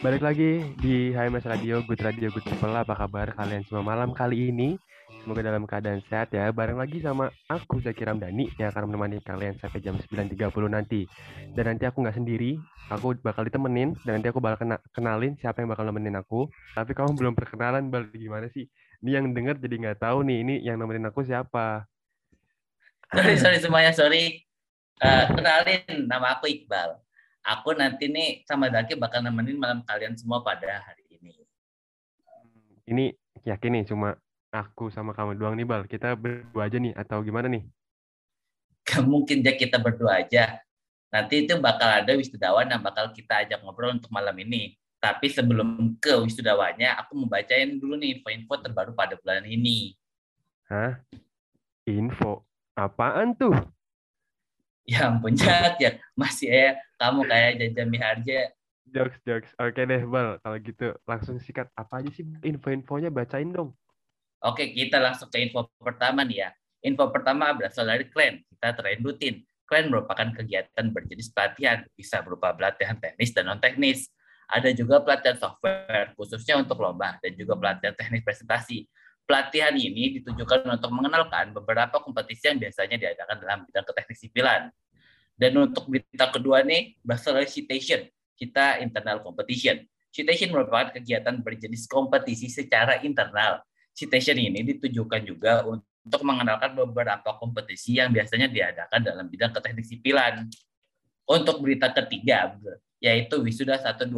Balik 0.00 0.24
lagi 0.24 0.64
di 0.80 1.12
HMS 1.12 1.44
Radio, 1.44 1.84
Good 1.84 2.00
Radio, 2.00 2.32
Good 2.32 2.48
People. 2.48 2.72
Apa 2.72 2.96
kabar 2.96 3.36
kalian 3.36 3.68
semua 3.68 3.84
malam 3.84 4.16
kali 4.16 4.48
ini? 4.48 4.80
Semoga 5.20 5.44
dalam 5.44 5.68
keadaan 5.68 6.00
sehat 6.08 6.32
ya. 6.32 6.48
Bareng 6.56 6.80
lagi 6.80 7.04
sama 7.04 7.28
aku, 7.44 7.84
Zaki 7.84 8.08
Ramdhani, 8.08 8.48
yang 8.56 8.72
akan 8.72 8.88
menemani 8.88 9.20
kalian 9.20 9.60
sampai 9.60 9.84
jam 9.84 10.00
9.30 10.00 10.40
nanti. 10.72 11.04
Dan 11.52 11.68
nanti 11.68 11.84
aku 11.84 12.00
nggak 12.00 12.16
sendiri, 12.16 12.56
aku 12.88 13.20
bakal 13.20 13.44
ditemenin, 13.44 13.92
dan 14.08 14.16
nanti 14.16 14.32
aku 14.32 14.40
bakal 14.40 14.64
kena 14.64 14.80
kenalin 14.96 15.36
siapa 15.36 15.60
yang 15.60 15.68
bakal 15.68 15.84
nemenin 15.84 16.16
aku. 16.16 16.48
Tapi 16.72 16.96
kamu 16.96 17.20
belum 17.20 17.36
perkenalan, 17.36 17.92
Bal. 17.92 18.08
Gimana 18.08 18.48
sih? 18.48 18.72
Ini 19.04 19.20
yang 19.20 19.36
denger 19.36 19.60
jadi 19.60 19.76
nggak 19.84 20.00
tahu 20.00 20.24
nih, 20.24 20.38
ini 20.40 20.54
yang 20.64 20.80
nemenin 20.80 21.12
aku 21.12 21.28
siapa. 21.28 21.84
Sorry, 23.12 23.36
sorry 23.36 23.60
semuanya, 23.60 23.92
sorry. 23.92 24.48
Uh, 24.96 25.28
kenalin, 25.36 26.08
nama 26.08 26.40
aku 26.40 26.48
Iqbal 26.48 26.96
aku 27.44 27.76
nanti 27.76 28.06
nih 28.10 28.44
sama 28.44 28.68
Daki 28.68 28.96
bakal 28.96 29.24
nemenin 29.24 29.56
malam 29.56 29.80
kalian 29.84 30.16
semua 30.16 30.44
pada 30.44 30.80
hari 30.84 31.04
ini. 31.10 31.34
Ini 32.88 33.04
yakin 33.46 33.70
nih 33.80 33.84
cuma 33.88 34.18
aku 34.50 34.90
sama 34.90 35.14
kamu 35.14 35.38
doang 35.38 35.54
nih 35.56 35.66
Bal. 35.66 35.86
Kita 35.86 36.14
berdua 36.18 36.66
aja 36.66 36.76
nih 36.76 36.92
atau 36.94 37.22
gimana 37.22 37.46
nih? 37.48 37.64
Gak 38.84 39.06
mungkin 39.06 39.46
aja 39.46 39.54
kita 39.54 39.76
berdua 39.78 40.24
aja. 40.24 40.58
Nanti 41.10 41.42
itu 41.46 41.58
bakal 41.58 42.02
ada 42.02 42.12
wisudawan 42.14 42.70
yang 42.70 42.82
bakal 42.82 43.10
kita 43.10 43.42
ajak 43.42 43.58
ngobrol 43.62 43.94
untuk 43.98 44.10
malam 44.14 44.34
ini. 44.38 44.78
Tapi 45.00 45.32
sebelum 45.32 45.96
ke 45.96 46.12
wisudawannya, 46.12 46.92
aku 47.00 47.16
mau 47.16 47.28
bacain 47.32 47.80
dulu 47.80 47.96
nih 47.96 48.20
info-info 48.20 48.60
terbaru 48.60 48.92
pada 48.92 49.16
bulan 49.16 49.48
ini. 49.48 49.96
Hah? 50.68 51.00
Info? 51.88 52.44
Apaan 52.76 53.32
tuh? 53.32 53.56
Ya 54.88 55.06
ampun, 55.06 55.36
Jack, 55.36 55.78
ya. 55.78 56.00
Masih 56.16 56.48
ya, 56.50 56.78
kamu 56.98 57.28
kayak 57.28 57.52
Jaja 57.60 57.82
Miharja. 57.86 58.40
Jokes, 58.90 59.18
jokes. 59.22 59.50
Oke 59.54 59.86
deh, 59.86 60.02
Bal. 60.02 60.42
Kalau 60.42 60.56
gitu, 60.58 60.86
langsung 61.06 61.38
sikat. 61.38 61.70
Apa 61.78 62.02
aja 62.02 62.10
sih 62.10 62.26
info-infonya? 62.42 63.08
Bacain 63.14 63.46
dong. 63.46 63.70
Oke, 64.42 64.74
kita 64.74 64.98
langsung 64.98 65.30
ke 65.30 65.38
info 65.38 65.70
pertama 65.78 66.26
nih 66.26 66.42
ya. 66.42 66.50
Info 66.82 67.06
pertama 67.12 67.54
berasal 67.54 67.86
dari 67.86 68.08
Klan. 68.10 68.42
Kita 68.50 68.74
train 68.74 68.98
rutin. 69.04 69.46
Klan 69.68 69.86
merupakan 69.92 70.34
kegiatan 70.34 70.90
berjenis 70.90 71.30
pelatihan. 71.30 71.86
Bisa 71.94 72.18
berupa 72.24 72.50
pelatihan 72.56 72.98
teknis 72.98 73.30
dan 73.30 73.46
non-teknis. 73.46 74.10
Ada 74.50 74.74
juga 74.74 74.98
pelatihan 74.98 75.38
software, 75.38 76.10
khususnya 76.18 76.58
untuk 76.58 76.82
lomba, 76.82 77.14
dan 77.22 77.38
juga 77.38 77.54
pelatihan 77.54 77.94
teknis 77.94 78.26
presentasi. 78.26 78.90
Pelatihan 79.30 79.70
ini 79.78 80.18
ditujukan 80.18 80.66
untuk 80.66 80.90
mengenalkan 80.90 81.54
beberapa 81.54 82.02
kompetisi 82.02 82.50
yang 82.50 82.58
biasanya 82.58 82.98
diadakan 82.98 83.38
dalam 83.38 83.58
bidang 83.62 83.86
keteknik 83.86 84.18
sipilan. 84.18 84.74
Dan 85.38 85.54
untuk 85.54 85.86
berita 85.86 86.34
kedua 86.34 86.66
nih, 86.66 86.98
dari 86.98 87.46
citation, 87.46 88.10
kita 88.34 88.82
internal 88.82 89.22
competition. 89.22 89.86
Citation 90.10 90.50
merupakan 90.50 90.90
kegiatan 90.98 91.38
berjenis 91.46 91.86
kompetisi 91.86 92.50
secara 92.50 92.98
internal. 93.06 93.62
Citation 93.94 94.34
ini 94.34 94.66
ditujukan 94.66 95.22
juga 95.22 95.62
untuk 95.62 96.26
mengenalkan 96.26 96.74
beberapa 96.74 97.30
kompetisi 97.38 98.02
yang 98.02 98.10
biasanya 98.10 98.50
diadakan 98.50 98.98
dalam 98.98 99.30
bidang 99.30 99.54
keteknik 99.54 99.86
sipilan. 99.86 100.50
Untuk 101.22 101.62
berita 101.62 101.94
ketiga, 101.94 102.58
yaitu 102.98 103.38
Wisuda 103.46 103.78
124 103.78 104.10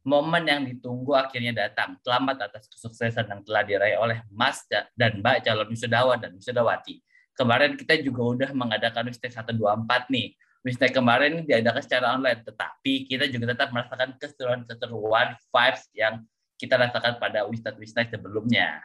momen 0.00 0.48
yang 0.48 0.62
ditunggu 0.64 1.12
akhirnya 1.12 1.52
datang. 1.68 1.96
Selamat 2.00 2.48
atas 2.48 2.68
kesuksesan 2.72 3.28
yang 3.28 3.40
telah 3.44 3.62
diraih 3.64 3.96
oleh 4.00 4.24
Mas 4.32 4.64
dan 4.96 5.20
Mbak 5.20 5.44
calon 5.44 5.68
wisudawan 5.68 6.18
dan 6.20 6.32
wisudawati. 6.32 7.04
Kemarin 7.36 7.76
kita 7.76 7.96
juga 8.04 8.22
udah 8.36 8.50
mengadakan 8.52 9.08
Wistek 9.08 9.32
124 9.32 10.12
nih. 10.12 10.36
Wistek 10.60 10.92
kemarin 10.92 11.48
diadakan 11.48 11.80
secara 11.80 12.12
online, 12.12 12.44
tetapi 12.44 13.08
kita 13.08 13.32
juga 13.32 13.56
tetap 13.56 13.72
merasakan 13.72 14.12
keseruan-keseruan 14.20 15.40
vibes 15.48 15.84
yang 15.96 16.20
kita 16.60 16.76
rasakan 16.76 17.16
pada 17.16 17.48
Wistek-Wistek 17.48 18.12
sebelumnya. 18.12 18.84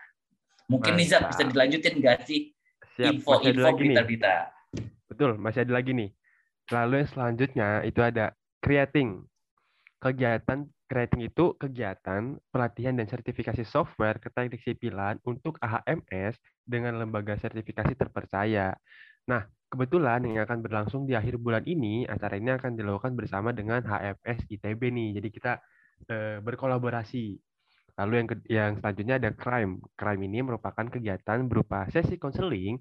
Mungkin 0.72 0.96
Nisa 0.96 1.20
bisa 1.28 1.44
dilanjutin 1.44 2.00
nggak 2.00 2.24
sih 2.24 2.56
info-info 2.96 3.76
berita-berita? 3.76 4.56
Betul, 5.12 5.36
masih 5.36 5.68
ada 5.68 5.76
lagi 5.76 5.92
nih. 5.92 6.10
Lalu 6.72 7.04
yang 7.04 7.10
selanjutnya 7.12 7.70
itu 7.84 8.00
ada 8.00 8.32
creating 8.64 9.28
kegiatan 10.00 10.72
Creating 10.96 11.28
itu 11.28 11.52
kegiatan 11.60 12.40
pelatihan 12.56 12.96
dan 12.96 13.04
sertifikasi 13.04 13.68
software 13.68 14.16
keteknik 14.16 14.64
sipilan 14.64 15.20
untuk 15.28 15.60
AHMS 15.60 16.40
dengan 16.64 16.96
lembaga 16.96 17.36
sertifikasi 17.36 18.00
terpercaya. 18.00 18.72
Nah, 19.28 19.44
kebetulan 19.68 20.24
yang 20.24 20.48
akan 20.48 20.64
berlangsung 20.64 21.04
di 21.04 21.12
akhir 21.12 21.36
bulan 21.36 21.68
ini, 21.68 22.08
acara 22.08 22.40
ini 22.40 22.56
akan 22.56 22.80
dilakukan 22.80 23.12
bersama 23.12 23.52
dengan 23.52 23.84
HMS 23.84 24.48
ITB 24.48 24.88
nih. 24.96 25.20
Jadi 25.20 25.30
kita 25.36 25.60
e, 26.08 26.40
berkolaborasi. 26.40 27.44
Lalu 28.00 28.14
yang 28.16 28.28
yang 28.48 28.72
selanjutnya 28.80 29.20
ada 29.20 29.36
crime. 29.36 29.84
Crime 30.00 30.22
ini 30.32 30.48
merupakan 30.48 30.88
kegiatan 30.88 31.44
berupa 31.52 31.92
sesi 31.92 32.16
konseling 32.16 32.80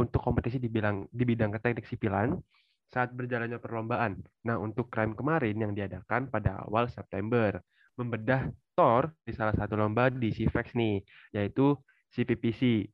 untuk 0.00 0.24
kompetisi 0.24 0.56
di 0.56 0.72
bidang 0.72 1.12
di 1.12 1.28
bidang 1.28 1.52
teknik 1.60 1.84
sipilan 1.84 2.40
saat 2.90 3.14
berjalannya 3.14 3.62
perlombaan. 3.62 4.18
Nah, 4.44 4.58
untuk 4.58 4.90
crime 4.90 5.14
kemarin 5.14 5.56
yang 5.56 5.72
diadakan 5.72 6.26
pada 6.26 6.66
awal 6.66 6.90
September, 6.90 7.62
membedah 7.94 8.50
TOR 8.74 9.14
di 9.22 9.32
salah 9.32 9.54
satu 9.54 9.78
lomba 9.78 10.10
di 10.10 10.34
CVEX 10.34 10.74
nih, 10.74 10.98
yaitu 11.34 11.78
CPPC 12.10 12.90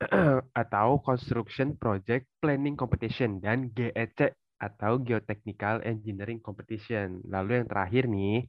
atau 0.62 1.02
Construction 1.02 1.74
Project 1.76 2.30
Planning 2.38 2.78
Competition 2.78 3.42
dan 3.42 3.68
GEC 3.74 4.32
atau 4.60 5.00
Geotechnical 5.00 5.82
Engineering 5.82 6.38
Competition. 6.38 7.24
Lalu 7.26 7.64
yang 7.64 7.68
terakhir 7.68 8.04
nih, 8.06 8.44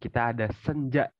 kita 0.00 0.32
ada 0.32 0.48
Senja 0.64 1.12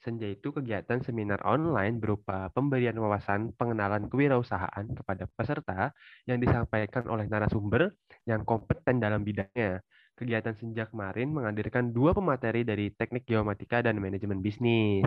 Senja 0.00 0.24
itu 0.32 0.48
kegiatan 0.48 1.04
seminar 1.04 1.44
online 1.44 2.00
berupa 2.00 2.48
pemberian 2.56 2.96
wawasan 2.96 3.52
pengenalan 3.52 4.08
kewirausahaan 4.08 4.88
kepada 4.96 5.28
peserta 5.28 5.92
yang 6.24 6.40
disampaikan 6.40 7.04
oleh 7.04 7.28
narasumber 7.28 7.92
yang 8.24 8.48
kompeten 8.48 8.96
dalam 8.96 9.20
bidangnya. 9.20 9.84
Kegiatan 10.16 10.56
Senja 10.56 10.88
kemarin 10.88 11.32
menghadirkan 11.36 11.92
dua 11.92 12.16
pemateri 12.16 12.64
dari 12.64 12.88
teknik 12.96 13.28
geomatika 13.28 13.84
dan 13.84 14.00
manajemen 14.00 14.40
bisnis. 14.40 15.04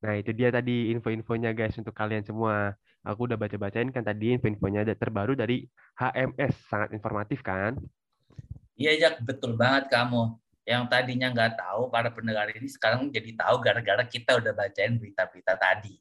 Nah, 0.00 0.16
itu 0.16 0.32
dia 0.32 0.48
tadi 0.48 0.88
info-infonya 0.96 1.52
guys 1.52 1.76
untuk 1.76 1.92
kalian 1.92 2.24
semua. 2.24 2.72
Aku 3.04 3.28
udah 3.28 3.36
baca-bacain 3.36 3.92
kan 3.92 4.00
tadi 4.00 4.32
info-infonya 4.32 4.88
terbaru 4.96 5.36
dari 5.36 5.68
HMS. 6.00 6.72
Sangat 6.72 6.96
informatif 6.96 7.44
kan? 7.44 7.76
Iya, 8.80 8.96
Jak. 8.96 9.14
Betul 9.28 9.60
banget 9.60 9.92
kamu 9.92 10.41
yang 10.62 10.86
tadinya 10.86 11.26
nggak 11.30 11.58
tahu 11.58 11.90
para 11.90 12.08
pendengar 12.14 12.46
ini 12.54 12.70
sekarang 12.70 13.10
jadi 13.10 13.34
tahu 13.34 13.58
gara-gara 13.58 14.06
kita 14.06 14.38
udah 14.38 14.54
bacain 14.54 14.94
berita-berita 14.94 15.58
tadi. 15.58 15.98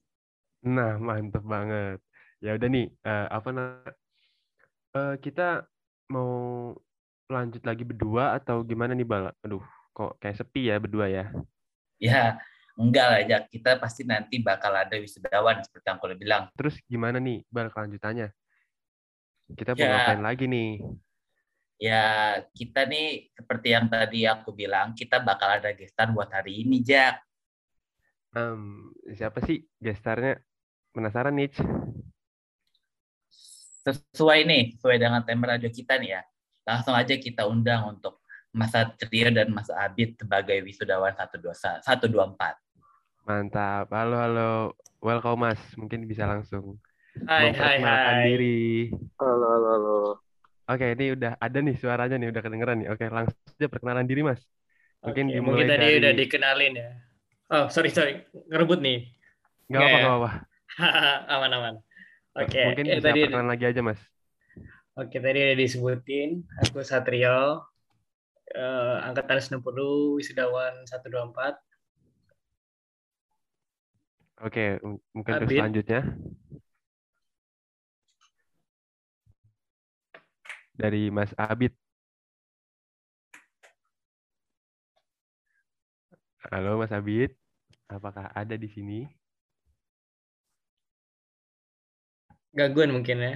Nah, 0.61 1.01
mantep 1.01 1.41
banget. 1.41 1.97
Ya 2.41 2.53
udah 2.57 2.69
nih, 2.69 2.94
uh, 3.01 3.27
apa 3.33 3.49
nah, 3.49 3.81
uh, 4.94 5.16
kita 5.17 5.66
mau 6.13 6.73
lanjut 7.25 7.63
lagi 7.66 7.81
berdua 7.81 8.38
atau 8.38 8.61
gimana 8.61 8.94
nih 8.94 9.07
Bal? 9.07 9.33
Aduh, 9.41 9.63
kok 9.97 10.22
kayak 10.22 10.38
sepi 10.38 10.69
ya 10.69 10.78
berdua 10.78 11.09
ya? 11.09 11.25
Ya, 11.97 12.38
enggak 12.78 13.05
lah 13.09 13.19
ya. 13.25 13.38
Kita 13.49 13.81
pasti 13.81 14.05
nanti 14.05 14.38
bakal 14.38 14.78
ada 14.78 14.93
wisudawan 14.97 15.61
seperti 15.66 15.85
yang 15.89 15.97
aku 15.97 16.07
bilang. 16.13 16.43
Terus 16.53 16.78
gimana 16.85 17.17
nih 17.17 17.41
Bal 17.49 17.73
kelanjutannya? 17.73 18.29
Kita 19.57 19.73
mau 19.73 19.81
ya, 19.81 19.89
ngapain 19.89 20.22
lagi 20.22 20.45
nih? 20.45 20.69
Ya 21.81 22.38
kita 22.53 22.86
nih 22.86 23.34
seperti 23.34 23.74
yang 23.74 23.90
tadi 23.90 24.30
aku 24.30 24.53
bilang 24.53 24.94
kita 24.94 25.18
bakal 25.18 25.50
ada 25.50 25.74
gestar 25.74 26.14
buat 26.14 26.30
hari 26.30 26.62
ini 26.62 26.86
Jack. 26.86 27.25
Um, 28.38 28.94
siapa 29.18 29.42
sih 29.42 29.66
gestarnya? 29.81 30.38
Penasaran 30.94 31.34
nih. 31.34 31.50
Sesuai 33.81 34.46
nih, 34.46 34.78
sesuai 34.78 35.02
dengan 35.02 35.25
tema 35.25 35.58
radio 35.58 35.74
kita 35.74 35.97
nih 35.97 36.22
ya. 36.22 36.22
Langsung 36.70 36.94
aja 36.94 37.18
kita 37.18 37.50
undang 37.50 37.97
untuk 37.97 38.22
Masa 38.53 38.86
Trio 38.94 39.34
dan 39.34 39.50
Mas 39.50 39.72
Abid 39.74 40.22
sebagai 40.22 40.62
wisudawan 40.62 41.18
124. 41.18 42.61
Mantap. 43.26 43.90
Halo, 43.90 44.16
halo. 44.22 44.52
Welcome 45.02 45.50
Mas. 45.50 45.61
Mungkin 45.73 46.05
bisa 46.05 46.29
langsung 46.29 46.78
Hai, 47.26 47.50
hai, 47.52 47.78
hai. 47.82 48.22
diri. 48.29 48.91
Halo, 49.17 49.46
halo, 49.50 49.67
halo. 49.76 50.30
Oke, 50.69 50.85
ini 50.93 51.05
udah 51.17 51.31
ada 51.41 51.58
nih 51.58 51.75
suaranya 51.78 52.16
nih, 52.22 52.29
udah 52.29 52.41
kedengeran 52.41 52.78
nih. 52.85 52.90
Oke, 52.93 53.05
langsung 53.09 53.37
aja 53.37 53.67
perkenalan 53.67 54.05
diri, 54.05 54.22
Mas. 54.22 54.41
Mungkin 55.02 55.25
Oke, 55.28 55.34
dimulai 55.34 55.66
mungkin 55.66 55.67
tadi 55.73 55.85
dari... 55.85 55.97
udah 55.97 56.13
dikenalin 56.13 56.73
ya. 56.78 56.90
Oh, 57.52 57.66
sorry, 57.67 57.90
sorry. 57.90 58.22
Ngerebut 58.47 58.79
nih. 58.79 59.09
Nggak 59.67 59.81
apa-apa, 59.81 59.99
ya? 60.05 60.13
apa 60.16 60.29
Aman-aman. 61.35 61.75
Oke. 62.37 62.61
Mungkin 62.72 62.85
eh, 62.87 62.96
bisa 63.02 63.09
tadi... 63.09 63.19
perkenalan 63.25 63.49
lagi 63.49 63.66
aja, 63.67 63.81
Mas. 63.84 63.99
Oke, 64.96 65.17
tadi 65.17 65.37
udah 65.41 65.58
disebutin. 65.58 66.29
Aku 66.67 66.85
Satrio. 66.85 67.66
Uh, 68.52 68.99
angkatan 69.07 69.40
60, 69.40 69.64
wisudawan 70.19 70.84
124. 70.84 71.55
Oke, 74.41 74.81
mungkin 75.14 75.31
untuk 75.37 75.49
selanjutnya. 75.53 76.02
Dari 80.81 81.13
Mas 81.13 81.29
Abid. 81.37 81.78
Halo 86.49 86.81
Mas 86.81 86.89
Abid, 86.89 87.37
apakah 87.85 88.33
ada 88.33 88.57
di 88.57 88.66
sini? 88.66 89.05
Gangguan 92.57 92.89
mungkin 92.97 93.17
ya. 93.22 93.33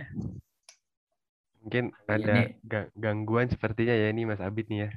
Mungkin 1.62 1.94
Iya 1.94 2.14
ada 2.18 2.36
ga- 2.66 2.90
gangguan 2.98 3.48
sepertinya 3.54 3.94
ya 3.94 4.08
ini 4.10 4.26
Mas 4.26 4.42
Abid 4.42 4.66
nih 4.74 4.80
ya. 4.86 4.90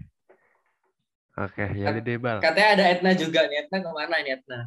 Oke, 1.38 1.64
ya 1.78 1.88
deh 2.00 2.18
Bal. 2.18 2.38
Katanya 2.42 2.68
ada 2.74 2.84
Etna 2.92 3.10
juga 3.14 3.40
nih. 3.46 3.56
Etna 3.68 3.76
ke 3.84 3.90
mana 3.92 4.16
nih 4.24 4.32
Etna? 4.40 4.58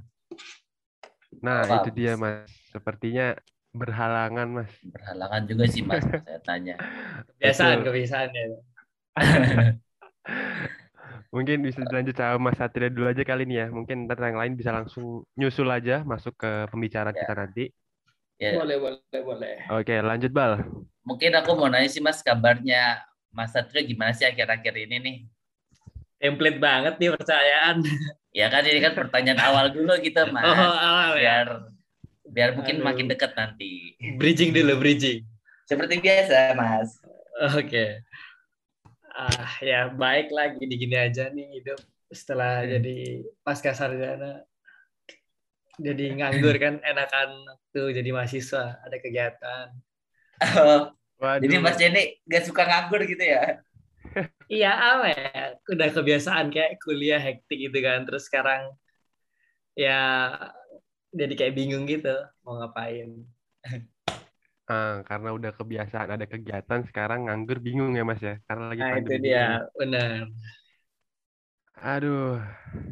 Nah, 1.41 1.65
Apa, 1.65 1.75
itu 1.81 1.89
dia? 1.97 2.13
Mas. 2.15 2.47
Sepertinya 2.71 3.35
berhalangan 3.71 4.47
Mas. 4.51 4.71
Berhalangan 4.83 5.41
juga 5.47 5.63
sih 5.67 5.83
Mas, 5.83 6.03
saya 6.03 6.39
tanya. 6.43 6.75
Kebiasaan, 7.35 7.77
Betul. 7.81 7.85
kebiasaan 7.91 8.29
ya. 8.35 8.45
Mungkin 11.31 11.63
bisa 11.63 11.79
dilanjut 11.87 12.15
sama 12.19 12.51
Mas 12.51 12.59
Satria 12.59 12.91
dulu 12.91 13.07
aja 13.07 13.23
kali 13.23 13.47
ini 13.47 13.55
ya. 13.63 13.67
Mungkin 13.71 14.03
ntar 14.07 14.19
yang 14.19 14.35
lain 14.35 14.53
bisa 14.59 14.75
langsung 14.75 15.23
nyusul 15.39 15.71
aja 15.71 16.03
masuk 16.03 16.35
ke 16.35 16.67
pembicaraan 16.67 17.15
Ya. 17.15 17.23
kita 17.23 17.33
nanti. 17.39 17.65
Ya, 18.41 18.57
Boleh, 18.57 18.77
boleh, 18.81 19.21
boleh. 19.23 19.55
Oke, 19.69 19.95
lanjut 20.01 20.31
Bal. 20.33 20.59
mungkin 21.01 21.33
aku 21.33 21.57
mau 21.57 21.65
nanya 21.65 21.89
sih 21.89 21.97
Mas 22.01 22.21
kabarnya 22.21 23.01
Mas 23.33 23.49
Satrio 23.55 23.81
gimana 23.81 24.13
sih 24.13 24.25
akhir-akhir 24.27 24.85
ini 24.85 24.95
nih? 25.01 25.15
Template 26.21 26.59
banget 26.61 26.93
nih 27.01 27.09
percayaan. 27.17 27.81
Ya 28.35 28.47
kan 28.51 28.61
ini 28.67 28.79
kan 28.83 28.93
pertanyaan 28.93 29.41
awal 29.41 29.65
dulu 29.73 29.93
gitu 30.03 30.19
Mas. 30.35 30.45
Oh, 30.45 30.75
awal 30.77 31.17
ya. 31.17 31.47
Biar 31.47 31.49
biar 32.31 32.55
mungkin 32.55 32.79
Aduh. 32.79 32.87
makin 32.87 33.05
dekat 33.11 33.35
nanti. 33.35 33.99
Bridging 34.15 34.55
dulu, 34.55 34.79
bridging. 34.79 35.27
Seperti 35.67 35.99
biasa 35.99 36.55
Mas. 36.55 36.97
Oke. 37.59 38.01
Ah, 39.11 39.59
ya 39.59 39.91
baik 39.91 40.31
lah 40.31 40.55
gini-gini 40.55 40.95
aja 40.95 41.27
nih 41.27 41.59
hidup 41.59 41.79
setelah 42.07 42.63
jadi 42.63 43.27
pasca 43.43 43.75
sarjana. 43.75 44.47
Jadi 45.75 46.15
nganggur 46.15 46.55
kan 46.55 46.79
enakan 46.89 47.43
tuh 47.75 47.91
jadi 47.91 48.09
mahasiswa, 48.15 48.79
ada 48.79 48.97
kegiatan. 48.99 49.67
Waduh. 51.21 51.43
Jadi 51.45 51.55
Mas 51.61 51.77
Jenny 51.77 52.17
gak 52.25 52.49
suka 52.49 52.65
nganggur 52.65 53.03
gitu 53.05 53.21
ya? 53.21 53.61
Iya, 54.51 54.75
ya? 55.07 55.55
Udah 55.71 55.87
kebiasaan 55.95 56.51
kayak 56.51 56.83
kuliah 56.83 57.21
hektik 57.21 57.71
gitu 57.71 57.79
kan. 57.79 58.03
Terus 58.03 58.27
sekarang 58.27 58.75
ya 59.71 60.27
jadi 61.11 61.33
kayak 61.35 61.53
bingung 61.59 61.83
gitu 61.87 62.11
mau 62.43 62.55
ngapain. 62.59 63.09
Ah, 64.71 65.03
karena 65.03 65.29
udah 65.35 65.51
kebiasaan 65.51 66.09
ada 66.15 66.23
kegiatan, 66.23 66.79
sekarang 66.87 67.27
nganggur 67.27 67.59
bingung 67.59 67.91
ya 67.91 68.03
Mas 68.07 68.21
ya. 68.23 68.39
Karena 68.47 68.71
lagi 68.71 68.79
Nah, 68.79 68.89
itu 68.95 68.95
pandemi 68.95 69.27
dia, 69.27 69.45
ini. 69.59 69.75
benar. 69.75 70.19
Aduh, 71.81 72.39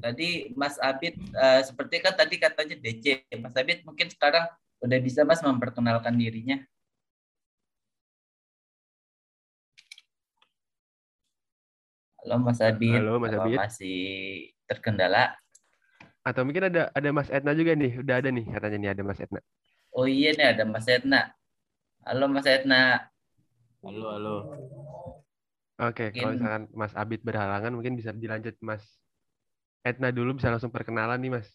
Tadi 0.03 0.51
Mas 0.59 0.75
Abid 0.81 1.15
eh, 1.15 1.61
seperti 1.63 1.95
kan 2.03 2.13
tadi 2.19 2.35
katanya 2.35 2.75
DC. 2.83 3.05
Mas 3.39 3.55
Abid 3.55 3.85
mungkin 3.87 4.07
sekarang 4.11 4.43
udah 4.83 4.99
bisa 4.99 5.21
Mas 5.23 5.39
memperkenalkan 5.39 6.15
dirinya. 6.19 6.59
Halo 12.19 12.35
Mas 12.43 12.59
Abid. 12.59 12.99
Halo, 12.99 13.13
Mas 13.23 13.31
Abid. 13.35 13.55
Masih 13.55 13.99
terkendala? 14.67 15.35
Atau 16.29 16.45
mungkin 16.45 16.69
ada 16.69 16.93
ada 16.93 17.09
Mas 17.09 17.29
Etna 17.33 17.57
juga 17.57 17.73
nih. 17.73 18.05
Udah 18.05 18.15
ada 18.21 18.29
nih 18.29 18.45
katanya 18.45 18.77
nih 18.77 18.89
ada 18.93 19.01
Mas 19.01 19.19
Etna. 19.19 19.39
Oh 19.97 20.05
iya 20.05 20.29
nih 20.37 20.47
ada 20.53 20.63
Mas 20.69 20.85
Etna. 20.85 21.33
Halo 22.05 22.25
Mas 22.29 22.45
Etna. 22.45 23.09
Halo, 23.81 24.07
halo. 24.13 24.35
Oke, 25.79 26.11
kalau 26.13 26.35
Mungkin- 26.35 26.37
misalkan 26.37 26.63
Mas 26.75 26.93
Abid 26.93 27.21
berhalangan 27.25 27.71
mungkin 27.73 27.97
bisa 27.97 28.13
dilanjut 28.13 28.53
Mas 28.61 28.83
Etna 29.81 30.13
dulu 30.13 30.37
bisa 30.37 30.53
langsung 30.53 30.69
perkenalan 30.69 31.17
nih 31.17 31.31
Mas. 31.39 31.49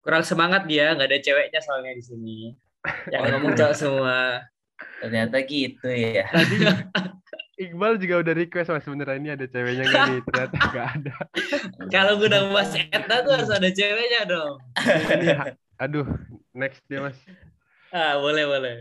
Kurang 0.00 0.24
semangat 0.24 0.64
dia, 0.64 0.96
nggak 0.96 1.08
ada 1.12 1.20
ceweknya 1.20 1.60
soalnya 1.60 1.92
di 1.92 2.04
sini. 2.04 2.38
Yang 3.12 3.22
ngomong 3.36 3.52
cowok 3.52 3.76
semua. 3.76 4.18
Ternyata 5.04 5.36
gitu 5.44 5.88
ya. 5.92 6.24
Tadi 6.32 6.56
Iqbal 7.60 8.00
juga 8.00 8.24
udah 8.24 8.32
request 8.32 8.72
Mas 8.72 8.80
sebenarnya 8.88 9.16
ini 9.20 9.28
ada 9.36 9.44
ceweknya 9.44 9.84
nggak 9.84 10.04
nih? 10.08 10.20
Ternyata 10.24 10.56
nggak 10.72 10.86
ada. 10.96 11.14
Kalau 11.92 12.12
gue 12.16 12.28
Mas 12.48 12.72
Etna 12.72 13.16
tuh 13.20 13.32
harus 13.36 13.50
ada 13.52 13.68
ceweknya 13.68 14.24
dong. 14.24 14.56
Aduh, 15.76 16.08
next 16.56 16.80
dia 16.88 17.04
Mas. 17.04 17.20
Ah, 17.92 18.16
boleh, 18.16 18.48
boleh. 18.48 18.74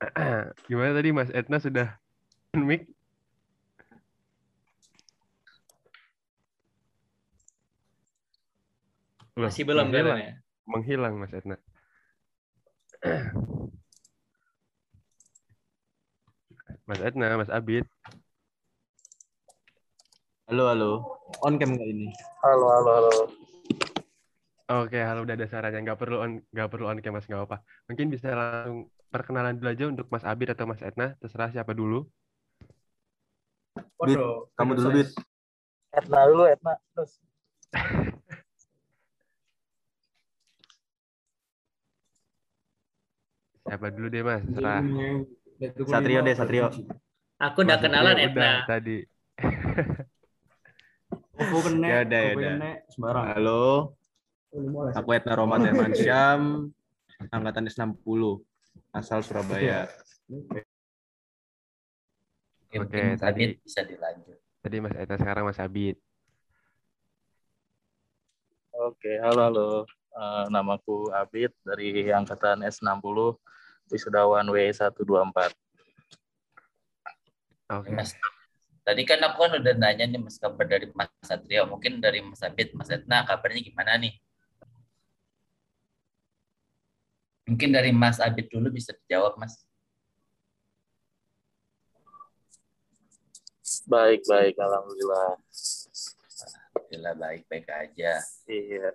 Gimana 0.68 0.96
tadi 0.96 1.12
Mas 1.12 1.28
Etna 1.28 1.60
sudah 1.60 2.00
mic? 2.56 2.88
Loh, 9.36 9.52
Masih 9.52 9.68
belum 9.68 9.92
menghilang, 9.92 10.16
kayaknya. 10.16 10.40
menghilang 10.64 11.14
Mas 11.20 11.32
Etna. 11.36 11.56
Mas 16.86 17.02
Etna, 17.02 17.34
Mas 17.34 17.50
Abid. 17.50 17.82
Halo, 20.46 20.70
halo. 20.70 20.90
On 21.42 21.58
cam 21.58 21.74
nggak 21.74 21.90
ini? 21.90 22.14
Halo, 22.46 22.70
halo, 22.70 22.90
halo. 22.94 23.10
Oke, 24.70 25.02
halo 25.02 25.26
udah 25.26 25.34
ada 25.34 25.50
suaranya. 25.50 25.82
Nggak 25.82 25.98
perlu 25.98 26.22
on, 26.22 26.46
nggak 26.54 26.70
perlu 26.70 26.86
on 26.86 27.02
cam 27.02 27.18
Mas, 27.18 27.26
nggak 27.26 27.42
apa. 27.42 27.66
Mungkin 27.90 28.06
bisa 28.06 28.30
langsung 28.30 28.86
perkenalan 29.10 29.58
dulu 29.58 29.68
aja 29.74 29.84
untuk 29.90 30.06
Mas 30.14 30.22
Abid 30.22 30.54
atau 30.54 30.70
Mas 30.70 30.78
Etna, 30.78 31.18
terserah 31.18 31.50
siapa 31.50 31.74
dulu. 31.74 32.06
Bit, 34.06 34.22
kamu 34.54 34.72
dulu, 34.78 34.88
Bit. 35.02 35.10
Etna 35.90 36.22
dulu, 36.30 36.46
Etna. 36.46 36.78
Terus. 36.94 37.18
Siapa 43.66 43.90
dulu 43.90 44.06
deh 44.06 44.22
Mas, 44.22 44.46
terserah. 44.46 44.86
Satrio 45.86 46.20
deh, 46.20 46.34
Satrio. 46.36 46.68
Aku 47.36 47.64
udah 47.64 47.78
kenalan 47.80 48.16
Satrio 48.16 48.28
Etna. 48.32 48.48
Udah 48.48 48.68
tadi. 48.68 48.96
Ya 51.36 52.00
udah, 52.00 52.20
ya 52.24 52.32
udah. 52.32 52.54
Sembarang. 52.88 53.24
Halo, 53.36 53.92
aku 54.96 55.08
Etna 55.12 55.36
Roman 55.36 55.68
Syam, 55.92 56.72
angkatan 57.28 57.68
S60, 57.68 58.40
asal 58.90 59.20
Surabaya. 59.20 59.84
Oke, 60.26 60.64
Oke, 62.80 63.02
Mas 63.14 63.20
tadi- 63.20 63.60
bisa 63.60 63.84
dilanjut. 63.84 64.40
Tadi 64.64 64.76
Mas 64.80 64.96
Etna, 64.96 65.16
sekarang 65.20 65.44
Mas 65.44 65.60
Abid. 65.60 66.00
Oke, 68.72 69.20
halo, 69.20 69.40
halo. 69.44 69.68
Eh, 70.16 70.44
namaku 70.48 71.12
Abid 71.12 71.52
dari 71.60 72.08
angkatan 72.08 72.64
S60 72.64 73.36
wisudawan 73.90 74.46
W124. 74.48 75.54
Oke. 77.66 77.90
Mas, 77.90 78.14
tadi 78.86 79.02
kan 79.02 79.18
aku 79.26 79.46
kan 79.46 79.52
udah 79.58 79.74
nanya 79.74 80.06
nih 80.06 80.22
Mas 80.22 80.38
kabar 80.38 80.66
dari 80.66 80.86
Mas 80.94 81.10
Satrio. 81.22 81.66
Mungkin 81.66 81.98
dari 81.98 82.22
Mas 82.22 82.42
Abid, 82.46 82.70
Mas 82.74 82.90
Etna 82.90 83.26
kabarnya 83.26 83.62
gimana 83.62 83.98
nih? 83.98 84.14
Mungkin 87.46 87.70
dari 87.70 87.90
Mas 87.94 88.18
Abid 88.18 88.50
dulu 88.50 88.70
bisa 88.70 88.94
dijawab 88.94 89.38
Mas. 89.38 89.66
Baik, 93.86 94.22
baik, 94.26 94.54
alhamdulillah. 94.58 95.38
Alhamdulillah 96.74 97.14
baik-baik 97.18 97.66
aja. 97.66 98.22
Iya. 98.46 98.94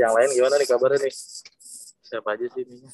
Yang 0.00 0.12
lain 0.16 0.30
gimana 0.32 0.54
nih 0.56 0.68
kabarnya 0.68 0.98
nih? 1.04 1.14
Siapa 2.04 2.36
aja 2.36 2.46
sih 2.56 2.64
ini? 2.64 2.88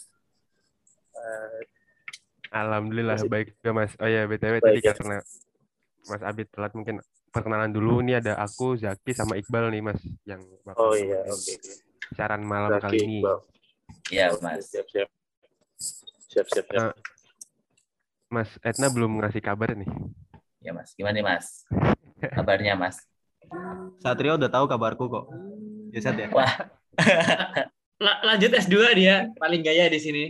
Alhamdulillah 2.53 3.17
Masih- 3.17 3.33
baik 3.33 3.49
juga 3.57 3.71
Mas. 3.73 3.93
Oh 3.97 4.09
ya, 4.09 4.29
BTW 4.29 4.61
Baik, 4.61 4.65
tadi 4.65 4.81
ya. 4.85 4.93
karena 4.93 5.19
Mas 6.05 6.23
Abid 6.23 6.47
telat 6.53 6.73
mungkin 6.77 7.01
perkenalan 7.33 7.73
dulu. 7.73 8.05
Ini 8.05 8.21
ada 8.21 8.37
aku, 8.37 8.77
Zaki, 8.77 9.17
sama 9.17 9.41
Iqbal 9.41 9.73
nih 9.73 9.81
Mas 9.81 10.01
yang 10.29 10.45
bakal 10.67 10.93
oh 10.93 10.95
iya, 10.95 11.25
oke. 11.25 11.55
siaran 12.13 12.45
malam 12.45 12.77
Zaki, 12.77 12.83
kali 12.85 12.97
ini. 13.01 13.19
Iqbal. 13.25 13.39
Ya 14.13 14.27
Oke, 14.31 14.45
Mas. 14.45 14.69
Siap, 14.69 14.87
siap. 14.93 15.09
Siap, 16.29 16.47
siap, 16.53 16.67
siap. 16.69 16.93
Eh, 16.93 16.95
Mas 18.29 18.51
Etna 18.61 18.93
belum 18.93 19.21
ngasih 19.25 19.41
kabar 19.41 19.73
nih. 19.73 19.89
Ya 20.61 20.77
Mas. 20.77 20.93
Gimana 20.93 21.17
nih 21.17 21.25
Mas? 21.25 21.65
Kabarnya 22.21 22.77
Mas? 22.77 23.01
Satrio 23.99 24.37
udah 24.37 24.51
tahu 24.53 24.69
kabarku 24.69 25.09
kok. 25.09 25.25
Ya, 25.93 26.01
Sat 26.05 26.17
ya? 26.17 26.29
Wah, 26.33 26.53
La- 28.05 28.21
lanjut 28.25 28.51
S2 28.51 28.77
dia, 28.93 29.29
paling 29.37 29.61
gaya 29.65 29.87
di 29.89 30.01
sini. 30.01 30.25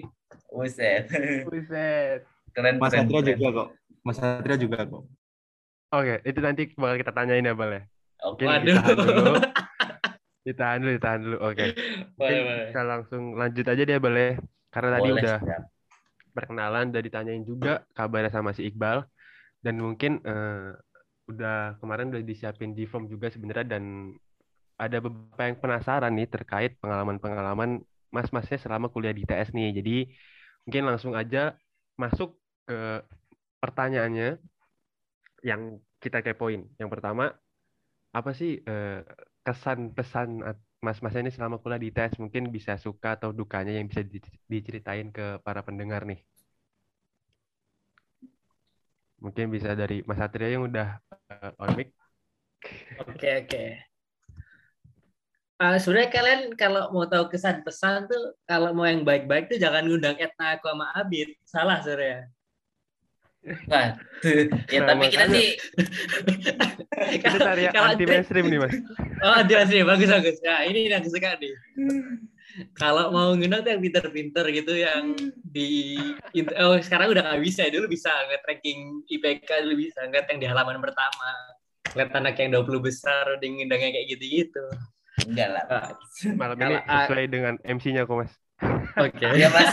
Buset. 0.53 1.03
Buset. 1.47 2.21
Keren, 2.53 2.77
Mas 2.77 2.93
keren, 2.93 3.09
keren. 3.09 3.25
juga 3.33 3.49
kok. 3.53 3.69
Mas 4.05 4.17
Satrio 4.21 4.57
juga 4.61 4.79
kok. 4.85 5.03
Oke, 5.93 6.15
itu 6.25 6.41
nanti 6.41 6.63
bakal 6.75 6.97
kita 7.01 7.13
tanyain 7.13 7.45
ya, 7.45 7.53
Bal 7.53 7.71
ya. 7.73 7.83
Oke. 8.25 8.45
Mungkin 8.45 8.49
Waduh. 8.49 8.77
ditahan 8.77 8.97
dulu. 8.97 9.33
Ditahan 10.47 10.79
dulu, 10.83 10.91
ditahan 10.99 11.21
dulu. 11.23 11.37
Oke. 11.41 11.67
Boleh. 12.19 12.75
kita 12.75 12.83
langsung 12.83 13.23
lanjut 13.39 13.67
aja 13.69 13.83
deh, 13.85 13.99
Bal 13.99 14.17
ya. 14.17 14.31
Karena 14.69 14.89
tadi 14.99 15.09
Boleh, 15.09 15.23
udah 15.23 15.37
siap. 15.39 15.63
perkenalan, 16.33 16.85
udah 16.93 17.03
ditanyain 17.05 17.45
juga 17.45 17.85
kabarnya 17.93 18.31
sama 18.33 18.53
si 18.53 18.65
Iqbal. 18.67 19.05
dan 19.63 19.79
mungkin 19.79 20.19
eh, 20.27 20.75
udah 21.31 21.79
kemarin 21.79 22.11
udah 22.11 22.19
disiapin 22.27 22.75
di 22.75 22.83
form 22.83 23.07
juga 23.07 23.31
sebenarnya 23.31 23.79
dan 23.79 24.11
ada 24.75 24.99
beberapa 24.99 25.43
yang 25.47 25.59
penasaran 25.63 26.11
nih 26.19 26.27
terkait 26.27 26.75
pengalaman-pengalaman 26.83 27.79
mas-masnya 28.11 28.59
selama 28.59 28.91
kuliah 28.91 29.15
di 29.15 29.23
TS 29.23 29.55
nih. 29.55 29.71
Jadi 29.79 29.97
mungkin 30.65 30.85
langsung 30.89 31.13
aja 31.19 31.55
masuk 31.99 32.39
ke 32.67 33.03
pertanyaannya 33.63 34.39
yang 35.43 35.79
kita 36.03 36.19
kepoin. 36.25 36.67
Yang 36.81 36.91
pertama, 36.99 37.25
apa 38.19 38.31
sih 38.41 38.61
eh, 38.63 39.01
kesan 39.47 39.95
pesan 39.97 40.29
mas-masnya 40.87 41.21
ini 41.29 41.33
selama 41.35 41.57
kuliah 41.63 41.81
di 41.83 41.91
TS? 41.95 42.15
Mungkin 42.23 42.51
bisa 42.57 42.75
suka 42.81 43.19
atau 43.19 43.31
dukanya 43.35 43.73
yang 43.79 43.87
bisa 43.91 44.03
di- 44.07 44.23
diceritain 44.53 45.09
ke 45.17 45.41
para 45.47 45.63
pendengar 45.67 46.03
nih. 46.11 46.21
Mungkin 49.23 49.47
bisa 49.55 49.71
dari 49.81 50.03
Mas 50.09 50.19
Satria 50.21 50.49
yang 50.55 50.67
udah 50.69 50.99
eh, 51.33 51.63
on 51.63 51.71
mic. 51.79 51.89
Oke 53.01 53.29
oke. 53.41 53.63
Ah, 55.63 55.79
sebenarnya 55.79 56.11
kalian 56.11 56.41
kalau 56.59 56.91
mau 56.91 57.07
tahu 57.07 57.31
kesan 57.31 57.63
pesan 57.63 58.11
tuh 58.11 58.35
kalau 58.45 58.75
mau 58.75 58.83
yang 58.83 59.07
baik-baik 59.07 59.47
tuh 59.47 59.63
jangan 59.63 59.87
ngundang 59.87 60.19
Etna 60.19 60.59
aku 60.59 60.67
sama 60.67 60.91
Abid. 60.93 61.39
Salah 61.47 61.79
sebenarnya. 61.79 62.27
Nah, 63.71 63.95
ya 64.71 64.79
Nah, 64.83 64.87
tapi 64.91 65.07
kita 65.07 65.23
makanya- 65.23 65.35
sih 65.35 65.49
tari 67.47 67.63
Kalau- 67.71 67.95
anti 67.95 68.05
mainstream 68.07 68.47
nih, 68.47 68.59
Mas. 68.59 68.75
Oh, 69.19 69.39
dia 69.43 69.63
sih 69.67 69.83
bagus 69.83 70.11
bagus. 70.11 70.37
Ya, 70.43 70.63
ini 70.63 70.87
yang 70.87 71.03
suka 71.03 71.39
nih. 71.39 71.55
Kalau 72.75 73.11
mau 73.11 73.31
ngundang 73.31 73.63
tuh 73.63 73.71
yang 73.71 73.83
pinter-pinter 73.83 74.45
gitu 74.51 74.75
yang 74.75 75.15
di 75.41 75.95
oh 76.59 76.75
sekarang 76.79 77.15
udah 77.15 77.23
nggak 77.25 77.41
bisa 77.41 77.71
dulu 77.71 77.87
bisa 77.87 78.11
ngeliat 78.13 78.43
ranking 78.45 78.81
IPK 79.09 79.49
dulu 79.63 79.75
bisa 79.79 80.05
ngeliat 80.05 80.27
yang 80.27 80.39
di 80.39 80.49
halaman 80.51 80.77
pertama 80.79 81.31
ngeliat 81.95 82.11
anak 82.13 82.35
yang 82.37 82.51
20 82.53 82.77
besar 82.79 83.25
udah 83.31 83.47
ngundangnya 83.47 83.91
kayak 83.91 84.07
gitu-gitu 84.11 84.65
enggak 85.27 85.49
lah. 85.55 85.65
Ah, 85.71 85.89
Malam 86.35 86.57
ini 86.59 86.77
sesuai 86.83 87.27
dengan 87.31 87.55
MC-nya 87.63 88.03
kok, 88.05 88.17
Mas. 88.19 88.33
oke. 88.99 89.27
Iya, 89.35 89.49
Mas. 89.51 89.73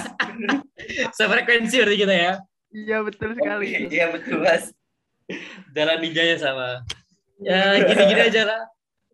sefrekuensi 1.17 1.75
berarti 1.81 1.97
kita 1.97 2.15
ya. 2.15 2.33
Iya, 2.69 2.97
betul 3.01 3.29
sekali. 3.33 3.67
Iya, 3.89 4.05
betul, 4.13 4.41
Mas. 4.41 4.73
jalan 5.77 5.97
ninjanya 6.01 6.37
sama. 6.41 6.81
Ya 7.39 7.79
gini-gini 7.85 8.21
aja 8.27 8.41
lah. 8.43 8.61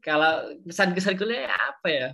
Kalau 0.02 0.54
pesan-kesan 0.66 1.18
kuliah 1.18 1.50
ya 1.50 1.54
apa 1.54 1.88
ya? 1.90 2.10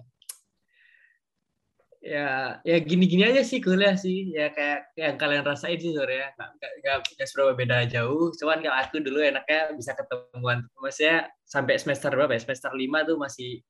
Ya 2.01 2.57
ya 2.65 2.77
gini-gini 2.81 3.29
aja 3.29 3.45
sih 3.45 3.61
kuliah 3.61 3.93
sih. 3.93 4.33
Ya 4.33 4.49
kayak 4.49 4.91
yang 4.97 5.15
kalian 5.21 5.45
rasain 5.45 5.77
sih 5.77 5.93
sore 5.93 6.19
ya. 6.19 6.27
Nggak 6.33 6.49
nggak 6.57 6.71
nggak 6.81 6.95
nggak 7.15 7.27
seberapa 7.29 7.53
beda 7.53 7.77
jauh. 7.87 8.33
Cuman 8.35 8.59
kalau 8.65 8.77
aku 8.81 8.97
dulu 8.99 9.21
enaknya 9.21 9.71
bisa 9.77 9.93
ketemuan. 9.93 10.65
Maksudnya 10.81 11.29
sampai 11.45 11.77
semester 11.77 12.09
berapa 12.11 12.33
ya? 12.33 12.41
Semester 12.41 12.71
lima 12.73 13.05
tuh 13.05 13.21
masih 13.21 13.61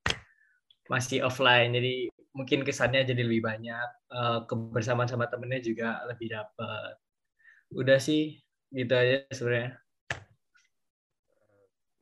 masih 0.92 1.24
offline 1.24 1.72
jadi 1.72 2.12
mungkin 2.36 2.60
kesannya 2.68 3.08
jadi 3.08 3.24
lebih 3.24 3.40
banyak 3.44 3.88
Eh, 4.12 4.40
kebersamaan 4.44 5.08
sama 5.08 5.24
temennya 5.24 5.64
juga 5.64 6.04
lebih 6.04 6.36
dapat 6.36 7.00
udah 7.72 7.96
sih 7.96 8.44
gitu 8.68 8.92
aja 8.92 9.24
sebenarnya 9.32 9.80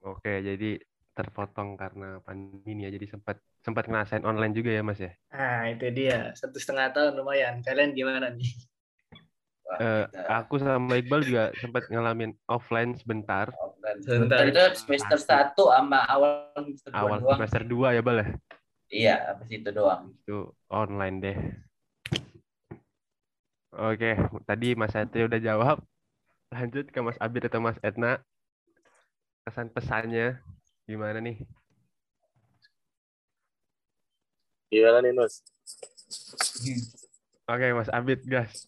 Oke, 0.01 0.41
jadi 0.41 0.81
terpotong 1.13 1.77
karena 1.77 2.25
pandemi 2.25 2.73
ini 2.73 2.89
ya. 2.89 2.91
Jadi 2.97 3.05
sempat 3.13 3.37
sempat 3.61 3.85
ngerasain 3.85 4.25
online 4.25 4.57
juga 4.57 4.73
ya, 4.73 4.81
Mas 4.81 4.97
ya. 4.97 5.13
Nah, 5.29 5.69
itu 5.69 5.93
dia. 5.93 6.33
Satu 6.33 6.57
setengah 6.57 6.89
tahun 6.97 7.21
lumayan. 7.21 7.61
Kalian 7.61 7.93
gimana 7.93 8.33
nih? 8.33 8.49
Wah, 9.69 9.77
Eh, 9.85 10.05
kita 10.09 10.41
aku 10.41 10.57
sama 10.57 10.97
Iqbal 10.97 11.21
juga 11.21 11.45
sempat 11.61 11.85
ngalamin 11.93 12.33
offline 12.49 12.97
sebentar 12.97 13.53
offline. 13.61 14.01
Sebentar. 14.01 14.41
Itu 14.49 14.61
semester 14.81 15.21
1 15.21 15.53
sama 15.53 16.01
awal 16.09 16.49
semester 16.57 16.91
2 16.91 16.97
awal 16.97 17.19
doang. 17.21 17.37
semester 17.39 17.63
2 17.69 17.89
ya, 17.93 18.03
Bal 18.03 18.19
ya. 18.25 18.29
Iya, 18.91 19.15
habis 19.31 19.49
itu 19.55 19.71
doang. 19.71 20.11
Itu 20.27 20.51
online 20.67 21.17
deh. 21.23 21.39
Oke, 23.71 24.19
tadi 24.51 24.75
Mas 24.75 24.91
Satria 24.91 25.31
udah 25.31 25.39
jawab. 25.39 25.77
Lanjut 26.51 26.91
ke 26.91 26.99
Mas 26.99 27.15
Abid 27.23 27.47
atau 27.47 27.63
Mas 27.63 27.79
Etna. 27.87 28.19
Kesan 29.47 29.71
pesannya 29.71 30.43
gimana 30.91 31.23
nih? 31.23 31.39
Gimana 34.75 34.99
nih, 35.07 35.15
Nus? 35.15 35.43
Oke, 37.47 37.67
Mas 37.75 37.91
Abid, 37.95 38.21
gas. 38.27 38.67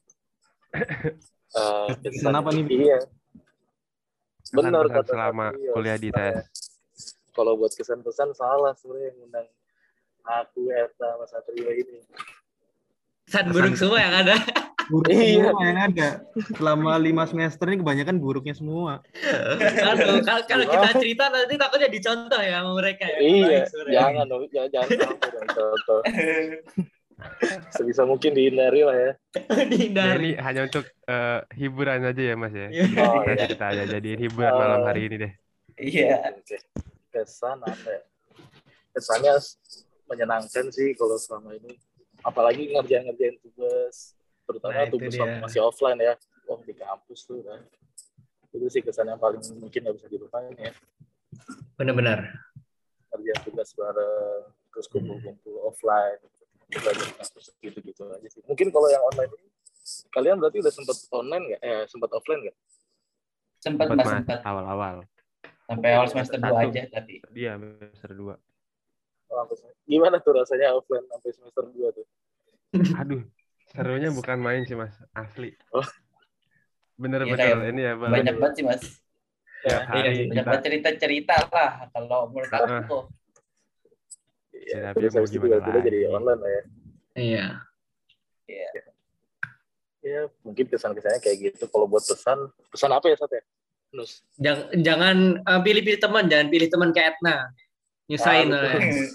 Eh, 1.53 1.93
kesan- 2.01 2.33
Kenapa 2.33 2.49
nih? 2.49 2.65
Iya. 2.65 2.99
Benar 4.57 4.89
kata 4.89 5.05
selama 5.05 5.53
kuliah 5.53 6.01
di 6.01 6.09
TS. 6.09 6.49
Kalau 7.37 7.61
buat 7.61 7.77
kesan-pesan 7.77 8.33
salah 8.33 8.73
sebenarnya 8.73 9.13
yang 9.13 9.17
ngundang 9.21 9.47
aku 10.25 10.71
Eta 10.71 11.09
Mas 11.17 11.31
Satrio 11.31 11.71
ini. 11.71 11.99
Kesan 13.23 13.49
buruk 13.51 13.75
semua 13.75 13.99
yang 14.03 14.15
ada. 14.27 14.37
Buruk 14.91 15.09
Iya. 15.09 15.49
semua 15.55 15.63
yang 15.65 15.81
ada. 15.89 16.09
Selama 16.53 16.93
lima 16.99 17.25
semester 17.25 17.65
ini 17.71 17.81
kebanyakan 17.81 18.17
buruknya 18.19 18.53
semua. 18.53 18.99
Aduh, 19.15 20.21
kalau, 20.21 20.43
kalau 20.45 20.65
kita 20.67 20.89
cerita 20.99 21.25
nanti 21.31 21.55
takutnya 21.55 21.89
dicontoh 21.89 22.41
ya 22.43 22.61
sama 22.61 22.71
mereka 22.77 23.05
ya. 23.07 23.19
Iya, 23.23 23.59
jangan 23.89 24.27
dong, 24.27 24.43
jangan, 24.51 24.69
jangan 24.75 24.89
sampai 25.07 25.29
contoh. 25.33 26.01
Sebisa 27.71 28.03
mungkin 28.03 28.35
dihindari 28.35 28.83
lah 28.83 28.97
ya. 28.99 29.13
Dihindari. 29.71 30.35
hanya 30.37 30.67
untuk 30.67 30.85
eh, 31.07 31.39
hiburan 31.55 32.03
aja 32.03 32.23
ya, 32.23 32.35
Mas 32.35 32.51
ya. 32.53 32.69
Iya. 32.69 32.85
Oh, 32.99 33.23
Kita 33.23 33.33
iya. 33.33 33.43
cerita 33.47 33.65
aja 33.71 33.83
jadiin 33.87 34.21
hiburan 34.21 34.53
malam 34.53 34.83
hari 34.83 35.01
ini 35.07 35.17
deh. 35.23 35.33
Iya. 35.79 36.37
Kesan 37.15 37.63
apa 37.63 37.87
ya? 37.87 38.03
Kesannya 38.93 39.35
menyenangkan 40.07 40.67
sih 40.69 40.93
kalau 40.93 41.17
selama 41.17 41.55
ini. 41.55 41.75
Apalagi 42.23 42.71
ngerjain-ngerjain 42.71 43.37
tugas. 43.41 44.15
Terutama 44.43 44.73
Nah, 44.77 44.91
tugas 44.91 45.11
dia. 45.11 45.21
waktu 45.21 45.39
masih 45.41 45.61
offline 45.61 45.99
ya. 45.99 46.15
Oh, 46.47 46.59
di 46.61 46.73
kampus 46.73 47.21
tuh 47.25 47.43
kan. 47.43 47.61
Itu 48.51 48.67
sih 48.69 48.81
kesan 48.81 49.07
yang 49.07 49.17
paling 49.17 49.41
mungkin 49.57 49.81
nggak 49.81 49.97
bisa 49.97 50.07
dilupain 50.07 50.53
ya. 50.55 50.73
Benar-benar. 51.75 52.29
Kerjaan 53.09 53.41
tugas 53.43 53.69
bareng, 53.73 54.43
terus 54.71 54.87
kumpul-kumpul 54.89 55.55
offline. 55.65 56.21
Belajar 56.69 57.09
kampus 57.15 57.53
gitu-gitu 57.59 58.03
aja 58.07 58.29
sih. 58.29 58.41
Mungkin 58.45 58.69
kalau 58.69 58.89
yang 58.89 59.05
online 59.05 59.29
ini, 59.35 59.49
kalian 60.09 60.37
berarti 60.37 60.59
udah 60.59 60.73
sempat 60.73 60.97
online 61.11 61.45
nggak? 61.47 61.61
Eh, 61.61 61.85
sempat 61.87 62.11
offline 62.13 62.41
nggak? 62.43 62.57
Sempat 63.59 63.87
Sempat 63.87 63.97
Mas, 63.99 64.09
sempat. 64.11 64.39
awal-awal. 64.43 64.97
Sampai 65.63 65.89
awal 65.95 66.09
semester 66.09 66.37
2 66.37 66.45
Satu. 66.45 66.69
aja 66.69 66.83
tapi. 66.91 67.15
Dia 67.31 67.53
semester 67.57 68.11
2. 68.13 68.52
Gimana 69.89 70.17
tuh 70.23 70.33
rasanya 70.39 70.73
offline 70.77 71.05
sampai 71.09 71.31
semester 71.35 71.65
2 71.69 71.89
tuh? 71.97 72.07
Aduh, 73.01 73.23
serunya 73.73 74.09
bukan 74.13 74.39
main 74.41 74.63
sih 74.65 74.77
Mas, 74.77 74.95
asli. 75.13 75.53
Oh. 75.75 75.85
Bener 76.97 77.25
Iya, 77.25 77.33
bener 77.35 77.39
kayak 77.41 77.73
ini 77.73 77.83
ya, 77.83 77.93
Bang. 77.99 78.11
Banyak 78.13 78.35
banget 78.39 78.55
sih, 78.57 78.65
Mas. 78.65 78.83
Iya, 79.63 79.79
hari 79.87 79.99
iya, 80.11 80.23
Banyak 80.31 80.45
banget 80.47 80.65
cerita-cerita 80.67 81.37
lah 81.51 81.71
kalau 81.95 82.21
menurut 82.31 82.51
aku. 82.53 82.99
Iya, 84.55 84.77
Ya, 84.79 84.95
tapi 84.95 85.11
mau 85.11 85.27
gimana 85.27 85.59
jadi 85.59 85.81
lagi? 85.83 85.99
online 86.07 86.41
lah 86.41 86.51
ya. 86.51 86.63
Iya. 87.13 87.47
Ya, 90.03 90.21
mungkin 90.43 90.67
kesan-kesannya 90.67 91.23
kayak 91.23 91.39
gitu. 91.39 91.65
Kalau 91.71 91.87
buat 91.87 92.03
pesan, 92.03 92.51
pesan 92.75 92.91
apa 92.91 93.07
ya, 93.07 93.17
Sat 93.19 93.31
ya? 93.31 93.43
Nus. 93.95 94.25
Jangan, 94.41 94.67
jangan 94.83 95.17
eh, 95.47 95.61
pilih-pilih 95.63 96.01
teman, 96.01 96.25
jangan 96.27 96.47
pilih 96.51 96.69
teman 96.73 96.91
kayak 96.91 97.19
Etna. 97.19 97.53
Nyusahin. 98.11 98.49
Ah, 98.51 98.59
betul. 98.59 98.67
eh. 98.67 99.09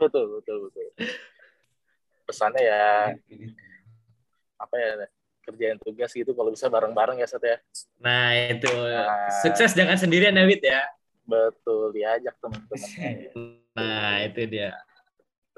Betul, 0.00 0.24
betul, 0.40 0.56
betul. 0.68 0.86
Pesannya 2.24 2.62
ya, 2.62 3.12
apa 4.56 4.74
ya, 4.78 5.10
kerjain 5.44 5.78
tugas 5.82 6.14
gitu 6.14 6.32
kalau 6.32 6.54
bisa 6.54 6.70
bareng-bareng 6.70 7.18
ya, 7.20 7.26
Sat 7.28 7.42
ya. 7.42 7.58
Nah, 8.00 8.32
itu. 8.38 8.70
Nah. 8.70 9.28
Sukses 9.44 9.74
jangan 9.76 9.98
sendirian 9.98 10.38
ya, 10.38 10.44
Wit 10.46 10.62
ya. 10.62 10.82
Betul, 11.26 11.94
diajak 11.94 12.34
teman-teman. 12.40 12.90
Nah, 13.76 14.24
itu 14.24 14.42
dia. 14.50 14.74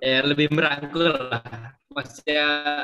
Ya, 0.02 0.21
lebih 0.26 0.50
merangkul 0.50 1.09
lah. 1.09 1.76
Maksudnya 1.92 2.82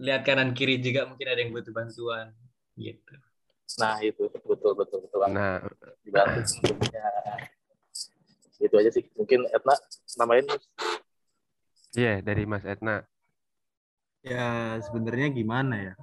lihat 0.00 0.24
kanan 0.24 0.56
kiri 0.56 0.80
juga 0.80 1.04
mungkin 1.04 1.28
ada 1.28 1.38
yang 1.38 1.52
butuh 1.52 1.70
bantuan 1.76 2.32
gitu. 2.74 3.14
Nah, 3.78 4.02
itu 4.02 4.26
betul, 4.26 4.74
betul, 4.74 4.98
betul. 5.06 5.20
Nah, 5.30 5.62
Dibantu. 6.02 6.42
Itu 8.60 8.74
aja 8.76 8.90
sih. 8.90 9.06
Mungkin 9.14 9.46
Etna 9.48 9.74
namain 10.18 10.44
iya 11.94 12.22
dari 12.22 12.46
Mas 12.46 12.62
Etna. 12.66 13.02
Ya 14.22 14.78
sebenarnya 14.84 15.32
gimana 15.32 15.74
ya? 15.90 15.94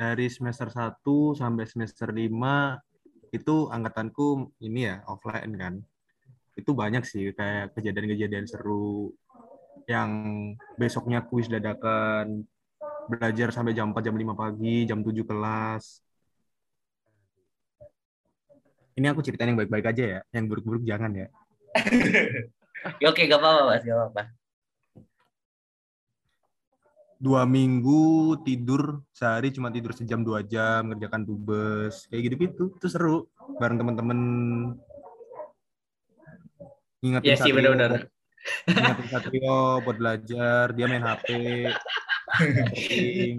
Dari 0.00 0.32
semester 0.32 0.72
1 0.72 1.36
sampai 1.36 1.68
semester 1.68 2.08
5 2.08 2.80
itu 3.30 3.56
angkatanku 3.68 4.56
ini 4.64 4.88
ya 4.88 5.04
offline 5.04 5.52
kan. 5.58 5.74
Itu 6.56 6.72
banyak 6.72 7.04
sih 7.04 7.36
kayak 7.36 7.76
kejadian-kejadian 7.76 8.46
seru 8.48 9.12
yang 9.84 10.10
besoknya 10.78 11.26
kuis 11.26 11.50
dadakan 11.50 12.46
belajar 13.10 13.50
sampai 13.50 13.74
jam 13.74 13.92
4 13.92 14.06
jam 14.06 14.16
5 14.16 14.32
pagi, 14.38 14.86
jam 14.88 15.02
7 15.02 15.26
kelas. 15.26 16.00
Ini 18.96 19.06
aku 19.10 19.20
ceritain 19.22 19.50
yang 19.50 19.58
baik-baik 19.58 19.86
aja 19.86 20.04
ya, 20.04 20.20
yang 20.34 20.46
buruk-buruk 20.46 20.82
jangan 20.84 21.12
ya. 21.14 21.28
Ya, 22.96 23.12
Oke, 23.12 23.28
gak 23.28 23.36
apa-apa 23.36 23.62
mas, 23.68 23.84
gak 23.84 23.92
apa-apa. 23.92 24.22
Dua 27.20 27.44
minggu 27.44 28.00
tidur 28.40 29.04
sehari 29.12 29.52
cuma 29.52 29.68
tidur 29.68 29.92
sejam 29.92 30.24
dua 30.24 30.40
jam 30.40 30.88
ngerjakan 30.88 31.28
tugas 31.28 32.08
kayak 32.08 32.32
gitu-gitu 32.32 32.72
itu 32.72 32.86
seru 32.88 33.28
bareng 33.60 33.76
temen-temen 33.76 34.18
ingetin 37.04 37.28
Iya 37.28 37.36
sih, 37.36 37.52
Satrio 37.52 37.56
benar-benar. 37.60 37.90
buat- 37.92 38.08
ingetin 38.72 39.06
Satrio 39.12 39.56
buat 39.84 39.96
belajar 40.00 40.64
dia 40.72 40.86
main 40.88 41.04
HP 41.04 41.28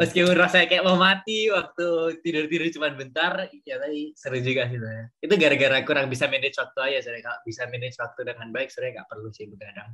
Meskipun 0.02 0.36
rasanya 0.36 0.68
kayak 0.68 0.84
mau 0.84 1.00
mati 1.00 1.48
waktu 1.48 2.20
tidur-tidur 2.20 2.68
cuma 2.76 2.92
bentar, 2.92 3.48
ya 3.64 3.80
tadi 3.80 4.12
seru 4.14 4.40
juga 4.44 4.68
sih 4.68 4.78
sebenarnya. 4.78 5.08
Itu 5.24 5.34
gara-gara 5.40 5.78
kurang 5.88 6.08
bisa 6.12 6.28
manage 6.28 6.60
waktu 6.60 6.80
aja 6.92 6.98
sebenarnya. 7.08 7.26
Kalau 7.32 7.40
bisa 7.48 7.62
manage 7.72 7.98
waktu 8.00 8.20
dengan 8.28 8.48
baik 8.52 8.70
sebenarnya 8.70 8.94
nggak 9.02 9.10
perlu 9.10 9.30
sih 9.32 9.46
begadang. 9.48 9.90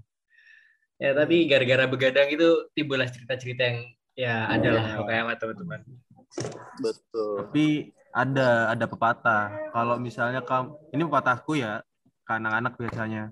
Ya 0.97 1.11
tapi 1.13 1.35
gara-gara 1.45 1.85
begadang 1.85 2.27
itu 2.33 2.47
timbullah 2.73 3.05
cerita-cerita 3.05 3.63
yang 3.69 3.79
ya 4.17 4.49
ada 4.49 4.69
lah 4.73 4.85
pokoknya 4.97 5.21
sama 5.21 5.35
teman-teman. 5.37 5.81
Betul. 6.81 7.47
tapi 7.47 7.67
ada 8.11 8.73
ada 8.73 8.85
pepatah 8.89 9.71
kalau 9.71 9.95
misalnya 10.01 10.41
kamu 10.41 10.75
ini 10.93 11.01
pepatahku 11.05 11.53
ya 11.57 11.85
ke 12.25 12.31
anak-anak 12.33 12.73
biasanya 12.75 13.23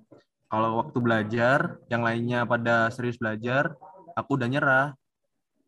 kalau 0.48 0.80
waktu 0.80 0.98
belajar 1.02 1.82
yang 1.90 2.06
lainnya 2.06 2.46
pada 2.46 2.88
serius 2.94 3.20
belajar 3.20 3.74
aku 4.16 4.40
udah 4.40 4.48
nyerah 4.48 4.88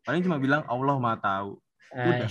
paling 0.08 0.24
cuma 0.24 0.36
bilang 0.36 0.64
Allah 0.64 0.96
maha 0.96 1.20
tahu 1.20 1.52
Udah. 1.88 2.28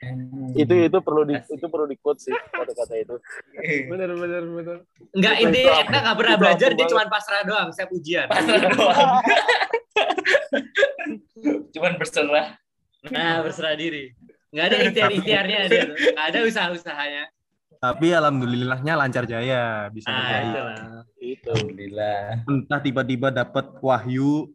Itu 0.56 0.72
itu 0.80 0.98
perlu 0.98 1.24
di 1.24 1.36
itu 1.36 1.66
perlu 1.66 1.84
di 1.84 1.92
quote 1.94 2.20
sih 2.20 2.32
kata-kata 2.32 2.94
itu. 2.96 3.16
Bener 3.92 4.08
bener 4.10 4.42
bener. 4.42 4.76
Enggak 5.12 5.34
Itu- 5.36 5.48
ini 5.50 5.60
Etna 5.60 5.98
nggak 6.00 6.16
pernah 6.16 6.36
belajar 6.38 6.68
dia 6.72 6.86
cuma 6.86 7.04
pasrah 7.04 7.44
doang 7.44 7.68
saya 7.68 7.84
ujian. 7.90 8.24
Pasrah 8.26 8.64
doang. 8.72 9.20
Cuman 11.68 11.92
berserah. 11.96 12.56
Nah 13.06 13.44
berserah 13.44 13.74
diri. 13.74 14.16
Nggak 14.48 14.64
ada 14.64 14.76
ikhtiar-ikhtiarnya 14.82 15.58
dia 15.66 15.82
tuh. 15.84 15.96
Nggak 16.10 16.26
ada 16.26 16.38
usaha-usahanya. 16.42 17.24
tapi 17.76 18.08
alhamdulillahnya 18.08 18.96
lancar 18.96 19.28
jaya 19.28 19.92
bisa 19.92 20.08
Ah 20.08 20.40
itulah. 20.40 20.76
Itu. 21.20 21.52
Alhamdulillah. 21.52 22.48
entah 22.48 22.80
tiba-tiba 22.80 23.28
dapat 23.28 23.68
wahyu 23.78 24.48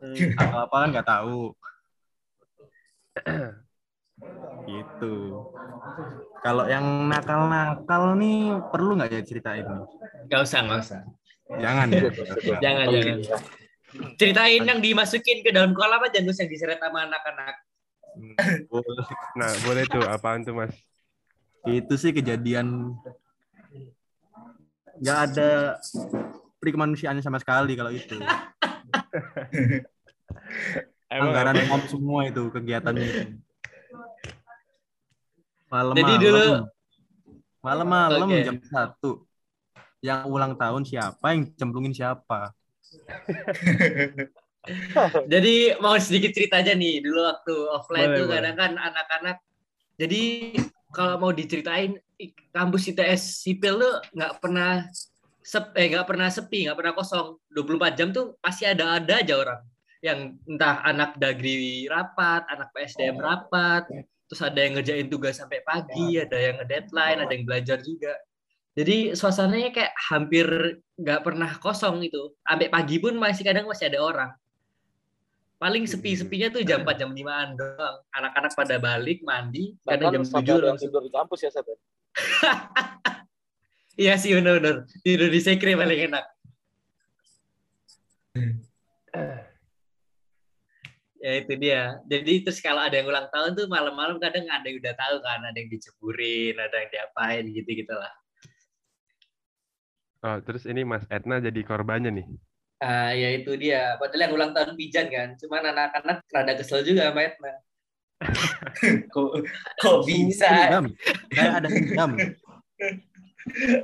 Hmm. 0.00 0.32
atau 0.34 0.58
apa 0.58 0.74
kan 0.74 0.88
nggak 0.90 1.06
tahu 1.06 1.52
gitu 4.68 5.14
kalau 6.40 6.64
yang 6.68 6.84
nakal-nakal 7.08 8.14
nih 8.16 8.60
perlu 8.70 8.96
nggak 8.96 9.10
ya 9.12 9.22
ceritain 9.24 9.64
nih 9.64 9.84
Nggak 10.30 10.40
usah 10.46 10.58
nggak 10.62 10.80
usah. 10.84 11.00
jangan 11.58 11.86
ya 11.90 12.00
Jangan 12.64 12.86
jangan. 12.86 13.18
Ceritain 14.14 14.62
yang 14.62 14.78
dimasukin 14.78 15.42
ke 15.42 15.50
dalam 15.50 15.74
kolam 15.74 15.98
aja 16.06 16.22
Gus 16.22 16.38
yang 16.38 16.46
diseret 16.46 16.78
sama 16.78 17.10
anak-anak. 17.10 17.54
Boleh. 18.70 19.02
Nah, 19.34 19.50
boleh 19.66 19.82
tuh. 19.90 20.06
Apaan 20.06 20.46
tuh, 20.46 20.54
Mas? 20.54 20.70
itu 21.66 21.92
sih 21.98 22.14
kejadian 22.14 22.96
nggak 24.96 25.18
ada 25.28 25.76
peri 26.56 26.72
kemanusiaannya 26.72 27.20
sama 27.20 27.36
sekali 27.36 27.76
kalau 27.76 27.92
itu 27.92 28.16
anggaran 31.10 31.56
apa? 31.56 31.74
om 31.74 31.82
semua 31.84 32.20
itu 32.24 32.42
kegiatannya 32.48 33.04
itu 33.04 33.22
malam 35.66 35.94
Jadi 35.94 36.12
dulu- 36.18 36.66
malam-malam 37.60 38.28
Oke. 38.30 38.40
jam 38.42 38.56
satu 38.64 39.26
yang 40.00 40.24
ulang 40.26 40.56
tahun 40.56 40.82
siapa 40.82 41.26
yang 41.30 41.50
cemplungin 41.54 41.92
siapa 41.92 42.54
Jadi 45.26 45.54
mau 45.78 45.96
sedikit 45.96 46.36
cerita 46.36 46.60
aja 46.60 46.76
nih 46.76 47.00
dulu 47.00 47.20
waktu 47.22 47.54
offline 47.70 48.12
Boleh, 48.12 48.18
tuh 48.18 48.26
boleh. 48.26 48.34
kadang 48.36 48.56
kan 48.56 48.72
anak-anak. 48.76 49.36
Jadi 49.96 50.22
kalau 50.90 51.16
mau 51.16 51.32
diceritain 51.32 51.96
kampus 52.50 52.92
ITS 52.92 53.40
sipil 53.40 53.80
tuh 53.80 53.94
nggak 54.12 54.32
pernah 54.36 54.84
sep, 55.40 55.72
eh 55.72 55.86
nggak 55.88 56.04
pernah 56.04 56.28
sepi, 56.28 56.68
nggak 56.68 56.76
pernah 56.76 56.92
kosong. 56.92 57.40
24 57.48 57.96
jam 57.96 58.08
tuh 58.10 58.36
pasti 58.36 58.68
ada 58.68 59.00
ada 59.00 59.24
aja 59.24 59.34
orang 59.34 59.60
yang 60.00 60.40
entah 60.48 60.80
anak 60.84 61.16
dagri 61.20 61.84
rapat, 61.88 62.48
anak 62.48 62.72
PSDM 62.72 63.20
rapat, 63.20 63.84
terus 64.26 64.40
ada 64.40 64.56
yang 64.56 64.80
ngerjain 64.80 65.08
tugas 65.12 65.36
sampai 65.36 65.60
pagi, 65.60 66.16
ada 66.16 66.36
yang 66.36 66.56
nge-deadline, 66.60 67.18
ada 67.20 67.32
yang 67.32 67.44
belajar 67.44 67.78
juga. 67.84 68.16
Jadi 68.78 69.12
suasananya 69.12 69.74
kayak 69.74 69.92
hampir 70.08 70.46
nggak 70.96 71.20
pernah 71.20 71.50
kosong 71.60 72.00
itu. 72.06 72.32
Sampai 72.46 72.72
pagi 72.72 72.96
pun 72.96 73.18
masih 73.18 73.44
kadang 73.44 73.68
masih 73.68 73.92
ada 73.92 74.00
orang. 74.00 74.30
Paling 75.60 75.84
sepi-sepinya 75.84 76.48
tuh 76.48 76.64
jam 76.64 76.80
4 76.88 76.96
jam 76.96 77.12
5-an 77.12 77.48
doang. 77.60 77.96
Anak-anak 78.16 78.52
pada 78.56 78.80
balik, 78.80 79.20
mandi, 79.20 79.76
kadang 79.84 80.08
Bahkan 80.08 80.14
jam 80.16 80.24
sampai 80.24 80.40
7 80.40 80.48
ada 80.48 80.52
yang 80.56 80.64
langsung. 80.72 80.88
tidur 80.88 81.02
di 81.04 81.12
kampus 81.12 81.40
ya, 81.44 81.50
Sat. 81.52 81.66
ya? 81.68 81.76
Iya 84.00 84.16
sih 84.16 84.32
bener-bener. 84.32 84.88
Tidur 85.04 85.28
di 85.28 85.40
sekre 85.44 85.76
paling 85.76 86.08
enak. 86.08 86.24
Ya 91.20 91.32
itu 91.44 91.52
dia. 91.60 92.00
Jadi 92.08 92.48
terus 92.48 92.58
kalau 92.64 92.80
ada 92.80 92.96
yang 92.96 93.06
ulang 93.12 93.28
tahun 93.28 93.52
tuh 93.52 93.68
malam-malam 93.68 94.16
kadang 94.16 94.48
ada 94.48 94.64
yang 94.64 94.80
udah 94.80 94.94
tahu 94.96 95.16
kan, 95.20 95.40
ada 95.44 95.56
yang 95.60 95.68
diceburin, 95.68 96.56
ada 96.56 96.76
yang 96.80 96.90
diapain 96.90 97.44
gitu-gitu 97.52 97.92
lah. 97.92 98.14
Oh, 100.20 100.36
terus 100.44 100.68
ini 100.68 100.84
Mas 100.84 101.04
Etna 101.08 101.40
jadi 101.40 101.60
korbannya 101.64 102.12
nih. 102.12 102.26
Ah, 102.80 103.12
ya 103.12 103.36
itu 103.36 103.52
dia. 103.60 104.00
Padahal 104.00 104.28
yang 104.28 104.32
ulang 104.36 104.52
tahun 104.56 104.76
pijan 104.76 105.08
kan. 105.12 105.28
Cuman 105.36 105.72
anak-anak 105.72 106.24
rada 106.32 106.52
kesel 106.56 106.80
juga 106.84 107.12
sama 107.12 107.28
Etna. 107.28 107.52
Kok, 109.12 109.32
kok 109.80 109.98
bisa 110.04 110.68
dendam 110.68 110.92
ada 111.56 111.68
dendam 111.72 112.10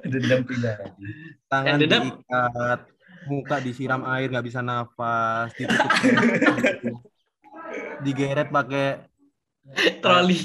dendam 0.05 0.41
pribadi? 0.45 0.93
tangan 1.49 1.81
dendam? 1.81 2.03
diikat 2.05 2.81
muka 3.33 3.57
disiram 3.65 4.05
air 4.13 4.29
nggak 4.29 4.45
bisa 4.45 4.61
nafas 4.61 5.57
ditutup 5.57 5.89
digeret 8.03 8.49
pakai 8.49 9.05
Troli. 10.03 10.39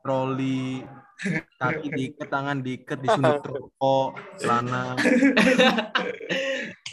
troli 0.00 0.80
kaki 1.56 1.88
diikat 1.88 2.28
tangan 2.28 2.60
diikat 2.60 3.00
disundut 3.00 3.40
rokok 3.40 4.20
celana 4.36 4.92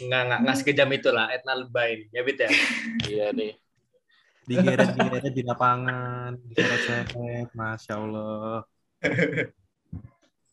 Enggak, 0.02 0.22
enggak, 0.26 0.40
enggak 0.42 0.56
sekejam 0.58 0.90
itulah. 0.98 1.30
Etna 1.30 1.54
lebay. 1.54 2.10
Ya, 2.10 2.26
Bit 2.26 2.42
ya? 2.42 2.50
Iya 3.06 3.26
nih. 3.30 3.54
digeret 4.42 4.98
digeret 4.98 5.30
di 5.30 5.46
lapangan 5.46 6.34
diseret-seret 6.50 7.54
masya 7.54 7.94
allah 7.94 8.66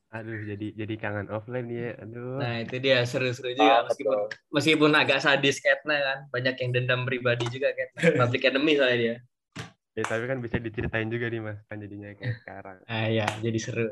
Aduh, 0.09 0.41
jadi 0.41 0.73
jadi 0.73 0.93
kangen 0.97 1.29
offline 1.29 1.69
ya. 1.69 1.93
Aduh. 2.01 2.41
Nah, 2.41 2.65
itu 2.65 2.75
dia 2.81 3.05
seru-seru 3.05 3.53
juga. 3.53 3.69
Ah, 3.69 3.79
Meskipun 3.85 4.09
betul. 4.17 4.25
meskipun 4.49 4.91
agak 4.97 5.19
sadis 5.21 5.61
Etna 5.61 5.97
kan. 6.01 6.19
Banyak 6.33 6.55
yang 6.57 6.69
dendam 6.73 7.01
pribadi 7.05 7.45
juga 7.53 7.69
Etna. 7.77 7.99
Public 8.25 8.41
enemy 8.49 8.73
soalnya 8.73 8.97
dia. 8.97 9.15
Ya, 9.93 10.03
tapi 10.09 10.25
kan 10.25 10.39
bisa 10.41 10.57
diceritain 10.57 11.09
juga 11.13 11.29
nih, 11.29 11.41
Mas. 11.45 11.59
Kan 11.69 11.77
jadinya 11.77 12.09
kayak 12.17 12.35
sekarang. 12.41 12.77
Ah, 12.89 13.05
iya. 13.05 13.27
Jadi 13.37 13.59
seru. 13.61 13.85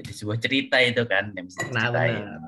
Jadi 0.00 0.12
sebuah 0.14 0.38
cerita 0.40 0.76
itu 0.80 1.02
kan 1.04 1.36
yang 1.36 1.44
bisa 1.44 1.68
Nah, 1.68 1.68
diceritain. 1.68 2.16
benar. 2.24 2.40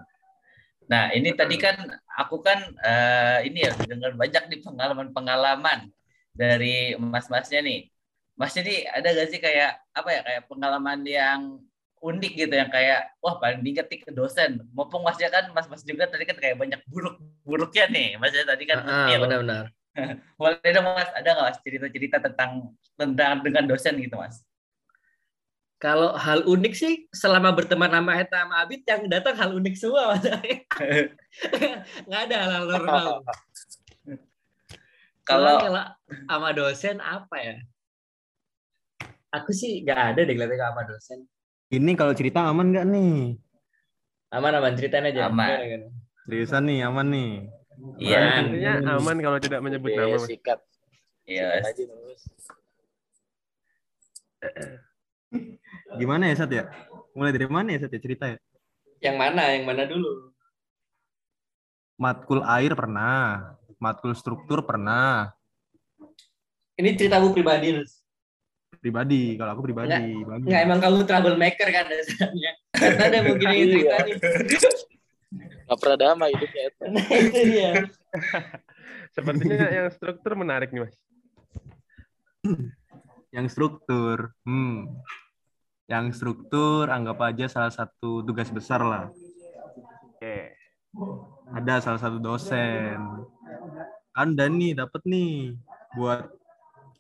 Nah, 0.89 1.05
ini 1.13 1.31
tadi 1.37 1.57
kan 1.61 1.77
aku 2.09 2.41
kan 2.41 2.59
eh, 2.81 3.39
ini 3.49 3.69
ya 3.69 3.73
dengar 3.85 4.13
banyak 4.17 4.43
nih 4.49 4.61
pengalaman-pengalaman 4.65 5.93
dari 6.33 6.97
mas-masnya 6.97 7.61
nih. 7.61 7.93
Masnya 8.37 8.65
nih 8.65 8.79
ada 8.89 9.09
gak 9.13 9.29
sih 9.29 9.41
kayak 9.45 9.77
apa 9.93 10.09
ya 10.09 10.21
kayak 10.25 10.43
pengalaman 10.49 11.01
yang 11.05 11.41
unik 12.03 12.33
gitu 12.35 12.55
yang 12.59 12.67
kayak 12.69 13.15
wah 13.23 13.39
paling 13.39 13.63
diinget 13.63 13.87
nih 13.87 14.03
ke 14.03 14.11
dosen. 14.11 14.59
Mumpung 14.75 15.07
masnya 15.07 15.31
kan 15.31 15.55
mas-mas 15.55 15.87
juga 15.87 16.11
tadi 16.11 16.27
kan 16.27 16.35
kayak 16.35 16.59
banyak 16.59 16.83
buruk-buruknya 16.91 17.87
nih. 17.95 18.09
Masnya 18.19 18.43
tadi 18.43 18.67
kan 18.67 18.83
Ah, 18.83 19.07
detail. 19.07 19.21
benar-benar. 19.25 19.65
Boleh 20.41 20.71
dong 20.75 20.87
mas, 20.89 21.11
ada 21.15 21.29
nggak 21.31 21.47
mas 21.47 21.59
cerita-cerita 21.63 22.17
tentang 22.19 22.75
tentang 22.99 23.41
dengan 23.47 23.65
dosen 23.71 23.95
gitu 24.03 24.19
mas? 24.19 24.43
Kalau 25.83 26.15
hal 26.15 26.47
unik 26.47 26.75
sih 26.79 26.95
selama 27.11 27.51
berteman 27.55 27.91
sama 27.91 28.15
Eta 28.15 28.47
sama 28.47 28.63
Abid 28.63 28.87
yang 28.87 29.03
datang 29.11 29.35
hal 29.35 29.51
unik 29.51 29.75
semua 29.75 30.15
masalahnya. 30.15 30.63
Nggak 32.07 32.21
ada 32.31 32.37
hal-hal 32.39 32.65
normal. 32.71 33.07
Kalau 35.27 35.59
sama 36.31 36.51
dosen 36.55 37.03
apa 37.03 37.37
ya? 37.39 37.57
Aku 39.35 39.51
sih 39.51 39.83
nggak 39.83 40.01
ada 40.15 40.21
deh 40.23 40.35
ngeliatnya 40.35 40.71
sama 40.71 40.83
dosen. 40.87 41.19
Ini 41.73 41.93
kalau 41.97 42.13
cerita 42.13 42.45
aman 42.45 42.69
nggak 42.69 42.87
nih 42.93 43.41
Aman 44.33 44.53
aman 44.57 44.73
ceritain 44.81 45.05
aja. 45.05 45.29
Aman. 45.29 45.93
Seriusan 46.25 46.65
nih 46.65 46.85
aman 46.89 47.07
nih 47.09 47.31
iya 48.01 48.19
Aman. 48.21 48.45
Intinya 48.49 48.73
aman 49.01 49.17
kalau 49.21 49.39
tidak 49.41 49.61
menyebut 49.65 49.91
nama, 49.93 50.09
Oke, 50.09 50.17
Mas. 50.21 50.29
sikat. 50.29 50.59
iya 51.29 51.47
Sikat 51.61 51.69
aja, 51.73 51.83
Mas. 52.05 52.23
Gimana 55.97 56.29
ya, 56.29 56.35
Sat 56.37 56.51
ya? 56.53 56.65
Mulai 57.17 57.33
dari 57.33 57.47
mana 57.49 57.69
ya, 57.77 57.79
Sat 57.85 57.93
ya 57.93 58.01
cerita 58.01 58.25
ya? 58.29 58.39
Yang 59.03 59.17
mana? 59.19 59.43
Yang 59.55 59.65
mana 59.69 59.83
dulu? 59.89 60.11
Matkul 62.01 62.41
air 62.43 62.73
pernah, 62.75 63.55
matkul 63.79 64.13
struktur 64.19 64.67
pernah, 64.67 65.31
Ini 66.75 66.97
ceritamu 66.99 67.31
pribadi, 67.31 67.77
Nus. 67.77 68.02
Pribadi. 68.83 69.39
Kalau 69.39 69.55
aku 69.55 69.63
pribadi, 69.71 70.19
bagus. 70.27 70.47
Nggak, 70.51 70.61
emang 70.67 70.79
kamu 70.83 70.99
troublemaker 71.07 71.69
kan 71.71 71.85
dasarnya. 71.87 72.53
Karena 72.75 73.03
ada 73.07 73.19
mungkin 73.23 73.47
yang 73.47 73.69
cerita 73.71 73.97
nih. 74.03 74.17
Nggak 75.71 75.79
pernah 75.79 75.99
damai 76.03 76.31
hidupnya. 76.35 76.65
Nah, 76.91 77.07
itu 77.15 77.41
dia. 77.47 77.73
Sepertinya 79.15 79.69
yang 79.71 79.89
struktur 79.95 80.33
menarik 80.35 80.75
nih, 80.75 80.83
Mas. 80.83 80.95
Yang 83.31 83.47
struktur, 83.55 84.35
hmm. 84.43 84.91
Yang 85.87 86.19
struktur 86.19 86.91
anggap 86.91 87.23
aja 87.23 87.47
salah 87.47 87.71
satu 87.71 88.27
tugas 88.27 88.51
besar 88.51 88.83
lah. 88.83 89.05
Oke. 90.11 90.59
Ada 91.55 91.85
salah 91.85 92.01
satu 92.03 92.19
dosen. 92.19 92.99
Anda 94.13 94.49
nih 94.51 94.77
dapat 94.77 95.01
nih 95.09 95.57
buat 95.97 96.42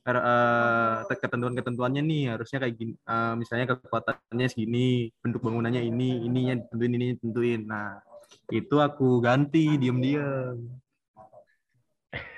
eh, 0.03 1.15
ketentuan-ketentuannya 1.15 2.03
nih 2.03 2.23
harusnya 2.35 2.59
kayak 2.59 2.75
gini 2.75 2.93
eh, 2.99 3.35
misalnya 3.39 3.79
kekuatannya 3.79 4.47
segini 4.51 5.15
bentuk 5.23 5.41
bangunannya 5.41 5.83
ini 5.83 6.27
ininya 6.27 6.59
ditentuin 6.59 6.93
ini 6.99 7.07
ditentuin 7.15 7.61
nah 7.63 8.03
itu 8.51 8.77
aku 8.79 9.23
ganti 9.23 9.79
diem-diem 9.79 10.59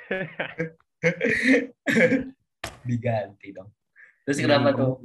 Diganti 2.84 3.48
dong. 3.52 3.68
Terus 4.24 4.36
Biar 4.40 4.48
kenapa 4.60 4.68
tuh? 4.76 5.00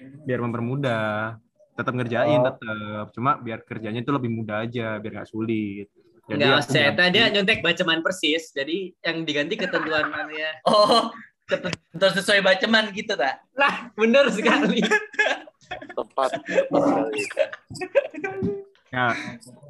biar 0.00 0.40
mempermudah 0.40 1.36
tetap 1.76 1.92
ngerjain 1.92 2.40
Oh. 2.40 2.44
tetap 2.48 3.06
cuma 3.12 3.36
biar 3.36 3.60
kerjanya 3.62 4.00
itu 4.00 4.08
lebih 4.08 4.32
mudah 4.32 4.64
aja 4.64 4.96
biar 4.96 5.12
nggak 5.20 5.28
sulit 5.28 5.92
Jadi 6.24 6.40
Enggak, 6.40 6.62
saya 6.64 6.90
tadi 6.94 7.18
nyontek 7.20 7.58
bacaman 7.60 8.00
persis. 8.00 8.54
Jadi 8.54 8.94
yang 9.02 9.26
diganti 9.26 9.58
ketentuan 9.58 10.08
ya. 10.30 10.52
Oh, 10.64 11.10
ketentuan 11.50 12.12
sesuai 12.14 12.40
baceman 12.46 12.94
gitu 12.94 13.18
tak? 13.18 13.42
Lah, 13.58 13.90
bener 13.98 14.30
sekali. 14.30 14.78
Tepat, 15.70 16.30
tepat 16.46 16.82
sekali. 16.86 17.22
ya 18.90 19.14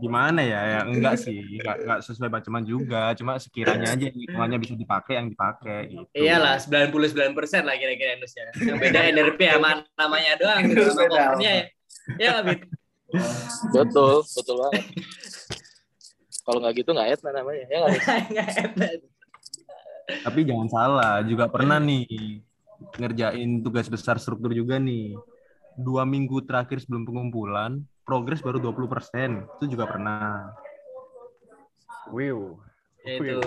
gimana 0.00 0.40
ya 0.40 0.60
ya 0.64 0.80
enggak 0.88 1.20
sih 1.20 1.44
enggak, 1.60 1.76
enggak 1.84 2.00
sesuai 2.08 2.32
bacaman 2.32 2.64
juga 2.64 3.12
cuma 3.12 3.36
sekiranya 3.36 3.92
aja 3.92 4.08
hitungannya 4.08 4.56
bisa 4.56 4.72
dipakai 4.80 5.20
yang 5.20 5.28
dipakai 5.28 5.92
gitu 5.92 6.08
Iyalah, 6.16 6.56
99 6.56 7.36
persen 7.36 7.68
lah 7.68 7.76
kira-kira 7.76 8.16
Nus 8.16 8.32
ya. 8.32 8.48
Yang 8.64 8.78
beda 8.80 9.00
NRP 9.12 9.40
sama 9.44 9.84
namanya 9.92 10.40
doang 10.40 10.72
gitu 10.72 10.88
sama 10.88 11.04
Beda 11.04 11.36
covernya 11.36 11.52
ya. 11.52 11.64
Ya? 12.16 12.30
Betul, 13.76 14.24
betul 14.24 14.54
banget. 14.56 14.82
Kalau 16.48 16.58
nggak 16.64 16.74
gitu 16.80 16.90
nggak 16.96 17.08
Edna 17.12 17.30
namanya. 17.44 17.64
Ya 17.68 17.76
nggak 17.84 17.92
Nis? 18.80 19.19
Tapi 20.24 20.40
jangan 20.44 20.68
salah, 20.68 21.14
juga 21.22 21.46
pernah 21.46 21.78
nih 21.78 22.06
ngerjain 22.96 23.60
tugas 23.60 23.86
besar 23.86 24.16
struktur 24.18 24.52
juga 24.56 24.80
nih. 24.80 25.14
Dua 25.78 26.04
minggu 26.04 26.44
terakhir 26.44 26.82
sebelum 26.82 27.06
pengumpulan, 27.06 27.80
progres 28.04 28.42
baru 28.42 28.58
20%. 28.58 29.46
Itu 29.60 29.64
juga 29.70 29.86
pernah. 29.86 30.50
Wiu. 32.10 32.58
Ya, 33.06 33.16
itu 33.16 33.38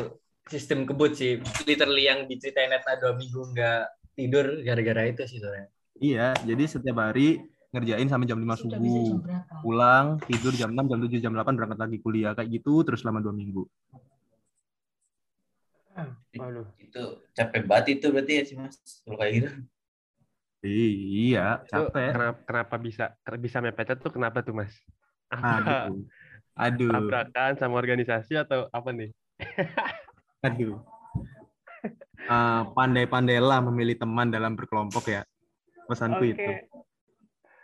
sistem 0.48 0.88
kebut 0.88 1.14
sih. 1.14 1.44
Literally 1.68 2.08
yang 2.10 2.26
diceritain 2.26 2.72
Etna 2.74 2.98
dua 2.98 3.14
minggu 3.14 3.54
nggak 3.54 3.82
tidur 4.18 4.64
gara-gara 4.64 5.10
itu 5.10 5.22
sih 5.28 5.38
sebenarnya. 5.38 5.70
Iya, 6.00 6.28
jadi 6.42 6.64
setiap 6.66 6.98
hari 7.00 7.38
ngerjain 7.74 8.06
sampai 8.10 8.30
jam 8.30 8.38
5 8.38 8.54
subuh. 8.58 9.22
Pulang, 9.62 10.22
tidur 10.30 10.54
jam 10.54 10.70
6, 10.74 10.90
jam 10.90 11.00
7, 11.02 11.22
jam 11.22 11.34
8, 11.34 11.58
berangkat 11.58 11.80
lagi 11.82 11.98
kuliah. 12.02 12.34
Kayak 12.38 12.50
gitu 12.62 12.82
terus 12.86 13.02
selama 13.02 13.22
dua 13.22 13.34
minggu. 13.34 13.66
Waduh. 16.34 16.68
Itu 16.82 17.04
capek 17.38 17.64
banget 17.70 18.02
itu 18.02 18.08
berarti 18.10 18.34
ya 18.40 18.44
sih 18.44 18.56
mas. 18.58 18.76
Kalau 19.06 19.18
kayak 19.22 19.34
gitu. 19.38 19.50
Iya, 20.64 21.60
Itu 21.68 21.92
capek. 21.92 22.10
kenapa, 22.16 22.40
kenapa 22.48 22.76
bisa 22.80 23.06
bisa 23.36 23.58
mepet 23.60 24.00
tuh 24.00 24.12
kenapa 24.16 24.40
tuh, 24.40 24.56
Mas? 24.56 24.72
Apa? 25.28 25.92
Aduh. 25.92 26.08
Aduh. 26.56 26.88
Tabrakan 26.88 27.60
sama 27.60 27.76
organisasi 27.76 28.40
atau 28.40 28.72
apa 28.72 28.96
nih? 28.96 29.12
Aduh. 30.48 30.80
Ah, 32.32 32.72
pandai-pandailah 32.72 33.60
memilih 33.68 34.00
teman 34.00 34.32
dalam 34.32 34.56
berkelompok 34.56 35.04
ya. 35.12 35.28
Pesanku 35.92 36.32
itu. 36.32 36.52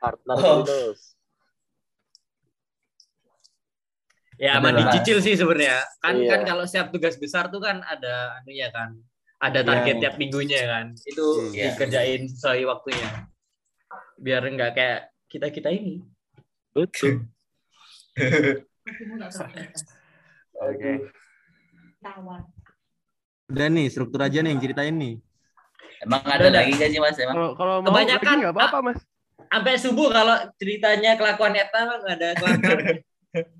Partner 0.04 0.36
Oh. 0.36 0.63
terus. 0.68 1.15
Ya 4.39 4.56
aman 4.56 4.71
Adalah- 4.71 4.95
dicicil 4.95 5.19
sih 5.19 5.36
sebenarnya. 5.36 5.84
Kan 5.99 6.15
Iya. 6.15 6.30
kan 6.32 6.41
kalau 6.47 6.63
siap 6.63 6.95
tugas 6.95 7.19
besar 7.19 7.52
tuh 7.52 7.60
kan 7.60 7.84
ada 7.84 8.39
anunya 8.39 8.71
kan. 8.71 8.95
Ada 9.38 9.62
Iya. 9.62 9.67
target 9.67 9.95
tiap 9.99 10.15
minggunya 10.15 10.60
kan. 10.63 10.86
Itu. 10.95 11.52
Iya. 11.52 11.75
dikerjain 11.75 12.23
sesuai 12.25 12.63
waktunya. 12.65 13.28
Biar 14.15 14.41
nggak 14.41 14.71
kayak 14.73 14.99
kita-kita 15.28 15.69
ini. 15.69 15.99
Betul. 16.71 17.28
Oke. 20.60 20.91
Udah 23.49 23.67
nih, 23.67 23.86
struktur 23.89 24.21
aja 24.21 24.39
nih 24.39 24.56
yang 24.56 24.62
ceritain 24.62 24.95
nih. 24.95 25.15
Emang 25.99 26.23
ada 26.23 26.47
Udah, 26.47 26.63
lagi 26.63 26.71
gak 26.73 26.89
sih 26.89 26.99
mas? 26.99 27.17
Emang 27.19 27.36
Kalau 27.36 27.49
kalau 27.60 27.75
mau 27.84 27.91
Kebanyakan, 27.91 28.36
nggak 28.39 28.56
apa-apa, 28.56 28.78
Mas. 28.82 28.99
Sampai 29.49 29.75
subuh 29.75 30.08
kalau 30.08 30.36
ceritanya 30.56 31.19
kelakuan 31.19 31.52
Eta 31.52 31.80
nggak 31.99 32.15
ada 32.15 32.30
kelakuan. 32.39 33.04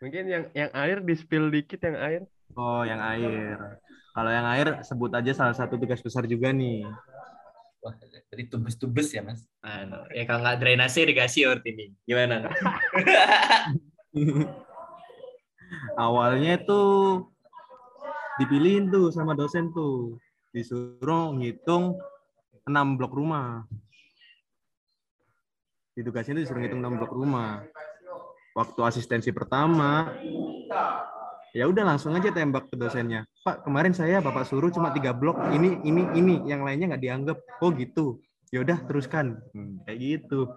Mungkin 0.00 0.24
yang 0.32 0.44
yang 0.56 0.70
air 0.72 0.98
di 1.04 1.12
spill 1.12 1.52
dikit 1.52 1.84
yang 1.84 1.96
air. 2.00 2.22
Oh, 2.56 2.80
yang 2.88 3.04
air. 3.04 3.76
Kalau 4.16 4.30
yang 4.32 4.48
air 4.48 4.80
sebut 4.80 5.12
aja 5.12 5.30
salah 5.36 5.52
satu 5.52 5.76
tugas 5.76 6.00
besar 6.00 6.24
juga 6.24 6.50
nih. 6.50 6.88
Wah, 7.84 7.94
tadi 8.32 8.48
tubus-tubus 8.48 9.12
ya 9.12 9.20
mas. 9.20 9.44
Anu, 9.60 10.04
ya 10.12 10.24
kalau 10.24 10.40
nggak 10.40 10.58
drainase 10.60 11.04
irigasi 11.04 11.44
berarti 11.44 11.68
ini. 11.72 11.86
Gimana? 12.08 12.48
Awalnya 16.00 16.64
tuh 16.64 17.28
dipilihin 18.40 18.88
tuh 18.88 19.12
sama 19.12 19.36
dosen 19.36 19.68
tuh. 19.72 20.16
Disuruh 20.50 21.36
ngitung 21.36 21.94
6 22.64 22.96
blok 22.98 23.14
rumah. 23.14 23.68
Ditugasin 25.92 26.40
tuh 26.40 26.42
disuruh 26.42 26.60
ngitung 26.64 26.82
6 26.82 26.98
blok 26.98 27.12
rumah. 27.14 27.62
Waktu 28.60 28.80
asistensi 28.84 29.32
pertama, 29.32 30.12
ya 31.56 31.64
udah 31.64 31.96
langsung 31.96 32.12
aja 32.12 32.28
tembak 32.28 32.68
ke 32.68 32.76
dosennya. 32.76 33.24
Pak, 33.40 33.64
kemarin 33.64 33.96
saya 33.96 34.20
Bapak 34.20 34.44
suruh 34.44 34.68
cuma 34.68 34.92
tiga 34.92 35.16
blok, 35.16 35.40
ini, 35.56 35.80
ini, 35.80 36.04
ini, 36.12 36.34
yang 36.44 36.60
lainnya 36.60 36.92
nggak 36.92 37.00
dianggap. 37.00 37.38
Oh 37.64 37.72
gitu. 37.72 38.20
Ya 38.52 38.60
udah 38.60 38.84
teruskan. 38.84 39.40
Hmm, 39.56 39.80
kayak 39.88 39.96
gitu. 39.96 40.52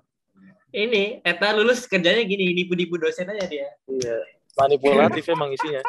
Ini 0.75 1.23
Eta 1.23 1.55
lulus 1.55 1.87
kerjanya 1.87 2.27
gini, 2.27 2.51
nipu-nipu 2.51 2.99
dosen 2.99 3.31
aja 3.31 3.47
dia. 3.47 3.71
Iya. 3.87 4.17
Manipulatif 4.59 5.23
emang 5.31 5.55
isinya. 5.55 5.79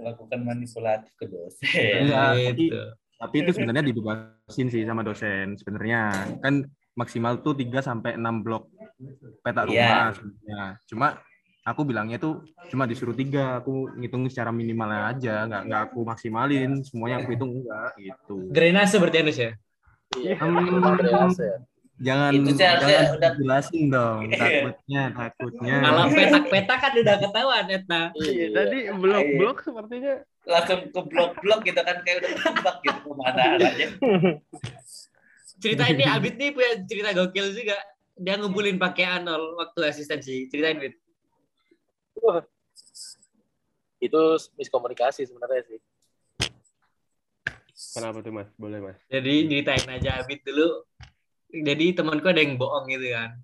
Melakukan 0.00 0.40
manipulatif 0.48 1.12
ke 1.20 1.28
dosen. 1.28 2.08
Tapi- 2.08 2.72
Gitu. 2.72 2.80
Tapi 3.22 3.36
itu 3.38 3.54
sebenarnya 3.54 3.86
dibebasin 3.86 4.66
sih 4.66 4.82
sama 4.82 5.04
dosen 5.06 5.54
sebenarnya. 5.54 6.10
Kan 6.42 6.66
maksimal 6.96 7.38
tuh 7.38 7.54
3 7.54 7.78
sampai 7.78 8.18
6 8.18 8.42
blok 8.42 8.66
peta 9.40 9.62
rumah 9.64 9.74
Iya. 9.74 10.14
sebenarnya. 10.14 10.62
Cuma 10.86 11.06
aku 11.62 11.80
bilangnya 11.82 12.18
tuh 12.18 12.42
cuma 12.68 12.84
disuruh 12.84 13.12
tiga, 13.12 13.58
aku 13.58 13.94
ngitung 13.94 14.26
secara 14.26 14.50
minimalnya 14.50 15.10
aja, 15.10 15.34
nggak 15.46 15.62
nggak 15.66 15.80
aku 15.88 16.00
maksimalin, 16.02 16.82
semuanya 16.82 17.22
aku 17.22 17.34
hitung 17.34 17.52
enggak 17.58 17.90
gitu. 17.96 18.36
Drainase 18.50 18.96
berarti 18.98 19.18
Anus 19.20 19.38
ya? 19.38 19.52
Iya. 20.12 20.34
Ya. 20.36 21.56
jangan 22.02 22.30
Itu 22.34 22.50
jangan 22.58 22.78
udah- 23.14 23.34
jelasin 23.38 23.84
dong, 23.86 24.26
takutnya 24.28 25.02
takutnya. 25.08 25.74
Kalau 25.78 26.04
petak-petak 26.10 26.78
kan 26.80 26.92
udah 26.98 27.16
ketahuan 27.22 27.64
Eta. 27.70 28.02
Iya, 28.18 28.46
tadi 28.50 28.78
blok-blok 28.90 29.56
sepertinya 29.62 30.14
Langsung 30.42 30.90
ke 30.90 31.00
blok-blok 31.06 31.62
gitu 31.62 31.78
kan 31.78 32.02
kayak 32.02 32.18
udah 32.18 32.30
ketebak 32.34 32.76
gitu 32.82 32.98
ke 33.06 33.12
mana 33.14 33.42
arahnya. 33.54 33.86
Cerita 35.62 35.86
ini 35.86 36.02
Abid 36.02 36.34
nih 36.34 36.50
punya 36.50 36.82
cerita 36.82 37.14
gokil 37.14 37.54
juga. 37.54 37.78
Dia 38.16 38.36
ngumpulin 38.36 38.76
pakai 38.76 39.20
anol 39.20 39.56
waktu 39.56 39.88
asistensi. 39.88 40.48
Ceritain, 40.48 40.78
Bid. 40.78 40.94
Wah. 42.20 42.44
Itu 44.02 44.36
miskomunikasi 44.58 45.24
sebenarnya 45.24 45.62
sih. 45.68 45.80
kenapa 47.92 48.24
tuh, 48.24 48.32
Mas? 48.32 48.48
Boleh, 48.56 48.80
Mas. 48.80 48.98
Jadi 49.10 49.46
ceritain 49.50 49.88
aja 49.90 50.22
Abid 50.22 50.40
dulu. 50.46 50.86
Jadi 51.52 51.92
temanku 51.92 52.32
ada 52.32 52.40
yang 52.40 52.56
bohong 52.56 52.88
gitu 52.88 53.12
kan. 53.12 53.36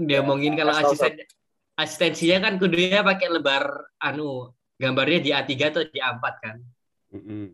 Dia 0.00 0.24
omongin 0.24 0.56
kalau 0.56 0.72
kasih 0.72 0.96
tahu, 0.96 0.96
asisten 0.96 1.14
asistensinya 1.74 2.38
kan 2.48 2.52
kudunya 2.56 3.04
pakai 3.04 3.28
lebar 3.28 3.68
anu 4.00 4.54
gambarnya 4.80 5.18
di 5.20 5.30
A3 5.34 5.52
atau 5.70 5.82
di 5.84 5.98
A4 6.00 6.24
kan. 6.40 6.56
Mm-mm. 7.12 7.52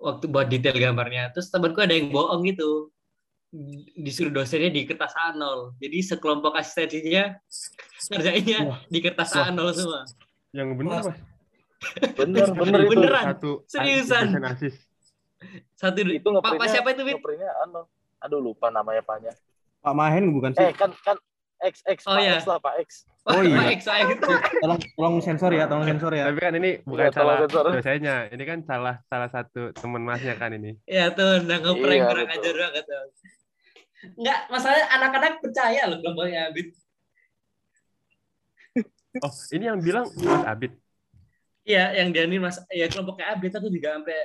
Waktu 0.00 0.24
buat 0.28 0.46
detail 0.52 0.76
gambarnya. 0.76 1.32
Terus 1.32 1.48
temanku 1.48 1.80
ada 1.80 1.96
yang 1.96 2.12
bohong 2.12 2.44
gitu. 2.44 2.92
Disuruh 3.96 4.30
dosennya 4.32 4.70
di 4.70 4.86
kertas 4.86 5.10
A0. 5.12 5.74
Jadi 5.76 5.98
sekelompok 6.00 6.54
asistensinya 6.54 7.34
ngerjainnya 8.08 8.58
di 8.86 8.98
kertas 9.00 9.34
Wah. 9.34 9.50
A0 9.50 9.60
semua. 9.72 10.02
Yang 10.50 10.68
bener 10.76 10.90
Wah. 10.92 11.02
mas. 11.02 11.18
Bener, 12.12 12.46
bener 12.52 12.80
itu. 12.80 12.90
Beneran? 12.92 13.24
Satu 13.26 13.50
Seriusan? 13.64 14.26
asis. 14.44 14.74
Satu 15.72 15.98
Itu 16.04 16.28
Pak, 16.36 16.68
siapa 16.68 16.92
itu, 16.92 17.02
Win? 17.02 17.16
ngeprintnya 17.16 17.50
anu. 17.64 17.88
Aduh 18.20 18.38
lupa 18.38 18.68
namanya 18.68 19.00
Paknya. 19.00 19.32
Pak 19.80 19.94
Mahen 19.96 20.28
bukan 20.30 20.52
sih? 20.52 20.60
Eh 20.60 20.76
kan 20.76 20.92
kan 21.00 21.16
X 21.60 21.80
X 21.84 22.04
Oh, 22.04 22.14
Pak 22.14 22.20
iya. 22.20 22.36
X 22.36 22.44
lah 22.44 22.58
Pak 22.60 22.74
X. 22.84 22.88
Oh, 23.24 23.40
iya. 23.40 23.56
Pak 23.56 23.68
X, 23.72 23.80
Pak 23.84 23.96
X. 23.96 24.08
Tolong 24.60 24.80
tolong 24.92 25.16
sensor 25.20 25.50
ya, 25.50 25.64
tolong 25.64 25.88
sensor 25.88 26.12
ya. 26.12 26.28
Tapi 26.28 26.38
kan 26.38 26.52
ini 26.56 26.70
bukan 26.84 27.08
Iya, 27.08 27.12
tolong 27.12 27.16
salah 27.16 27.36
sensor. 27.48 27.64
dosennya. 27.72 28.16
Ini 28.28 28.44
kan 28.44 28.58
salah 28.62 28.94
salah 29.08 29.28
satu 29.32 29.72
teman 29.72 30.04
masnya 30.04 30.36
kan 30.36 30.52
ini. 30.52 30.76
Ya 30.84 31.08
tuh, 31.12 31.40
udah 31.40 31.58
ngeprank 31.58 31.96
Iya, 31.96 32.04
kurang 32.12 32.28
ajar 32.28 32.54
banget 32.60 32.84
tuh. 32.84 33.04
Enggak, 34.00 34.40
masalahnya 34.48 34.86
anak-anak 34.96 35.32
percaya 35.44 35.82
loh 35.84 35.98
kelompoknya 36.00 36.48
Abid. 36.48 36.72
Oh, 39.20 39.34
ini 39.52 39.64
yang 39.68 39.80
bilang 39.82 40.06
Mas 40.16 40.44
Abid. 40.46 40.72
Iya, 41.60 41.92
yang 42.00 42.08
dia 42.14 42.24
nih 42.24 42.40
mas, 42.40 42.56
ya 42.72 42.88
kelompoknya 42.88 43.36
Abid 43.36 43.52
aku 43.52 43.68
juga 43.68 44.00
sampai 44.00 44.16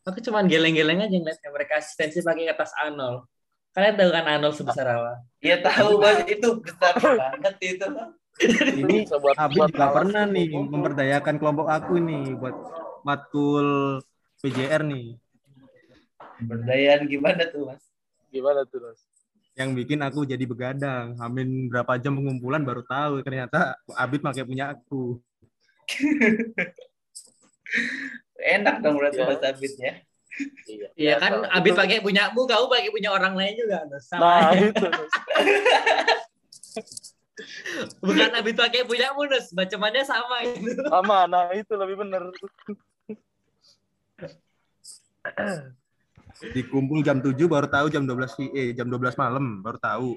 aku 0.00 0.18
cuman 0.24 0.48
geleng-geleng 0.48 1.04
aja 1.04 1.12
ngeliatnya 1.12 1.50
mereka 1.52 1.78
asistensi 1.78 2.24
pakai 2.24 2.48
kertas 2.48 2.72
A0. 2.80 3.28
Kalian 3.70 3.94
tahu 4.00 4.10
kan 4.10 4.24
A0 4.26 4.50
sebesar 4.56 4.86
apa? 4.88 5.12
Iya 5.44 5.60
tahu 5.60 6.00
Mas, 6.00 6.24
itu 6.26 6.48
besar 6.64 6.94
banget 6.96 7.54
itu. 7.60 7.86
Ini 8.80 9.04
buat 9.06 9.36
Abid 9.36 9.58
buat 9.60 9.70
juga 9.76 9.86
pernah 9.92 10.24
nih 10.24 10.48
memberdayakan 10.56 11.36
kelompok 11.36 11.68
aku 11.68 12.00
nih 12.00 12.32
buat 12.40 12.56
matkul 13.04 14.00
PJR 14.40 14.82
nih. 14.88 15.20
Berdayaan 16.40 17.04
gimana 17.04 17.44
tuh 17.52 17.68
Mas? 17.68 17.89
Gimana 18.30 18.62
tuh 18.64 18.78
Mas? 18.80 19.00
Yang 19.58 19.70
bikin 19.76 20.00
aku 20.00 20.22
jadi 20.24 20.44
begadang. 20.46 21.18
Amin 21.18 21.66
berapa 21.66 21.98
jam 21.98 22.14
pengumpulan 22.14 22.62
baru 22.62 22.80
tahu 22.82 23.20
ternyata 23.20 23.74
Abid 23.92 24.22
pakai 24.22 24.46
punya 24.46 24.72
aku. 24.72 25.18
Enak 28.40 28.80
dong 28.80 28.96
berarti 28.96 29.20
Iya. 29.20 29.26
Mas 29.28 29.42
Abid 29.44 29.72
ya. 29.76 29.92
Iya. 30.64 30.88
Iya 31.00 31.14
kan, 31.18 31.30
Biasa. 31.42 31.52
Abid 31.52 31.72
Itu- 31.74 31.80
pakai 31.82 31.98
punyamu, 32.00 32.40
kamu 32.46 32.64
pakai 32.70 32.88
punya 32.88 33.10
orang 33.10 33.34
lain 33.34 33.54
juga. 33.58 33.82
Sama 34.00 34.22
Nah 34.22 34.54
aja. 34.54 34.66
itu. 34.70 34.86
Bukan 38.00 38.30
Abid 38.32 38.54
pakai 38.54 38.86
punyamu, 38.86 39.26
Nus. 39.26 39.50
Bacamannya 39.50 40.04
sama 40.06 40.40
itu. 40.46 40.80
Sama, 40.86 41.26
nah 41.26 41.50
itu 41.52 41.72
lebih 41.74 41.96
bener. 41.98 42.22
Dikumpul 46.40 47.04
jam 47.04 47.20
7 47.20 47.44
baru 47.44 47.68
tahu 47.68 47.92
jam 47.92 48.08
12 48.08 48.32
si- 48.32 48.52
eh 48.56 48.72
jam 48.72 48.88
12 48.88 49.12
malam 49.20 49.60
baru 49.60 49.76
tahu. 49.76 50.08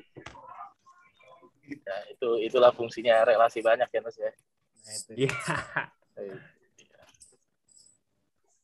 Ya, 1.67 1.95
itu 2.11 2.29
itulah 2.47 2.71
fungsinya 2.71 3.27
relasi 3.27 3.59
banyak 3.59 3.91
ya 3.91 3.99
Mas 3.99 4.15
ya. 4.15 4.31
Nah, 4.83 4.93
itu. 4.95 5.11
Iya. 5.27 5.31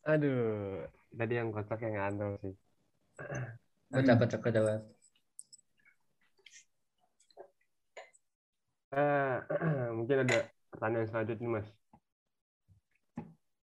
Aduh, 0.10 0.88
tadi 1.12 1.34
yang 1.36 1.52
kocak 1.52 1.80
yang 1.84 1.96
ngandung 2.00 2.34
sih. 2.40 2.56
Kocak, 3.92 4.16
kocak, 4.24 4.40
kocak 4.40 4.64
banget. 4.64 4.84
Eh, 8.90 9.36
mungkin 9.98 10.18
ada 10.26 10.38
pertanyaan 10.72 11.08
selanjutnya 11.12 11.50
mas. 11.60 11.68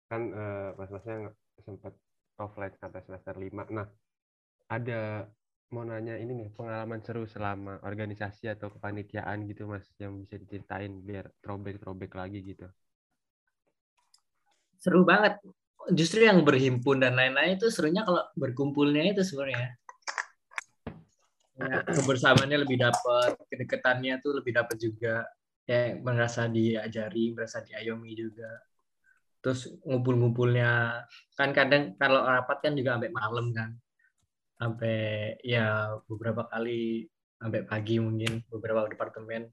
Kan 0.09 0.21
eh, 0.31 0.67
mas-masnya 0.79 1.13
nggak 1.27 1.35
sempat 1.65 1.93
offline 2.39 2.73
sampai 2.79 3.01
semester 3.05 3.35
5. 3.37 3.69
Nah, 3.69 3.87
ada 4.71 5.27
mau 5.73 5.81
nanya 5.81 6.21
ini 6.21 6.37
nih 6.37 6.49
pengalaman 6.53 7.01
seru 7.01 7.25
selama 7.25 7.81
organisasi 7.81 8.45
atau 8.53 8.69
kepanitiaan 8.69 9.41
gitu 9.49 9.65
mas 9.65 9.89
yang 9.97 10.21
bisa 10.21 10.37
diceritain 10.37 11.01
biar 11.01 11.33
throwback-throwback 11.41 12.13
lagi 12.13 12.45
gitu. 12.45 12.69
Seru 14.77 15.01
banget. 15.01 15.41
Justru 15.91 16.23
yang 16.23 16.45
berhimpun 16.47 17.01
dan 17.01 17.17
lain-lain 17.17 17.59
itu 17.59 17.67
serunya 17.73 18.05
kalau 18.07 18.23
berkumpulnya 18.37 19.17
itu 19.17 19.25
sebenarnya. 19.25 19.75
Ya, 21.53 21.85
kebersamaannya 21.85 22.65
lebih 22.65 22.81
dapat, 22.81 23.35
kedekatannya 23.49 24.21
tuh 24.23 24.39
lebih 24.39 24.53
dapat 24.55 24.77
juga. 24.79 25.25
Kayak 25.63 26.03
merasa 26.03 26.47
diajari, 26.47 27.31
merasa 27.35 27.63
diayomi 27.63 28.15
juga. 28.15 28.51
Terus 29.43 29.67
ngumpul-ngumpulnya, 29.83 31.03
kan 31.35 31.51
kadang 31.51 31.99
kalau 31.99 32.23
rapat 32.23 32.63
kan 32.63 32.73
juga 32.79 32.95
sampai 32.95 33.11
malam 33.11 33.51
kan. 33.51 33.75
Sampai 34.55 34.97
ya 35.43 35.99
beberapa 36.07 36.47
kali, 36.47 37.11
sampai 37.35 37.61
pagi 37.67 37.99
mungkin, 37.99 38.47
beberapa 38.47 38.87
departemen. 38.87 39.51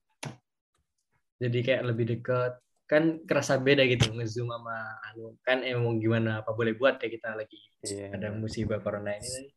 Jadi 1.42 1.58
kayak 1.66 1.82
lebih 1.90 2.06
dekat. 2.14 2.62
Kan 2.86 3.22
kerasa 3.26 3.58
beda 3.58 3.82
gitu, 3.86 4.14
nge-zoom 4.14 4.50
sama 4.54 4.78
anu. 5.10 5.34
Kan 5.42 5.66
emang 5.66 5.98
gimana, 5.98 6.42
apa 6.42 6.54
boleh 6.54 6.78
buat 6.78 7.02
ya 7.02 7.10
kita 7.10 7.34
lagi 7.34 7.70
Iya. 7.80 8.12
ada 8.12 8.28
musibah 8.36 8.76
corona 8.84 9.16
ini 9.16 9.56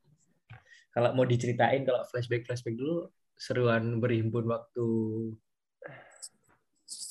kalau 0.95 1.11
mau 1.11 1.27
diceritain 1.27 1.83
kalau 1.83 2.07
flashback 2.07 2.47
flashback 2.47 2.79
dulu 2.79 3.11
seruan 3.35 3.99
berhimpun 3.99 4.47
waktu 4.47 4.87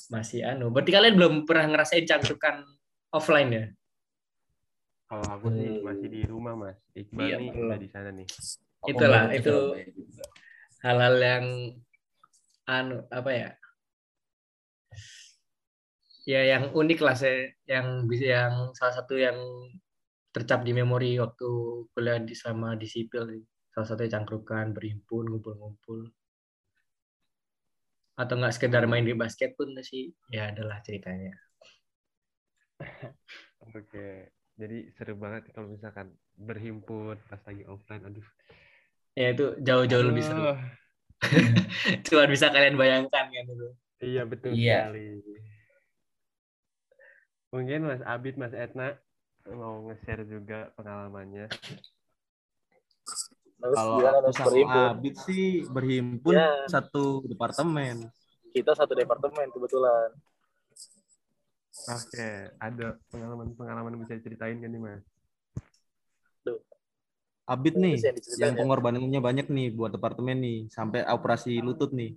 masih 0.09 0.41
anu 0.49 0.73
berarti 0.73 0.89
kalian 0.89 1.15
belum 1.21 1.35
pernah 1.45 1.69
ngerasain 1.69 2.09
cangkrukan 2.09 2.65
offline 3.13 3.51
ya? 3.53 3.65
Kalau 5.07 5.29
aku 5.29 5.53
sih 5.53 5.69
Hmm. 5.69 5.85
masih 5.85 6.09
di 6.09 6.21
rumah 6.25 6.57
mas. 6.57 6.79
Iqbal 6.97 7.21
Iya, 7.29 7.37
nih 7.37 7.49
udah 7.53 7.79
di 7.79 7.89
sana 7.93 8.09
nih. 8.17 8.29
Itulah, 8.89 9.29
itu- 9.37 9.77
hal-hal 10.83 11.15
yang 11.21 11.47
anu 12.67 13.05
apa 13.13 13.31
ya? 13.31 13.51
Ya 16.23 16.41
yang 16.57 16.71
unik 16.73 16.99
lah 17.03 17.19
saya 17.19 17.51
yang 17.67 18.07
bisa 18.07 18.27
yang 18.31 18.55
salah 18.79 18.95
satu 18.95 19.19
yang 19.19 19.37
tercap 20.33 20.63
di 20.65 20.73
memori 20.73 21.19
waktu 21.19 21.49
kuliah 21.93 22.23
di 22.23 22.33
sama 22.33 22.79
di 22.79 22.87
sipil 22.89 23.27
salah 23.75 23.85
satunya 23.85 24.17
cangkrukan 24.17 24.71
berhimpun 24.73 25.29
ngumpul-ngumpul. 25.29 26.09
Atau 28.17 28.39
enggak 28.39 28.55
sekedar 28.55 28.87
main 28.87 29.03
di 29.05 29.13
basket 29.19 29.59
pun 29.59 29.77
sih 29.83 30.15
ya 30.31 30.55
adalah 30.55 30.79
ceritanya 30.81 31.35
Oke. 33.73 34.29
Jadi 34.53 34.93
seru 34.93 35.17
banget 35.17 35.49
kalau 35.51 35.71
misalkan 35.71 36.13
berhimpun 36.37 37.17
pas 37.27 37.41
lagi 37.43 37.65
offline. 37.65 38.05
Aduh. 38.05 38.27
ya 39.13 39.29
itu 39.29 39.45
jauh-jauh 39.61 40.09
lebih 40.09 40.25
seru 40.25 40.57
cuma 42.09 42.25
bisa 42.25 42.49
kalian 42.49 42.81
bayangkan 42.81 43.29
kan 43.29 43.45
itu 43.45 43.69
Iya 44.03 44.23
betul 44.27 44.57
Iya. 44.57 44.89
sekali. 44.91 45.07
Mungkin 47.53 47.81
Mas 47.87 48.03
Abid, 48.03 48.35
Mas 48.35 48.57
Etna 48.57 48.97
mau 49.47 49.85
nge-share 49.87 50.25
juga 50.25 50.73
pengalamannya. 50.75 51.47
Terus 53.63 53.77
Kalau 53.79 54.01
aku 54.01 54.27
Mas 54.27 54.35
sama 54.35 54.47
berhimpun? 54.51 54.89
Abid 54.91 55.15
sih 55.23 55.45
berhimpun 55.69 56.35
Ya. 56.35 56.51
satu 56.67 57.23
departemen. 57.29 58.11
Kita 58.51 58.73
satu 58.75 58.97
departemen 58.97 59.53
kebetulan. 59.53 60.09
Oke, 61.73 62.53
ada 62.61 63.01
pengalaman-pengalaman 63.09 63.97
yang 63.97 64.03
bisa 64.05 64.15
diceritain 64.21 64.61
kan 64.61 64.71
nih 64.71 64.81
Mas? 64.81 65.03
Abid 67.43 67.75
Ini 67.75 67.83
nih 67.83 67.97
yang 67.99 68.17
diceritain 68.17 68.43
yang 68.45 68.55
ya. 68.55 68.61
pengorbanannya 68.63 69.21
banyak 69.21 69.47
nih 69.51 69.69
buat 69.75 69.91
departemen 69.91 70.39
nih 70.39 70.59
sampai 70.71 71.03
operasi 71.11 71.59
lutut 71.59 71.91
nih. 71.91 72.15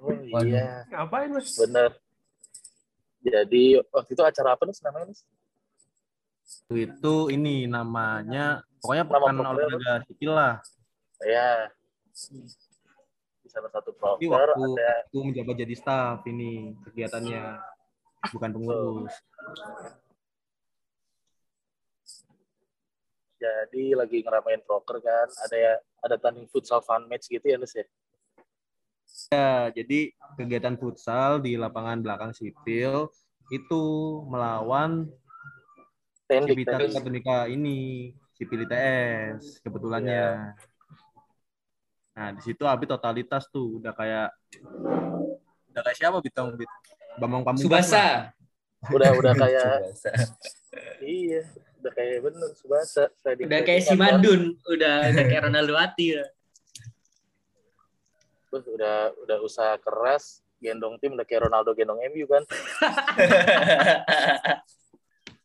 Oh 0.00 0.08
Waduh. 0.08 0.48
iya, 0.48 0.88
Ngapain 0.88 1.30
Mas? 1.36 1.52
bener. 1.52 1.90
Jadi 3.22 3.78
waktu 3.92 4.10
itu 4.16 4.22
acara 4.24 4.56
apa 4.56 4.62
nih 4.64 4.74
namanya 4.82 5.06
Mas? 5.12 5.20
Itu, 6.42 6.74
itu 6.74 7.14
ini 7.34 7.68
namanya 7.68 8.64
pokoknya 8.80 9.04
pekan 9.04 9.36
olahraga 9.36 9.92
sipil 10.08 10.32
lah. 10.32 10.54
Ya, 11.22 11.70
di 13.44 13.48
salah 13.52 13.70
satu 13.70 13.94
Tapi 13.94 14.26
proker 14.26 14.48
waktu 14.56 14.74
ada 14.74 14.90
aku 15.06 15.18
menjabat 15.28 15.54
jadi 15.60 15.74
staff 15.76 16.24
ini 16.26 16.74
kegiatannya 16.82 17.42
bukan 18.30 18.50
pengurus. 18.54 19.14
jadi 23.42 23.98
lagi 23.98 24.22
ngeramein 24.22 24.62
proker 24.62 25.02
kan, 25.02 25.26
ada 25.26 25.56
ya 25.58 25.72
ada 25.98 26.14
tanding 26.14 26.46
futsal 26.46 26.78
fun 26.78 27.10
match 27.10 27.26
gitu 27.26 27.42
ya 27.42 27.58
Nus 27.58 27.74
ya. 27.74 27.82
Ya, 29.34 29.52
jadi 29.74 30.14
kegiatan 30.38 30.78
futsal 30.78 31.42
di 31.42 31.58
lapangan 31.58 32.00
belakang 32.00 32.32
sipil 32.32 33.10
itu 33.50 33.82
melawan 34.30 35.10
tendik. 36.30 36.64
Katonika 36.70 37.50
ini, 37.50 38.12
Sipil 38.32 38.64
ITS 38.64 39.60
kebetulannya. 39.60 40.56
Nah, 42.12 42.28
di 42.36 42.40
situ 42.44 42.64
Abid 42.64 42.92
totalitas 42.92 43.48
tuh 43.52 43.80
udah 43.80 43.92
kayak 43.92 44.28
udah 45.72 45.82
kayak 45.84 45.96
siapa 45.96 46.18
Bitong 46.20 46.56
Bit? 46.56 46.68
Bambang 47.18 47.42
Pamungkas. 47.42 47.68
lah. 47.68 47.80
Subasa 47.88 48.06
Udah 48.90 49.10
udah 49.14 49.32
kayak 49.32 49.68
Subasa. 49.94 50.10
iya, 51.00 51.42
udah 51.78 51.92
kayak 51.92 52.18
bener 52.20 52.50
Subasa. 52.54 53.04
Sliding- 53.16 53.46
udah 53.46 53.60
kayak 53.62 53.82
si. 53.82 53.94
Madun 53.94 54.42
udah 54.66 54.94
udah 55.08 55.24
kayak 55.24 55.42
Ronaldo 55.46 55.74
Ati 55.74 56.06
ya. 56.14 56.24
Wah, 58.48 58.60
udah 58.60 58.96
udah 59.16 59.38
usaha 59.40 59.78
keras, 59.78 60.44
gendong 60.58 60.98
tim 60.98 61.14
udah 61.14 61.24
kayak 61.24 61.48
Ronaldo 61.48 61.72
gendong 61.72 62.02
MU 62.04 62.26
kan. 62.26 62.42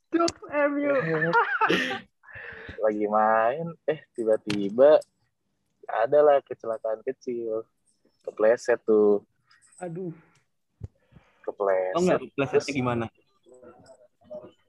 Cuk, 0.08 0.34
MU. 0.50 0.92
Lagi 2.84 3.06
main, 3.08 3.68
eh 3.86 4.06
tiba-tiba 4.12 5.00
adalah 5.86 6.40
kecelakaan 6.42 7.02
kecil. 7.02 7.64
Kepleset 8.22 8.84
tuh, 8.84 9.24
Aduh. 9.80 10.12
Kepleset. 11.48 11.96
Oh 11.96 12.02
enggak, 12.04 12.20
plesetnya 12.36 12.74
gimana? 12.76 13.06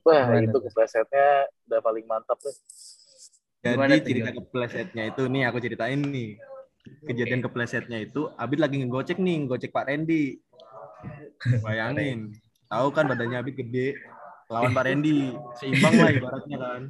Wah, 0.07 0.25
Gimana 0.25 0.41
itu 0.47 0.59
keplesetnya 0.63 1.29
udah 1.69 1.81
paling 1.83 2.05
mantap 2.07 2.39
tuh. 2.41 2.55
Gimana 3.61 3.99
Jadi 3.99 4.01
tuh, 4.01 4.09
cerita 4.09 4.31
gimana? 4.31 4.39
keplesetnya 4.39 5.03
itu 5.11 5.23
nih 5.27 5.43
aku 5.51 5.59
ceritain 5.59 6.01
nih. 6.01 6.31
Kejadian 7.05 7.45
keplesetnya 7.45 7.99
itu 8.01 8.33
Abid 8.41 8.63
lagi 8.63 8.81
ngegocek 8.81 9.19
nih, 9.21 9.45
ngegocek 9.45 9.75
Pak 9.75 9.85
Randy. 9.91 10.41
Bayangin. 11.61 12.33
Tahu 12.71 12.89
kan 12.95 13.05
badannya 13.11 13.43
Abid 13.43 13.59
gede. 13.59 13.99
Lawan 14.49 14.73
Pak 14.73 14.85
Randy, 14.89 15.37
seimbang 15.61 15.95
lah 16.01 16.09
ibaratnya 16.09 16.57
kan. 16.57 16.83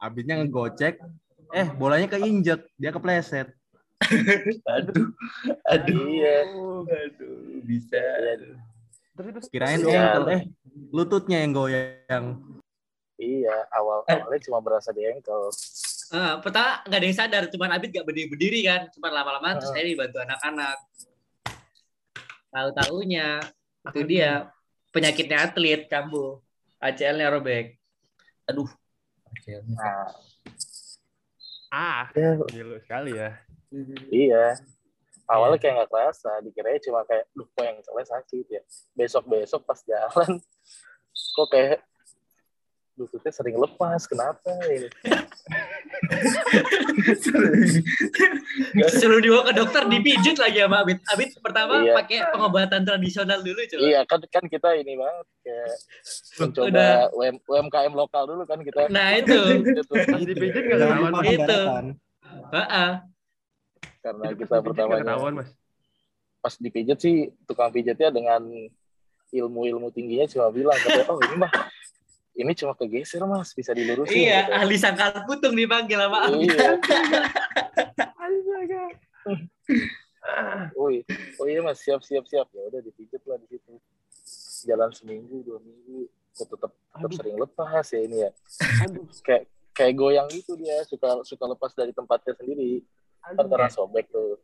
Abidnya 0.00 0.40
ngegocek, 0.40 1.00
eh 1.52 1.68
bolanya 1.76 2.08
keinjek, 2.08 2.64
dia 2.80 2.90
kepleset. 2.92 3.52
aduh, 4.76 5.06
aduh, 5.64 6.04
Iya. 6.08 6.36
aduh, 6.86 7.36
bisa. 7.64 8.00
Terus 9.14 9.30
terus 9.30 9.46
Kirain 9.48 9.80
Iya. 9.80 10.18
ankle, 10.18 10.26
eh 10.34 10.42
lututnya 10.90 11.38
yang 11.42 11.52
goyang. 11.52 12.24
Iya, 13.14 13.56
awal 13.70 14.02
awalnya 14.04 14.40
cuma 14.42 14.58
berasa 14.58 14.90
di 14.90 15.06
ankle. 15.06 15.48
Ah, 16.10 16.38
pertama 16.38 16.82
nggak 16.84 16.98
ada 17.00 17.06
yang 17.06 17.16
sadar, 17.16 17.42
cuman 17.48 17.70
Abid 17.72 17.90
nggak 17.90 18.06
berdiri 18.06 18.28
berdiri 18.30 18.60
kan, 18.66 18.86
cuman 18.92 19.10
lama-lama 19.14 19.54
terus 19.58 19.70
Ah. 19.70 19.74
saya 19.74 19.86
dibantu 19.86 20.18
anak-anak. 20.20 20.76
Tahu-taunya 22.50 23.42
itu 23.90 24.00
dia 24.06 24.50
penyakitnya 24.94 25.50
atlet 25.50 25.90
kambuh, 25.90 26.38
ACL-nya 26.78 27.30
robek. 27.34 27.78
Aduh. 28.46 28.68
Oke, 29.26 29.58
Nah, 29.66 30.14
ah, 31.68 32.06
ya, 32.14 32.38
gila 32.46 32.78
sekali 32.78 33.18
ya. 33.18 33.34
Iya. 34.10 34.58
Awalnya 35.24 35.56
kayak 35.56 35.74
nggak 35.80 35.90
kerasa, 35.90 36.30
dikiranya 36.44 36.80
cuma 36.84 37.00
kayak, 37.08 37.24
duh 37.32 37.48
kok 37.48 37.64
yang 37.64 37.78
celek 37.80 38.06
sakit 38.12 38.46
ya. 38.50 38.62
Besok-besok 38.92 39.64
pas 39.64 39.80
jalan, 39.88 40.36
kok 41.36 41.48
kayak 41.48 41.80
lututnya 42.94 43.32
sering 43.34 43.58
lepas, 43.58 44.06
kenapa 44.06 44.54
ini? 44.70 44.86
Suruh 48.94 49.18
dibawa 49.18 49.50
ke 49.50 49.52
dokter 49.58 49.82
dipijit 49.90 50.38
lagi 50.38 50.62
sama 50.62 50.86
Abid. 50.86 51.02
Abid 51.10 51.34
pertama 51.42 51.82
Iya. 51.82 51.98
pakai 51.98 52.18
pengobatan 52.30 52.86
tradisional 52.86 53.42
dulu 53.42 53.58
coba. 53.66 53.82
Iya, 53.82 54.00
kan 54.06 54.22
kan 54.30 54.44
kita 54.46 54.78
ini 54.78 54.94
banget, 54.94 55.26
kayak 55.42 55.74
mencoba 56.38 56.66
Udah. 56.70 56.94
UM, 57.18 57.36
UMKM 57.42 57.92
lokal 57.98 58.22
dulu 58.30 58.46
kan 58.46 58.62
kita. 58.62 58.86
Nah 58.86 59.18
itu, 59.18 59.40
dipijit 60.22 60.62
nggak 60.62 61.10
Mas. 61.10 61.26
Itu. 61.34 61.60
Heeh. 62.54 62.90
Karena 64.04 64.24
Itu 64.28 64.44
kita 64.44 64.60
pertamanya 64.60 65.00
ketahuan, 65.16 65.32
Mas. 65.40 65.50
pas 66.44 66.54
dipijit 66.60 66.98
sih 67.00 67.16
tukang 67.48 67.72
pijatnya 67.72 68.12
dengan 68.12 68.44
ilmu-ilmu 69.32 69.88
tingginya 69.88 70.28
cuma 70.28 70.52
bilang 70.52 70.76
katanya, 70.76 71.08
oh 71.08 71.16
ini 71.24 71.36
mah 71.40 71.48
ini 72.36 72.52
cuma 72.52 72.76
kegeser 72.76 73.24
mas 73.24 73.56
bisa 73.56 73.72
dilurusin 73.72 74.12
Iya, 74.28 74.44
gitu. 74.44 74.52
ahli 74.52 74.76
sangkal 74.76 75.24
putung 75.24 75.56
dipanggil 75.56 75.96
sama 75.96 76.28
Abid. 76.28 76.52
iya 76.52 76.76
oh, 80.76 80.88
iya. 80.92 81.04
oh 81.40 81.46
iya 81.48 81.60
mas 81.64 81.80
siap 81.80 82.00
siap 82.04 82.24
siap 82.28 82.48
ya 82.52 82.62
udah 82.68 82.80
dipijit 82.84 83.22
lah 83.24 83.40
di 83.40 83.46
situ 83.56 83.74
jalan 84.64 84.90
seminggu 84.92 85.44
dua 85.44 85.58
minggu 85.60 86.08
kok 86.34 86.46
tetap 86.50 86.72
tetap 86.72 87.08
Aduh. 87.08 87.16
sering 87.20 87.36
lepas 87.38 87.86
ya 87.88 88.00
ini 88.02 88.16
ya 88.26 88.30
aduh, 88.82 89.06
kayak 89.22 89.44
kayak 89.74 89.94
goyang 89.94 90.28
gitu 90.32 90.56
dia 90.56 90.82
suka 90.88 91.22
suka 91.22 91.44
lepas 91.50 91.72
dari 91.76 91.92
tempatnya 91.94 92.32
sendiri 92.36 92.82
kan 93.24 93.32
aduh. 93.40 93.48
karena 93.48 93.70
sobek 93.72 94.06
tuh 94.12 94.36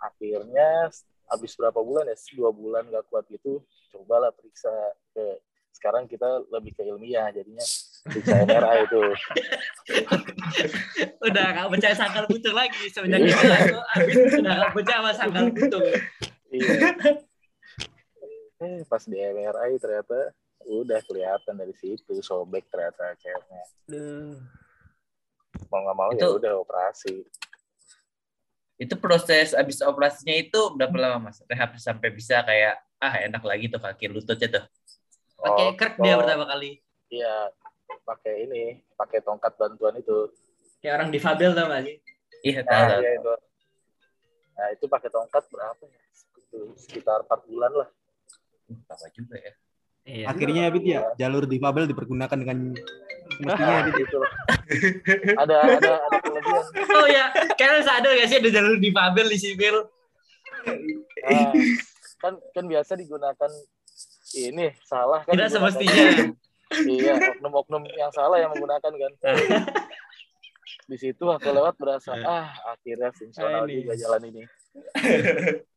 akhirnya 0.00 0.90
habis 1.30 1.52
berapa 1.54 1.78
bulan 1.78 2.10
ya 2.10 2.16
dua 2.34 2.50
bulan 2.50 2.82
nggak 2.90 3.06
kuat 3.06 3.24
gitu 3.30 3.62
cobalah 3.94 4.34
periksa 4.34 4.72
ke 5.14 5.38
sekarang 5.70 6.10
kita 6.10 6.42
lebih 6.50 6.74
ke 6.74 6.82
ilmiah 6.82 7.30
jadinya 7.30 7.62
periksa 8.04 8.42
MRI 8.42 8.78
itu 8.90 9.02
Udah 11.30 11.46
gak 11.52 11.68
percaya 11.70 11.94
sangkal 11.94 12.26
putung 12.26 12.56
lagi. 12.56 12.74
Itu 12.90 13.00
aku 13.00 13.78
Abid 13.96 14.40
udah 14.42 14.54
gak 14.66 14.72
percaya 14.74 14.98
sama 14.98 15.12
sangkal 15.14 15.46
putung. 15.52 15.84
iya 16.50 16.90
eh 18.60 18.84
pas 18.84 19.00
di 19.08 19.16
MRI 19.16 19.80
ternyata 19.80 20.36
udah 20.68 21.00
kelihatan 21.08 21.54
dari 21.56 21.72
situ 21.80 22.20
sobek 22.20 22.68
ternyata 22.68 23.16
Aduh. 23.88 24.36
Mau 25.70 25.80
nggak 25.80 25.96
mau 25.96 26.08
ya 26.10 26.18
Itu- 26.18 26.36
udah 26.36 26.52
operasi 26.60 27.14
Itu 28.80 28.96
proses 28.96 29.52
abis 29.52 29.84
operasinya 29.84 30.32
itu 30.32 30.56
berapa 30.72 30.96
lama 30.96 31.28
mas? 31.28 31.44
Rehab 31.44 31.76
sampai 31.76 32.08
bisa 32.08 32.40
kayak 32.40 32.80
ah 32.96 33.12
enak 33.20 33.44
lagi 33.44 33.68
tuh 33.68 33.76
kaki 33.76 34.08
lututnya 34.08 34.48
tuh. 34.48 34.64
Pakai 35.36 35.64
Oh, 35.68 35.72
kerk 35.76 35.94
dia 36.00 36.16
oh, 36.16 36.24
pertama 36.24 36.48
kali. 36.48 36.80
iya 37.12 37.52
pakai 38.08 38.48
ini 38.48 38.80
pakai 38.96 39.20
tongkat 39.20 39.52
bantuan 39.60 40.00
itu 40.00 40.32
Kayak 40.80 40.96
orang 40.96 41.08
difabel 41.12 41.52
tau 41.52 41.68
gak 41.68 41.82
sih? 41.84 41.96
Iya 42.40 42.60
tahu. 42.64 42.84
Nah, 42.88 42.98
iya 43.04 43.10
itu. 43.20 43.32
Nah, 44.56 44.68
itu 44.72 44.84
pakai 44.88 45.08
tongkat 45.12 45.44
berapa 45.52 45.82
ya? 45.84 46.02
Sekitar- 46.16 46.76
Sekitar 46.80 47.18
4 47.28 47.40
bulan 47.52 47.72
lah. 47.76 47.88
Uh, 48.64 48.80
Lama 48.88 49.08
juga 49.12 49.36
ya. 49.36 49.52
Iya. 50.08 50.24
Akhirnya 50.24 50.62
Abid 50.72 50.84
ya 50.88 51.00
jalur 51.20 51.44
difabel 51.44 51.84
dipergunakan 51.84 52.38
dengan 52.40 52.58
semestinya 53.40 53.74
Abid 53.80 53.92
ya. 53.92 54.00
Gitu. 54.04 54.20
ada 55.42 55.56
ada 55.66 55.90
ada 55.98 56.16
kelebihan. 56.20 56.64
Oh 56.92 57.06
ya, 57.08 57.24
kalian 57.56 57.82
sadar 57.82 58.12
gak 58.14 58.28
sih 58.28 58.38
ada 58.38 58.50
jalur 58.52 58.76
difabel 58.76 59.26
di 59.26 59.38
sipil? 59.40 59.76
Nah, 61.24 61.50
kan 62.20 62.32
kan 62.52 62.64
biasa 62.68 62.94
digunakan 62.94 63.50
ini 64.36 64.70
salah 64.84 65.24
kan. 65.24 65.32
Tidak 65.32 65.48
semestinya. 65.48 66.30
Iya, 66.70 67.18
oknum-oknum 67.34 67.82
yang 67.90 68.12
salah 68.14 68.38
yang 68.38 68.54
menggunakan 68.54 68.92
kan. 68.94 69.12
Di 70.86 70.96
situ 70.98 71.22
aku 71.22 71.50
lewat 71.50 71.74
berasa 71.74 72.14
ah 72.20 72.50
akhirnya 72.68 73.10
fungsional 73.10 73.62
Ah, 73.62 73.66
ini. 73.66 73.82
juga 73.82 73.94
jalan 73.98 74.22
ini. 74.30 74.42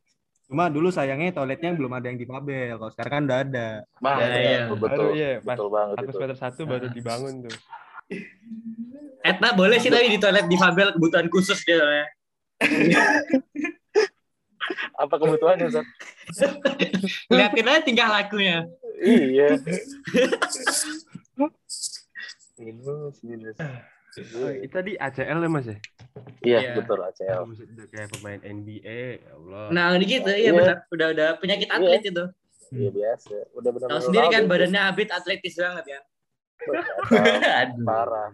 Cuma 0.53 0.69
dulu 0.69 0.93
sayangnya 0.93 1.33
toiletnya 1.33 1.73
belum 1.73 1.97
ada 1.97 2.05
yang 2.05 2.21
difabel. 2.21 2.77
Kalau 2.77 2.91
sekarang 2.93 3.11
kan 3.11 3.23
udah 3.25 3.39
ada. 3.41 3.67
Bah, 3.97 4.21
Ya, 4.21 4.27
iya. 4.29 4.59
betul, 4.69 4.77
Baru 4.77 4.93
betul, 5.09 5.17
iya, 5.17 5.31
pas 5.41 5.57
betul 5.57 5.69
banget 5.73 5.95
Satu 5.97 6.05
itu. 6.05 6.13
semester 6.13 6.37
satu 6.37 6.61
baru 6.69 6.85
dibangun 6.93 7.33
tuh. 7.41 7.55
Etna 9.25 9.49
boleh 9.57 9.81
sih 9.81 9.89
tapi 9.89 10.13
di 10.13 10.21
toilet 10.21 10.45
difabel 10.45 10.93
kebutuhan 10.93 11.25
khusus 11.33 11.57
dia 11.65 11.81
soalnya. 11.81 12.05
Apa 14.93 15.17
kebutuhannya, 15.17 15.73
Zat? 15.73 15.83
Liatin 17.27 17.65
aja 17.65 17.81
tingkah 17.81 18.07
lakunya. 18.07 18.63
iya. 19.01 19.57
Minus, 22.53 23.17
minus. 23.25 23.57
Oh, 24.13 24.52
itu 24.54 24.69
tadi 24.69 24.93
ACL 24.93 25.41
ya 25.41 25.49
mas 25.49 25.65
ya? 25.65 25.78
Iya, 26.45 26.58
Iya. 26.62 26.71
betul 26.78 26.99
ACL. 27.02 27.41
Buset, 27.49 27.65
udah 27.65 27.88
kayak 27.89 28.08
pemain 28.13 28.39
NBA, 28.39 29.02
ya 29.17 29.32
Allah. 29.34 29.65
Nah, 29.73 29.86
gitu, 29.97 30.30
iya 30.30 30.49
Iya. 30.49 30.52
benar. 30.54 30.78
Udah 30.93 31.08
udah 31.10 31.30
penyakit 31.41 31.65
atlet 31.67 32.04
itu. 32.06 32.26
Iya 32.70 32.89
biasa. 32.89 33.34
Udah 33.53 33.70
benar 33.74 33.88
Tahu 33.89 34.01
sendiri 34.05 34.28
kan 34.30 34.43
badannya 34.45 34.82
Abid 34.86 35.09
atletis 35.09 35.55
banget 35.57 35.86
ya. 35.88 35.99
Aduh. 37.66 37.86
parah. 37.86 38.30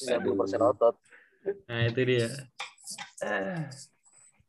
90% 0.00 0.60
otot. 0.64 0.94
Nah, 1.68 1.80
itu 1.84 2.00
dia. 2.02 2.28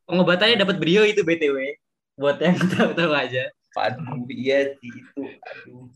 Pengobatannya 0.06 0.56
dapat 0.56 0.76
brio 0.78 1.02
itu 1.04 1.20
BTW. 1.20 1.76
Buat 2.16 2.40
yang 2.40 2.56
tahu-tahu 2.72 3.12
aja. 3.12 3.44
Aduh, 3.76 4.24
iya 4.32 4.72
sih 4.80 4.88
itu. 4.88 5.20
Aduh. 5.20 5.92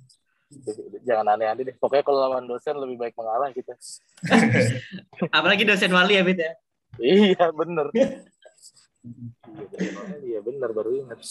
Jangan 1.09 1.27
aneh-aneh 1.37 1.63
deh. 1.71 1.77
Pokoknya 1.79 2.05
kalau 2.05 2.19
lawan 2.27 2.45
dosen 2.51 2.75
lebih 2.77 2.97
baik 2.99 3.15
mengalah 3.15 3.51
kita. 3.55 3.75
Apalagi 5.37 5.63
dosen 5.65 5.91
wali 5.95 6.19
ya, 6.19 6.23
Bid 6.27 6.39
ya. 6.41 6.53
Iya, 6.99 7.45
bener. 7.55 7.87
Iya, 10.21 10.45
bener. 10.45 10.77
Baru 10.77 10.93
ingat. 10.93 11.25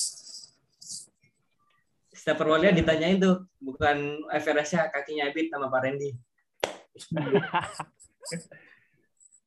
Setiap 2.09 2.41
perwalian 2.41 2.73
ditanyain 2.73 3.21
tuh, 3.21 3.45
bukan 3.61 4.25
Everestnya 4.33 4.89
kakinya 4.89 5.29
Abid 5.29 5.53
sama 5.53 5.69
Pak 5.69 5.81
Randy. 5.85 6.17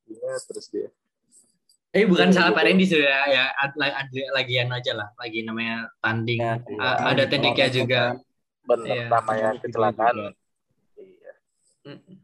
Iya, 0.07 0.33
terus 0.47 0.71
dia. 0.71 0.87
Eh 1.93 2.07
bukan 2.09 2.31
Iya, 2.31 2.35
salah 2.39 2.49
iya. 2.49 2.57
Pak 2.57 2.63
Randy 2.65 2.85
sudah 2.87 3.21
ya, 3.29 3.45
ad- 3.59 3.77
ad- 3.77 4.31
lagian 4.33 4.71
aja 4.71 4.91
lah, 4.95 5.07
lagi 5.19 5.43
namanya 5.45 5.91
tanding. 5.99 6.39
Ya, 6.41 6.57
ada 7.03 7.23
tekniknya 7.27 7.67
juga. 7.69 8.01
Bener, 8.63 8.95
Iya. 8.95 9.07
namanya 9.11 9.49
kecelakaan. 9.59 10.15
Iya. 10.95 11.33
Mm. 11.83 12.15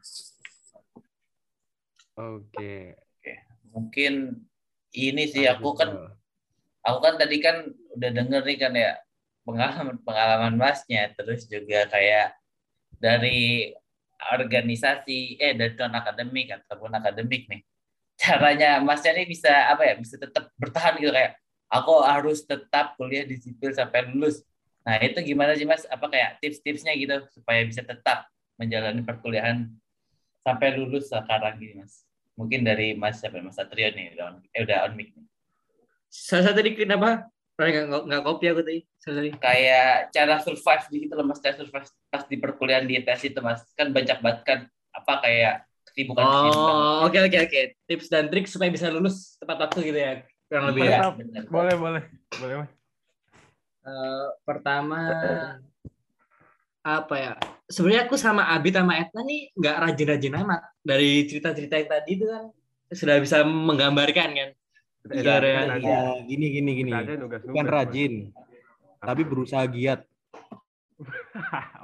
Oke. 2.19 2.95
Mungkin 3.69 4.13
ini 4.91 5.23
sih 5.29 5.45
Nah, 5.45 5.55
aku 5.59 5.75
kan 5.77 5.89
aku 6.81 6.99
kan 7.03 7.13
tadi 7.21 7.37
kan 7.43 7.69
udah 7.95 8.09
denger 8.09 8.41
nih 8.47 8.57
kan 8.57 8.73
ya 8.73 8.91
pengalaman 9.45 9.97
pengalaman 10.01 10.55
masnya 10.57 11.13
terus 11.13 11.45
juga 11.45 11.85
kayak 11.87 12.33
dari 12.97 13.71
organisasi 14.19 15.37
eh 15.39 15.53
dari 15.55 15.73
non 15.79 15.95
akademik 15.95 16.51
ataupun 16.51 16.91
akademik 16.97 17.47
nih 17.47 17.61
caranya 18.19 18.81
masnya 18.83 19.15
nih 19.15 19.27
bisa 19.29 19.71
apa 19.71 19.85
ya 19.87 19.93
bisa 19.95 20.19
tetap 20.19 20.51
bertahan 20.59 20.99
gitu 20.99 21.13
kayak 21.13 21.39
aku 21.71 21.93
harus 22.03 22.43
tetap 22.43 22.97
kuliah 22.99 23.23
di 23.23 23.37
sipil 23.39 23.71
sampai 23.71 24.09
lulus 24.11 24.43
nah 24.83 24.95
itu 24.99 25.19
gimana 25.21 25.53
sih 25.53 25.67
mas 25.67 25.83
apa 25.85 26.07
kayak 26.07 26.39
tips-tipsnya 26.39 26.95
gitu 26.95 27.15
supaya 27.35 27.61
bisa 27.67 27.83
tetap 27.83 28.25
menjalani 28.55 29.03
perkuliahan 29.03 29.67
sampai 30.43 30.75
lulus 30.75 31.11
sekarang 31.11 31.59
gini 31.59 31.83
mas 31.83 32.03
mungkin 32.39 32.63
dari 32.63 32.95
mas 32.95 33.19
siapa 33.19 33.43
mas 33.43 33.59
Satrio 33.59 33.91
nih 33.91 34.15
udah 34.15 34.25
on, 34.31 34.35
eh, 34.55 34.61
udah 34.63 34.87
on 34.87 34.95
mic 34.95 35.11
nih. 35.11 35.27
Saya 36.07 36.55
tadi 36.55 36.73
kenapa? 36.73 37.27
Nggak, 37.59 37.91
nggak, 37.91 38.01
nggak 38.07 38.21
kopi 38.23 38.45
aku 38.47 38.61
tadi. 38.63 38.79
Sorry. 39.03 39.29
kayak 39.35 40.15
cara 40.15 40.39
survive 40.39 40.85
di 40.87 40.97
gitu 41.07 41.13
loh 41.19 41.27
mas 41.27 41.43
cara 41.43 41.59
survive 41.59 41.87
pas 42.07 42.23
di 42.23 42.35
perkuliahan 42.39 42.87
di 42.87 42.99
ITS 43.03 43.35
itu 43.35 43.39
mas 43.43 43.63
kan 43.75 43.91
banyak 43.91 44.17
banget 44.23 44.41
kan 44.47 44.59
apa 44.95 45.13
kayak 45.23 45.53
kesibukan 45.87 46.23
Oh, 46.23 47.07
oke 47.07 47.19
oke 47.19 47.37
oke. 47.43 47.61
Tips 47.83 48.07
dan 48.07 48.31
trik 48.31 48.47
supaya 48.47 48.71
bisa 48.71 48.87
lulus 48.87 49.35
tepat 49.35 49.67
waktu 49.67 49.79
gitu 49.91 49.99
ya. 49.99 50.13
Kurang 50.47 50.71
lebih 50.71 50.81
Iya, 50.87 50.97
ya. 50.97 51.41
Boleh, 51.51 51.75
boleh. 51.75 52.03
Boleh, 52.39 52.55
Mas. 52.63 52.78
Eh, 53.89 54.27
pertama 54.45 54.99
apa 56.79 57.15
ya? 57.15 57.33
Sebenarnya 57.65 58.05
aku 58.05 58.15
sama 58.15 58.49
Abid 58.49 58.73
sama 58.73 58.97
Etna 58.97 59.21
nih 59.21 59.49
nggak 59.53 59.75
rajin-rajin 59.83 60.33
amat. 60.37 60.61
Dari 60.79 61.25
cerita-cerita 61.25 61.75
yang 61.75 61.89
tadi 61.89 62.11
itu 62.13 62.25
kan 62.25 62.43
sudah 62.89 63.17
bisa 63.17 63.41
menggambarkan 63.41 64.29
kan. 64.31 64.49
Eh, 65.09 65.21
Iya, 65.21 65.37
kan 65.39 65.65
ada- 65.73 65.81
Ya, 65.81 66.01
gini 66.21 66.45
gini 66.51 66.71
gini. 66.75 66.91
Bukan 67.47 67.65
Mas. 67.65 67.73
rajin, 67.73 68.13
tapi 68.99 69.21
berusaha 69.29 69.65
giat. 69.65 70.05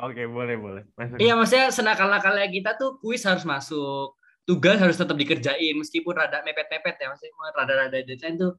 Oke, 0.03 0.27
boleh, 0.27 0.55
boleh. 0.59 0.83
Masuk. 0.93 1.15
Iya 1.17 1.33
maksudnya 1.33 1.71
senakal-nakalnya 1.71 2.51
kita 2.51 2.75
tuh 2.75 2.99
kuis 2.99 3.23
harus 3.23 3.47
masuk. 3.47 4.13
Tugas 4.43 4.77
harus 4.77 4.93
tetap 4.93 5.17
dikerjain 5.17 5.73
meskipun 5.73 6.13
rada 6.13 6.43
mepet-mepet 6.43 7.01
ya 7.01 7.09
maksudnya 7.09 7.33
rada-rada 7.49 7.97
deadline 7.97 8.37
tuh 8.37 8.53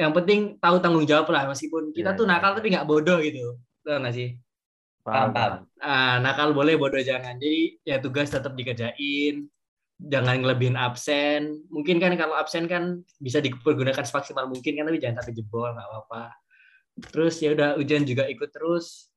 yang 0.00 0.12
penting 0.16 0.40
tahu 0.64 0.76
tanggung 0.82 1.04
jawab 1.04 1.28
lah 1.34 1.44
meskipun 1.52 1.92
kita 1.92 2.10
Iya, 2.12 2.18
tuh 2.18 2.24
iya, 2.26 2.32
nakal 2.32 2.50
tapi 2.56 2.68
nggak 2.72 2.88
bodoh 2.88 3.18
gitu. 3.20 3.60
Tahu 3.84 3.96
nggak 4.02 4.14
sih? 4.16 4.28
paham 5.00 5.28
paham 5.32 5.52
Ah, 5.80 6.20
nakal 6.24 6.52
boleh 6.52 6.74
bodoh 6.76 7.00
jangan. 7.00 7.36
Jadi 7.40 7.80
ya 7.88 7.96
tugas 8.04 8.28
tetap 8.28 8.52
dikerjain. 8.52 9.48
Jangan 10.00 10.36
ngelebihin 10.40 10.76
absen. 10.76 11.64
Mungkin 11.72 11.96
kan 12.00 12.12
kalau 12.20 12.36
absen 12.36 12.64
kan 12.72 13.04
bisa 13.20 13.40
dipergunakan 13.44 14.04
semaksimal 14.04 14.48
mungkin 14.48 14.72
kan 14.76 14.84
tapi 14.88 14.98
jangan 15.00 15.16
sampai 15.24 15.34
jebol 15.36 15.68
nggak 15.72 15.88
apa-apa. 15.88 16.24
Terus 17.12 17.34
ya 17.40 17.52
udah 17.56 17.68
ujian 17.80 18.04
juga 18.04 18.24
ikut 18.28 18.48
terus. 18.52 19.08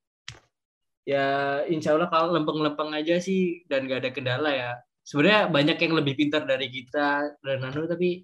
Ya 1.03 1.27
insya 1.67 1.95
Allah 1.95 2.07
kalau 2.07 2.31
lempeng-lempeng 2.31 2.95
aja 2.95 3.19
sih 3.19 3.67
dan 3.67 3.91
gak 3.91 4.07
ada 4.07 4.11
kendala 4.15 4.49
ya. 4.55 4.71
Sebenarnya 5.03 5.51
banyak 5.51 5.77
yang 5.83 5.93
lebih 5.99 6.13
pintar 6.15 6.47
dari 6.47 6.71
kita 6.71 7.35
dan 7.43 7.59
anu 7.59 7.83
tapi 7.91 8.23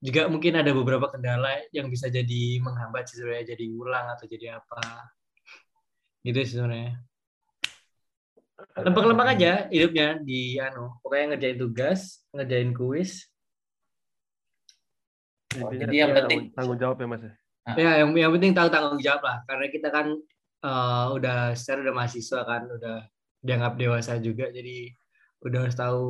juga 0.00 0.28
mungkin 0.28 0.60
ada 0.60 0.70
beberapa 0.76 1.08
kendala 1.08 1.62
yang 1.72 1.88
bisa 1.88 2.06
jadi 2.12 2.60
menghambat 2.60 3.08
sih 3.08 3.20
sebenarnya 3.20 3.56
jadi 3.56 3.64
ngulang 3.72 4.06
atau 4.12 4.24
jadi 4.28 4.60
apa. 4.60 4.82
Gitu 6.22 6.38
sih 6.44 6.56
sebenarnya 6.58 7.00
lempeng-lempeng 8.56 9.28
aja 9.36 9.52
hidupnya 9.68 10.16
di 10.20 10.56
anu 10.56 10.96
pokoknya 11.04 11.36
ngerjain 11.36 11.58
tugas 11.60 12.24
ngerjain 12.32 12.72
kuis 12.72 13.28
Intinya 15.56 15.88
jadi 15.88 15.96
yang 15.96 16.12
penting- 16.12 16.52
tanggung 16.52 16.78
jawab 16.80 16.96
ya, 17.00 17.06
Mas. 17.08 17.22
ya? 17.24 17.32
ya 17.76 17.90
yang 18.04 18.10
yang 18.16 18.32
penting 18.36 18.52
tahu 18.56 18.68
tanggung 18.72 19.00
jawab 19.00 19.22
lah 19.24 19.38
karena 19.48 19.66
kita 19.72 19.88
kan 19.92 20.06
eh, 20.64 21.06
udah 21.16 21.52
secara 21.52 21.84
udah 21.84 21.94
mahasiswa 21.96 22.40
kan 22.44 22.62
udah 22.68 22.96
dianggap 23.44 23.72
dewasa 23.76 24.16
juga 24.20 24.48
jadi 24.48 24.92
udah 25.46 25.58
harus 25.62 25.78
tahu 25.78 26.06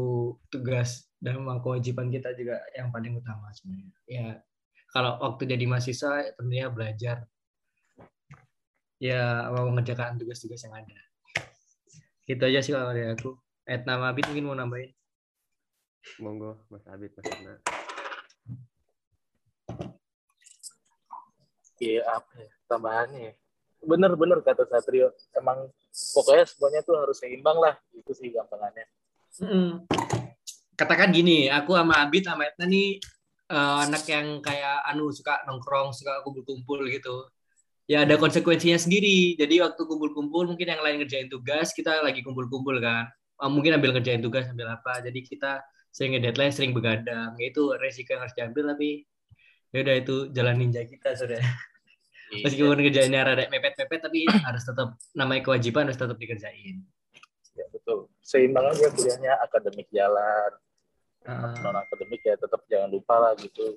tugas 0.48 1.12
dan 1.20 1.36
memang 1.36 1.60
kewajiban 1.60 2.08
kita 2.08 2.32
juga 2.32 2.56
yang 2.72 2.88
paling 2.88 3.20
utama 3.20 3.52
sebenarnya 3.52 3.92
ya 4.08 4.28
kalau 4.90 5.20
waktu 5.20 5.44
jadi 5.44 5.64
mahasiswa 5.68 6.32
tentunya 6.40 6.72
belajar 6.72 7.28
ya 8.96 9.52
mau 9.52 9.68
mengerjakan 9.68 10.16
tugas-tugas 10.16 10.64
yang 10.64 10.72
ada 10.72 10.98
gitu 12.24 12.42
aja 12.48 12.60
sih 12.64 12.72
kalau 12.72 12.96
dari 12.96 13.12
aku 13.12 13.36
Etna 13.68 14.00
Mabit 14.00 14.32
mungkin 14.32 14.46
mau 14.48 14.56
nambahin 14.56 14.96
Monggo, 16.22 16.62
Mas 16.70 16.86
Abid, 16.86 17.10
Mas 17.18 17.26
Erna. 17.26 17.54
Iya 21.76 22.08
apa 22.08 22.32
ya 22.40 22.50
tambahannya 22.72 23.20
ya. 23.20 23.32
Bener-bener 23.84 24.40
kata 24.40 24.64
Satrio. 24.64 25.12
Emang 25.36 25.68
pokoknya 26.16 26.48
semuanya 26.48 26.80
tuh 26.86 26.96
harus 26.96 27.20
seimbang 27.20 27.60
lah. 27.60 27.76
Itu 27.92 28.16
sih 28.16 28.32
gampangannya. 28.32 28.86
Mm. 29.40 29.84
Katakan 30.76 31.08
gini, 31.12 31.48
aku 31.48 31.72
sama 31.72 32.04
Abid 32.04 32.28
sama 32.28 32.48
Etna 32.48 32.68
nih 32.68 33.00
eh, 33.48 33.78
anak 33.88 34.04
yang 34.08 34.40
kayak 34.44 34.84
anu 34.88 35.08
suka 35.12 35.44
nongkrong, 35.48 35.92
suka 35.96 36.20
kumpul-kumpul 36.24 36.84
gitu. 36.88 37.28
Ya 37.86 38.02
ada 38.02 38.18
konsekuensinya 38.18 38.76
sendiri. 38.76 39.38
Jadi 39.38 39.62
waktu 39.62 39.78
kumpul-kumpul 39.78 40.50
mungkin 40.50 40.66
yang 40.68 40.82
lain 40.82 41.00
ngerjain 41.00 41.30
tugas, 41.30 41.70
kita 41.70 42.02
lagi 42.02 42.20
kumpul-kumpul 42.20 42.76
kan. 42.80 43.08
Eh, 43.40 43.50
mungkin 43.52 43.76
ambil 43.76 43.96
ngerjain 43.96 44.20
tugas, 44.20 44.48
ambil 44.52 44.72
apa. 44.76 45.00
Jadi 45.04 45.20
kita 45.24 45.64
sering 45.92 46.20
deadline, 46.20 46.52
sering 46.52 46.72
begadang. 46.76 47.32
Ya 47.40 47.46
Itu 47.48 47.72
resiko 47.80 48.12
yang 48.16 48.28
harus 48.28 48.36
diambil 48.36 48.76
tapi 48.76 49.08
ya 49.72 49.84
udah 49.84 49.96
itu 49.96 50.14
jalan 50.32 50.56
ninja 50.60 50.84
kita 50.84 51.16
sudah. 51.16 51.40
Iya. 52.26 52.42
Meskipun 52.42 52.78
kerjainnya 52.90 53.22
rada 53.22 53.46
mepet-mepet 53.46 54.00
tapi 54.02 54.26
harus 54.26 54.66
tetap 54.66 54.98
namanya 55.14 55.46
kewajiban 55.46 55.86
harus 55.86 55.94
tetap 55.94 56.18
dikerjain. 56.18 56.82
Ya, 57.56 57.66
betul. 57.72 58.12
Seimbang 58.20 58.68
aja 58.68 58.92
kuliahnya 58.92 59.40
akademik 59.40 59.88
jalan. 59.88 60.52
Ah, 61.26 61.56
Non 61.64 61.74
akademik 61.74 62.22
ya 62.22 62.38
tetap 62.38 62.62
jangan 62.70 62.92
lupa 62.92 63.18
lah 63.18 63.32
gitu. 63.40 63.74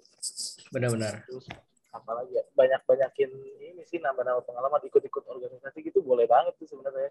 benar-benar. 0.69 1.25
Terus 1.25 1.49
apalagi 1.89 2.37
ya 2.37 2.45
banyak-banyakin 2.53 3.31
ini 3.57 3.81
sih 3.89 3.97
nambah-nambah 3.97 4.45
pengalaman 4.45 4.85
ikut-ikut 4.85 5.25
organisasi 5.25 5.81
gitu 5.81 6.05
boleh 6.05 6.29
banget 6.29 6.53
tuh 6.61 6.69
sebenarnya. 6.69 7.09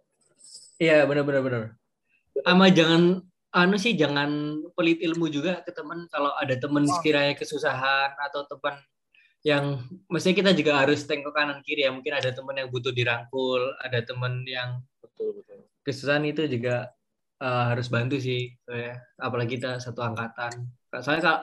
Iya 0.78 1.02
benar-benar 1.10 1.42
benar. 1.42 1.62
Ama 2.46 2.70
jangan 2.70 3.26
anu 3.50 3.76
sih 3.80 3.98
jangan 3.98 4.62
pelit 4.78 5.02
ilmu 5.02 5.26
juga 5.26 5.64
ke 5.66 5.74
teman 5.74 6.06
kalau 6.06 6.30
ada 6.38 6.54
teman 6.54 6.86
sekiranya 6.86 7.34
kesusahan 7.34 8.14
atau 8.30 8.46
teman 8.46 8.78
yang 9.42 9.78
mestinya 10.10 10.36
kita 10.40 10.52
juga 10.52 10.82
harus 10.82 11.06
tengok 11.06 11.30
kanan 11.30 11.62
kiri 11.62 11.86
ya 11.86 11.94
mungkin 11.94 12.10
ada 12.10 12.34
teman 12.34 12.58
yang 12.58 12.68
butuh 12.68 12.90
dirangkul 12.90 13.62
ada 13.78 14.02
teman 14.02 14.42
yang 14.44 14.82
Betul 14.98 15.38
betul. 15.38 15.62
kesusahan 15.86 16.26
itu 16.26 16.42
juga 16.46 16.90
eh, 17.38 17.64
harus 17.70 17.86
bantu 17.86 18.18
sih 18.18 18.50
ya. 18.66 18.98
apalagi 19.16 19.56
kita 19.56 19.78
satu 19.78 20.02
angkatan 20.02 20.66
soalnya 21.00 21.22
kalau 21.22 21.40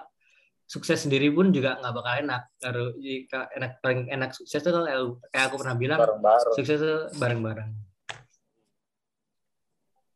sukses 0.66 0.98
sendiri 0.98 1.30
pun 1.30 1.54
juga 1.54 1.78
nggak 1.78 1.94
bakal 1.94 2.14
enak 2.20 2.42
harus 2.60 2.90
jika 2.98 3.48
enak 3.54 3.78
paling 3.80 4.10
enak 4.10 4.34
sukses 4.34 4.60
itu 4.60 4.70
kalau 4.70 5.22
kayak 5.30 5.46
aku 5.48 5.56
pernah 5.62 5.78
bilang 5.78 6.00
Bareng-bareng 6.02 6.56
sukses 6.58 6.78
itu 6.82 6.96
bareng-bareng 7.16 7.70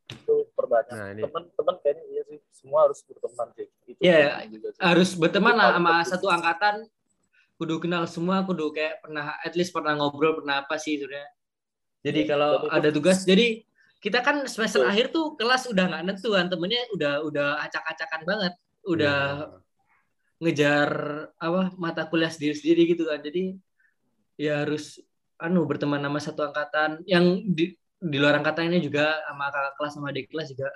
itu 0.09 0.36
perbanyak. 0.57 0.89
Nah, 0.91 1.07
ini 1.13 1.21
Teman-teman 1.21 1.75
kayaknya 1.86 2.03
iya 2.09 2.21
sih 2.25 2.38
semua 2.49 2.89
harus 2.89 2.99
berteman 3.05 3.47
sih. 3.53 3.67
Itu 3.86 3.99
Iya, 4.01 4.17
penting 4.41 4.49
juga 4.57 4.67
sih. 4.73 4.82
harus 4.82 5.09
berteman 5.13 5.53
lah 5.53 5.69
sama 5.77 5.93
satu 6.01 6.27
angkatan 6.27 6.75
kudu 7.60 7.84
kenal 7.84 8.07
semua 8.07 8.47
kudu 8.47 8.72
kayak 8.72 9.03
pernah 9.03 9.36
at 9.43 9.53
least 9.60 9.76
pernah 9.76 9.99
ngobrol 9.99 10.39
pernah 10.39 10.64
apa 10.64 10.80
sih 10.80 10.95
sebenarnya. 10.95 11.28
Jadi 11.99 12.20
Iya, 12.24 12.30
kalau 12.32 12.51
ada 12.72 12.89
tugas 12.95 13.28
jadi 13.28 13.68
kita 13.99 14.24
kan 14.24 14.47
semester 14.47 14.88
akhir 14.88 15.12
tuh 15.12 15.36
kelas 15.36 15.68
udah 15.68 15.91
nggak 15.91 16.03
nentuan 16.07 16.47
temennya 16.47 16.88
udah 16.95 17.14
udah 17.28 17.47
acak-acakan 17.68 18.22
banget. 18.24 18.53
Udah 18.88 19.20
Iya. 19.20 19.60
ngejar 20.39 20.89
apa 21.36 21.76
mata 21.76 22.07
kuliah 22.07 22.32
sendiri-sendiri 22.32 22.95
gitu 22.95 23.03
kan. 23.12 23.20
Jadi 23.20 23.60
ya 24.39 24.64
harus 24.64 25.03
anu 25.36 25.68
berteman 25.68 25.99
sama 25.99 26.20
satu 26.24 26.47
angkatan. 26.47 27.03
Yang 27.03 27.26
di 27.51 27.66
di 27.99 28.16
luar 28.16 28.39
angkatan 28.39 28.72
ini 28.72 28.80
juga 28.80 29.20
sama 29.28 29.51
kakak 29.51 29.74
kelas 29.76 29.91
sama 29.99 30.07
adik 30.16 30.32
kelas 30.32 30.47
juga 30.55 30.72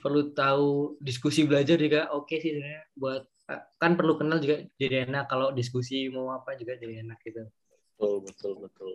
perlu 0.00 0.32
tahu 0.32 0.96
diskusi 1.04 1.44
belajar 1.44 1.76
juga 1.76 2.08
oke 2.16 2.32
sih 2.40 2.56
sebenarnya 2.56 2.82
buat 2.96 3.22
kan 3.76 3.98
perlu 3.98 4.14
kenal 4.16 4.38
juga 4.38 4.62
jadi 4.78 5.04
enak 5.08 5.24
kalau 5.28 5.50
diskusi 5.50 6.08
mau 6.08 6.32
apa 6.32 6.54
juga 6.56 6.78
jadi 6.78 7.02
enak 7.02 7.18
gitu 7.26 7.42
betul 7.98 8.14
betul 8.26 8.52
betul. 8.66 8.90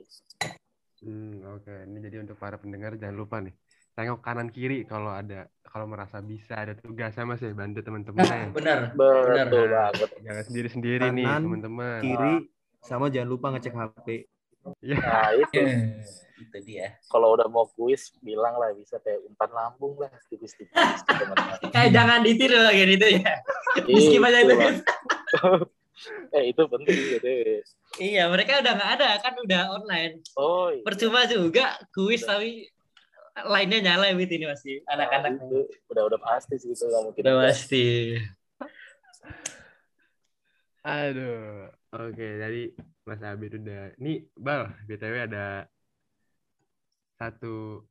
Hmm, 0.98 1.46
oke. 1.46 1.70
Ini 1.70 1.98
jadi 2.10 2.18
untuk 2.26 2.42
para 2.42 2.58
pendengar 2.58 2.98
jangan 2.98 3.16
lupa 3.16 3.38
nih. 3.38 3.54
Tengok 3.94 4.20
kanan 4.22 4.50
kiri 4.50 4.86
kalau 4.86 5.14
ada 5.14 5.46
kalau 5.62 5.86
merasa 5.90 6.22
bisa 6.22 6.58
ada 6.58 6.74
tugas 6.74 7.14
sama 7.14 7.38
sih 7.38 7.54
bantu 7.54 7.86
teman-teman. 7.86 8.54
benar 8.54 8.94
Betul 8.98 9.66
Nah, 9.70 9.90
banget. 9.94 10.10
Jangan 10.26 10.44
sendiri-sendiri 10.50 11.06
nih, 11.14 11.26
Kanan, 11.26 11.42
teman-teman. 11.46 12.02
Kiri 12.02 12.34
sama 12.82 13.06
jangan 13.14 13.30
lupa 13.30 13.48
ngecek 13.54 13.74
HP. 13.74 14.08
Nah 14.82 15.30
itu 15.42 15.60
itu 16.38 16.58
dia 16.70 16.94
kalau 17.10 17.34
udah 17.34 17.50
mau 17.50 17.66
kuis 17.74 18.14
bilang 18.22 18.62
lah 18.62 18.70
bisa 18.78 19.02
kayak 19.02 19.26
umpan 19.26 19.50
lambung 19.50 19.98
lah 19.98 20.12
tipis-tipis 20.30 21.02
teman-teman. 21.08 21.58
eh 21.74 21.88
jangan 21.90 22.22
ditiru 22.22 22.62
lagi 22.62 22.84
itu 22.98 23.08
ya 23.18 23.34
Di 23.82 23.94
skip 23.98 24.22
aja 24.22 24.40
itu. 24.46 24.56
Eh 26.30 26.54
itu 26.54 26.62
penting 26.70 26.98
gitu. 27.18 27.28
Iya, 27.98 28.30
mereka 28.30 28.62
udah 28.62 28.74
nggak 28.78 28.92
ada 29.02 29.10
kan 29.18 29.34
udah 29.42 29.62
online. 29.82 30.22
Oh 30.38 30.70
iya. 30.70 30.86
Percuma 30.86 31.26
juga 31.26 31.74
kuis 31.90 32.22
tapi 32.22 32.70
lainnya 33.38 33.82
nyala 33.82 34.14
gitu 34.14 34.34
ini 34.38 34.46
masih 34.46 34.86
anak-anak. 34.86 35.42
Itu 35.42 35.66
udah 35.90 36.04
udah 36.06 36.20
pasti 36.22 36.56
sih 36.62 36.70
itu 36.74 36.86
nggak 36.86 37.02
mungkin. 37.02 37.22
Udah 37.26 37.36
pasti. 37.50 37.86
Aduh. 40.86 41.74
Oke, 41.98 42.28
jadi 42.38 42.64
Mas 43.08 43.24
Abid 43.24 43.56
udah. 43.64 43.96
Nih, 44.04 44.28
Bal, 44.36 44.68
BTW 44.84 45.32
ada 45.32 45.64
satu 47.16 47.88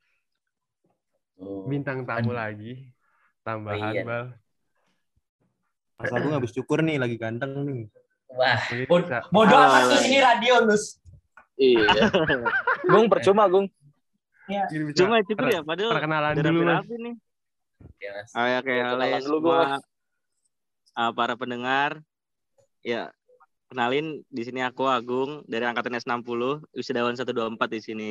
Tuh. 1.40 1.64
bintang 1.64 2.04
tamu 2.04 2.32
Aduh. 2.32 2.36
lagi. 2.36 2.92
Tambahan, 3.40 3.80
Oh, 3.80 3.92
iya. 3.96 4.02
Bal. 4.04 4.24
Mas 5.96 6.12
Agung 6.12 6.36
habis 6.36 6.52
cukur 6.52 6.84
nih, 6.84 7.00
lagi 7.00 7.16
ganteng 7.16 7.64
nih. 7.64 7.88
Wah, 8.36 8.60
Bod- 8.84 9.08
bisa 9.08 9.24
Bodoh 9.32 9.56
Ah, 9.56 9.64
amat 9.72 9.82
Lus, 9.88 9.96
iya. 9.96 10.04
ini 10.04 10.18
radio 10.20 10.54
Lus. 10.68 10.84
Iya. 11.56 11.88
Gung 12.92 13.08
percuma 13.08 13.48
Gung. 13.48 13.72
mungkin 14.46 14.80
bisa 14.92 14.98
Cuma 15.02 15.24
cukup 15.24 15.48
ya, 15.48 15.60
padahal 15.64 15.90
perkenalan 15.96 16.34
dulu, 16.38 16.60
Mas. 16.68 16.84
nih. 16.86 17.14
ya, 17.98 18.10
Mas. 18.12 18.30
Oh 18.36 18.44
ya, 18.46 18.58
kayak 18.60 18.84
dulu, 18.92 19.02
semua 19.40 19.80
uh, 20.92 21.12
para 21.16 21.34
pendengar. 21.34 22.04
Ya, 22.84 23.15
kenalin 23.66 24.22
di 24.30 24.42
sini 24.42 24.62
aku 24.62 24.86
Agung 24.86 25.42
dari 25.46 25.66
angkatan 25.66 25.98
S60, 25.98 26.62
wisudawan 26.74 27.14
124 27.14 27.74
di 27.74 27.80
sini. 27.82 28.10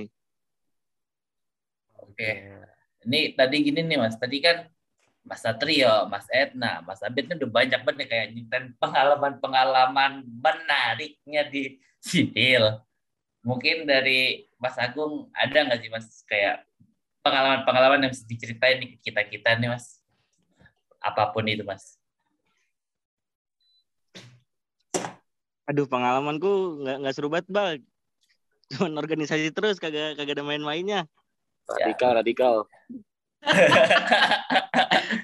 Oke. 1.99 2.51
Ini 3.06 3.38
tadi 3.38 3.56
gini 3.62 3.86
nih 3.86 3.99
Mas, 4.01 4.18
tadi 4.18 4.41
kan 4.41 4.66
Mas 5.26 5.41
Satrio, 5.41 6.06
Mas 6.06 6.30
Edna, 6.30 6.86
Mas 6.86 7.01
Abid 7.01 7.30
udah 7.34 7.49
banyak 7.49 7.82
banget 7.82 7.97
nih 8.06 8.08
kayak 8.10 8.28
nyeritain 8.34 8.66
pengalaman-pengalaman 8.78 10.22
menariknya 10.22 11.49
di 11.49 11.82
sipil. 11.97 12.78
Mungkin 13.41 13.89
dari 13.89 14.45
Mas 14.62 14.78
Agung 14.78 15.30
ada 15.34 15.66
nggak 15.66 15.80
sih 15.82 15.89
Mas 15.89 16.08
kayak 16.30 16.66
pengalaman-pengalaman 17.26 18.06
yang 18.06 18.12
bisa 18.14 18.26
diceritain 18.30 18.78
nih 18.82 18.89
ke 18.93 18.97
kita-kita 19.10 19.58
nih 19.58 19.74
Mas? 19.74 20.01
Apa 21.01 21.34
pun 21.34 21.45
itu 21.49 21.66
Mas. 21.66 21.97
Aduh, 25.66 25.89
pengalamanku 25.89 26.86
nggak 26.86 26.97
nggak 27.01 27.13
seru 27.18 27.28
banget, 27.34 27.47
Bal. 27.49 27.82
Cuman 28.70 28.97
organisasi 29.01 29.49
terus, 29.53 29.82
kagak 29.82 30.18
kagak 30.18 30.38
ada 30.38 30.45
main-mainnya. 30.45 31.09
Radikal, 31.66 32.22
radikal. 32.22 32.55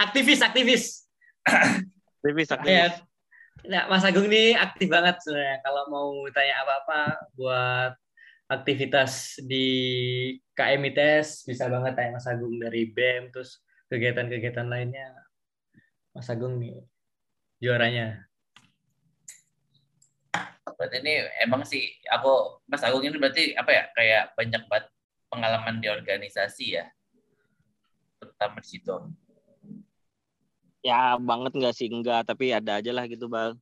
aktivis, 0.01 0.41
aktivis. 0.47 0.83
Aktivis, 2.21 2.49
aktivis. 2.49 2.73
Ya. 2.73 2.89
Nah, 3.61 3.85
Mas 3.85 4.01
Agung 4.01 4.25
ini 4.25 4.57
aktif 4.57 4.89
banget 4.89 5.21
sebenarnya. 5.21 5.61
Kalau 5.61 5.83
mau 5.93 6.09
tanya 6.33 6.65
apa-apa 6.65 7.01
buat 7.37 7.93
aktivitas 8.49 9.37
di 9.45 9.67
KMITS 10.57 11.45
bisa 11.45 11.69
banget 11.69 11.93
tanya 11.93 12.17
Mas 12.17 12.25
Agung 12.25 12.57
dari 12.57 12.89
BEM 12.89 13.29
terus 13.29 13.61
kegiatan-kegiatan 13.93 14.65
lainnya. 14.65 15.13
Mas 16.17 16.29
Agung 16.33 16.57
nih 16.57 16.81
juaranya. 17.61 18.30
Berarti 20.81 20.97
ini 21.05 21.13
emang 21.45 21.61
sih 21.61 21.93
aku 22.09 22.57
Mas 22.65 22.81
Agung 22.81 23.05
ini 23.05 23.13
berarti 23.21 23.53
apa 23.53 23.69
ya 23.69 23.85
kayak 23.93 24.33
banyak 24.33 24.65
banget 24.65 24.89
pengalaman 25.29 25.77
di 25.77 25.85
organisasi 25.93 26.81
ya. 26.81 26.89
Terutama 28.17 28.57
di 28.65 28.69
situ. 28.73 28.97
Ya, 30.81 31.21
banget 31.21 31.53
nggak 31.53 31.77
sih? 31.77 31.85
Enggak, 31.85 32.25
tapi 32.25 32.49
ada 32.49 32.81
aja 32.81 32.89
lah 32.89 33.05
gitu, 33.05 33.29
Bal. 33.29 33.53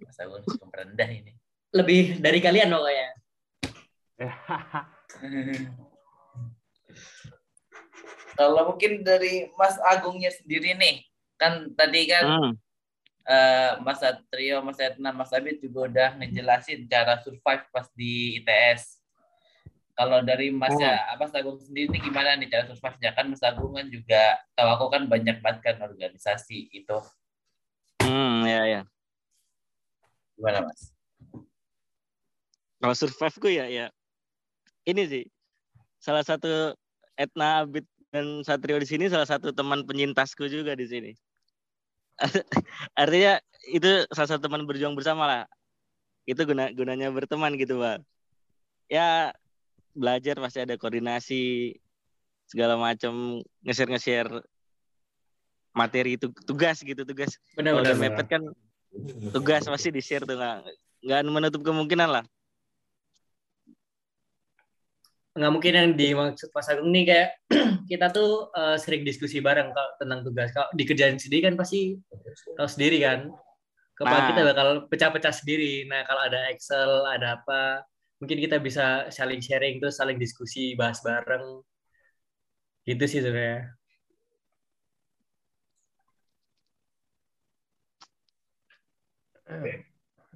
Mas 0.00 0.16
Agung 0.16 0.40
cukup 0.48 0.72
rendah 0.72 1.12
ini. 1.12 1.36
Lebih 1.76 2.24
dari 2.24 2.40
kalian 2.40 2.72
pokoknya. 2.72 3.08
Kalau 8.40 8.72
mungkin 8.72 9.04
dari 9.04 9.52
Mas 9.60 9.76
Agungnya 9.84 10.32
sendiri 10.32 10.72
nih, 10.72 11.04
kan 11.36 11.68
tadi 11.76 12.08
kan 12.08 12.24
Hmm. 12.24 12.56
Eh, 13.28 13.72
Mas 13.84 14.00
Satrio, 14.00 14.64
Mas 14.64 14.80
Etna, 14.80 15.12
Mas 15.12 15.30
Abid 15.36 15.60
juga 15.60 15.86
udah 15.86 16.08
ngejelasin 16.16 16.88
cara 16.88 17.20
survive 17.20 17.64
pas 17.68 17.86
di 17.92 18.40
ITS. 18.40 19.04
Kalau 19.92 20.22
dari 20.22 20.48
Mas 20.54 20.72
ya, 20.78 20.94
Mas 21.18 21.34
Agung 21.34 21.58
sendiri 21.58 21.90
nih 21.92 22.00
gimana 22.06 22.38
nih 22.38 22.48
cara 22.48 22.64
survive-nya? 22.70 23.12
Kan 23.12 23.34
Mas 23.34 23.42
Agung 23.42 23.74
kan 23.74 23.86
juga, 23.90 24.38
tahu 24.54 24.68
aku 24.72 24.86
kan 24.94 25.02
banyak 25.10 25.42
banget 25.42 25.60
kan 25.60 25.76
organisasi 25.82 26.70
itu. 26.70 26.98
Hmm, 28.00 28.46
ya 28.46 28.62
ya. 28.64 28.82
Gimana 30.38 30.64
Mas? 30.64 30.94
Kalau 32.78 32.94
survive 32.94 33.36
gue 33.42 33.52
ya 33.58 33.66
ya 33.66 33.86
ini 34.88 35.02
sih 35.04 35.24
salah 36.00 36.24
satu 36.24 36.72
Etna 37.18 37.66
Abid 37.66 37.84
dan 38.08 38.40
Satrio 38.40 38.80
di 38.80 38.88
sini 38.88 39.12
salah 39.12 39.28
satu 39.28 39.52
teman 39.52 39.84
penyintasku 39.84 40.48
juga 40.48 40.72
di 40.72 40.88
sini. 40.88 41.12
Artinya 43.02 43.38
itu 43.70 44.06
salah 44.12 44.28
satu 44.36 44.46
teman 44.46 44.66
berjuang 44.66 44.94
bersama 44.98 45.24
lah. 45.26 45.42
Itu 46.28 46.44
guna 46.44 46.70
gunanya 46.74 47.08
berteman 47.08 47.56
gitu, 47.56 47.80
Pak. 47.80 48.02
Ya 48.90 49.32
belajar 49.98 50.38
pasti 50.38 50.62
ada 50.62 50.78
koordinasi 50.78 51.74
segala 52.48 52.78
macam 52.80 53.42
nge-share-nge-share 53.66 54.30
materi 55.76 56.16
itu 56.16 56.32
tugas 56.46 56.80
gitu 56.80 57.04
tugas 57.04 57.36
Benar 57.54 57.76
kalau 57.76 57.82
benar. 57.84 57.92
udah 57.92 57.96
mepet 57.98 58.26
kan 58.30 58.42
tugas 59.34 59.62
pasti 59.68 59.92
di 59.92 60.00
share 60.00 60.24
tuh 60.24 60.38
nggak 60.38 60.56
nggak 61.04 61.20
menutup 61.28 61.60
kemungkinan 61.60 62.08
lah 62.08 62.24
nggak 65.38 65.52
mungkin 65.54 65.72
yang 65.78 65.88
dimaksud 65.94 66.50
Mas 66.50 66.68
Agung 66.68 66.90
nih 66.90 67.04
kayak 67.06 67.28
kita 67.90 68.06
tuh 68.10 68.50
eh, 68.52 68.76
sering 68.82 69.02
diskusi 69.06 69.38
bareng 69.38 69.70
kalau 69.70 69.90
tentang 70.02 70.20
tugas. 70.26 70.50
Kalau 70.50 70.68
dikerjain 70.74 71.16
sendiri 71.16 71.48
kan 71.48 71.54
pasti 71.54 71.94
tahu 72.58 72.68
sendiri 72.68 72.98
kan. 73.06 73.30
Kepala 73.98 74.20
Nah. 74.22 74.28
kita 74.30 74.40
bakal 74.46 74.68
pecah-pecah 74.90 75.34
sendiri. 75.34 75.86
Nah 75.90 76.06
kalau 76.06 76.22
ada 76.26 76.50
Excel, 76.54 76.90
ada 77.06 77.38
apa, 77.42 77.82
mungkin 78.22 78.38
kita 78.38 78.62
bisa 78.62 79.10
saling 79.10 79.42
sharing 79.42 79.82
terus 79.82 79.98
saling 79.98 80.18
diskusi, 80.18 80.74
bahas 80.78 81.02
bareng. 81.02 81.62
Gitu 82.86 83.04
sih 83.10 83.20
sebenarnya. 83.22 83.78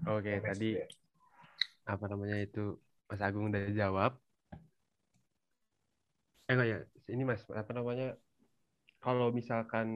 Oke, 0.09 0.33
tadi 0.41 0.75
apa 1.87 2.05
namanya 2.11 2.37
itu 2.41 2.81
Mas 3.07 3.21
Agung 3.23 3.53
udah 3.53 3.63
jawab. 3.71 4.13
Eh 6.53 6.55
enggak 6.55 6.69
ya, 6.69 6.79
ini 7.15 7.23
Mas, 7.25 7.43
apa 7.49 7.71
namanya? 7.73 8.13
Kalau 9.05 9.29
misalkan 9.39 9.89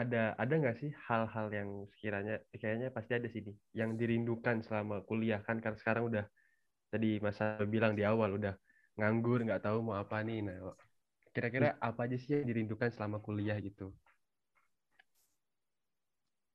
ada 0.00 0.34
ada 0.42 0.54
nggak 0.60 0.76
sih 0.82 0.90
hal-hal 1.06 1.46
yang 1.58 1.70
sekiranya 1.94 2.34
kayaknya 2.62 2.88
pasti 2.96 3.12
ada 3.18 3.28
sini 3.30 3.52
yang 3.80 3.94
dirindukan 4.00 4.56
selama 4.66 4.96
kuliah 5.08 5.40
kan 5.46 5.62
kan 5.64 5.74
sekarang 5.78 6.10
udah 6.10 6.24
tadi 6.92 7.18
Mas 7.24 7.38
bilang 7.74 7.94
di 7.98 8.02
awal 8.12 8.30
udah 8.38 8.54
nganggur 8.98 9.38
nggak 9.46 9.62
tahu 9.66 9.78
mau 9.86 9.96
apa 10.02 10.16
nih 10.26 10.38
nah 10.46 10.58
kira-kira 11.34 11.68
apa 11.88 12.00
aja 12.06 12.16
sih 12.22 12.30
yang 12.34 12.46
dirindukan 12.50 12.90
selama 12.94 13.18
kuliah 13.26 13.58
gitu 13.62 13.94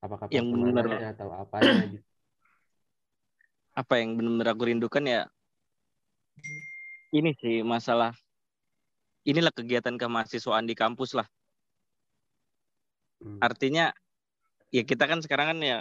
apakah 0.03 0.27
Yang 0.31 0.47
benar. 0.51 0.85
atau 1.15 1.27
apanya 1.43 1.81
gitu 1.93 2.07
apa 3.81 3.93
yang 4.01 4.15
benar-benar 4.17 4.47
aku 4.55 4.63
rindukan 4.71 5.03
ya 5.05 5.21
ini 7.15 7.31
sih 7.39 7.63
masalah 7.63 8.11
inilah 9.23 9.55
kegiatan 9.55 9.95
kemahasiswaan 9.95 10.67
di 10.67 10.75
kampus 10.75 11.15
lah. 11.15 11.27
Hmm. 13.15 13.39
artinya 13.39 13.95
ya 14.69 14.83
kita 14.83 15.07
kan 15.07 15.23
sekarang 15.23 15.55
kan 15.55 15.59
ya 15.63 15.77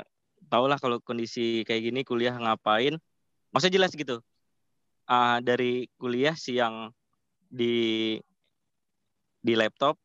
tau 0.47 0.71
lah 0.71 0.79
kalau 0.79 1.03
kondisi 1.03 1.67
kayak 1.67 1.91
gini 1.91 2.01
kuliah 2.07 2.33
ngapain. 2.39 2.97
Maksudnya 3.51 3.83
jelas 3.83 3.93
gitu. 3.93 4.23
Ah, 5.05 5.43
dari 5.43 5.91
kuliah 6.01 6.33
siang 6.39 6.95
di 7.51 8.17
di 9.45 9.53
laptop 9.53 10.01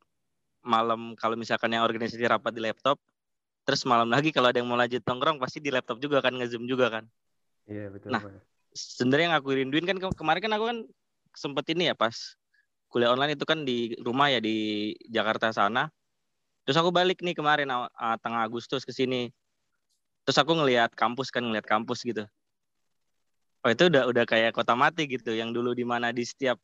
malam 0.65 1.15
kalau 1.15 1.39
misalkan 1.39 1.71
yang 1.71 1.87
organisasi 1.87 2.19
rapat 2.27 2.51
di 2.51 2.59
laptop 2.59 2.99
terus 3.63 3.87
malam 3.87 4.11
lagi 4.11 4.35
kalau 4.35 4.51
ada 4.51 4.59
yang 4.59 4.67
mau 4.67 4.75
lanjut 4.75 4.99
nongkrong 5.07 5.39
pasti 5.39 5.63
di 5.63 5.71
laptop 5.71 6.03
juga 6.03 6.19
kan 6.19 6.35
nge-zoom 6.35 6.67
juga 6.67 6.91
kan. 6.91 7.05
Iya 7.69 7.93
betul 7.93 8.11
Nah, 8.11 8.21
sebenarnya 8.73 9.31
yang 9.31 9.37
aku 9.37 9.49
rinduin 9.55 9.85
kan 9.85 9.97
ke- 10.01 10.17
kemarin 10.17 10.41
kan 10.43 10.53
aku 10.57 10.65
kan 10.67 10.77
sempet 11.35 11.65
ini 11.73 11.89
ya 11.89 11.95
pas 11.95 12.13
kuliah 12.89 13.13
online 13.13 13.37
itu 13.37 13.45
kan 13.45 13.61
di 13.65 13.93
rumah 14.01 14.33
ya 14.33 14.41
di 14.41 14.91
Jakarta 15.09 15.53
sana. 15.53 15.89
Terus 16.65 16.77
aku 16.77 16.93
balik 16.93 17.21
nih 17.21 17.33
kemarin 17.33 17.69
ah, 17.69 18.17
tengah 18.21 18.45
Agustus 18.45 18.85
ke 18.85 18.93
sini. 18.93 19.33
Terus 20.25 20.37
aku 20.37 20.53
ngelihat 20.53 20.93
kampus 20.93 21.33
kan 21.33 21.41
ngelihat 21.45 21.65
kampus 21.65 22.05
gitu. 22.05 22.25
Oh 23.65 23.69
itu 23.69 23.89
udah 23.91 24.07
udah 24.07 24.23
kayak 24.23 24.53
kota 24.53 24.77
mati 24.77 25.09
gitu. 25.09 25.33
Yang 25.33 25.57
dulu 25.57 25.73
di 25.73 25.85
mana 25.85 26.13
di 26.13 26.23
setiap 26.23 26.57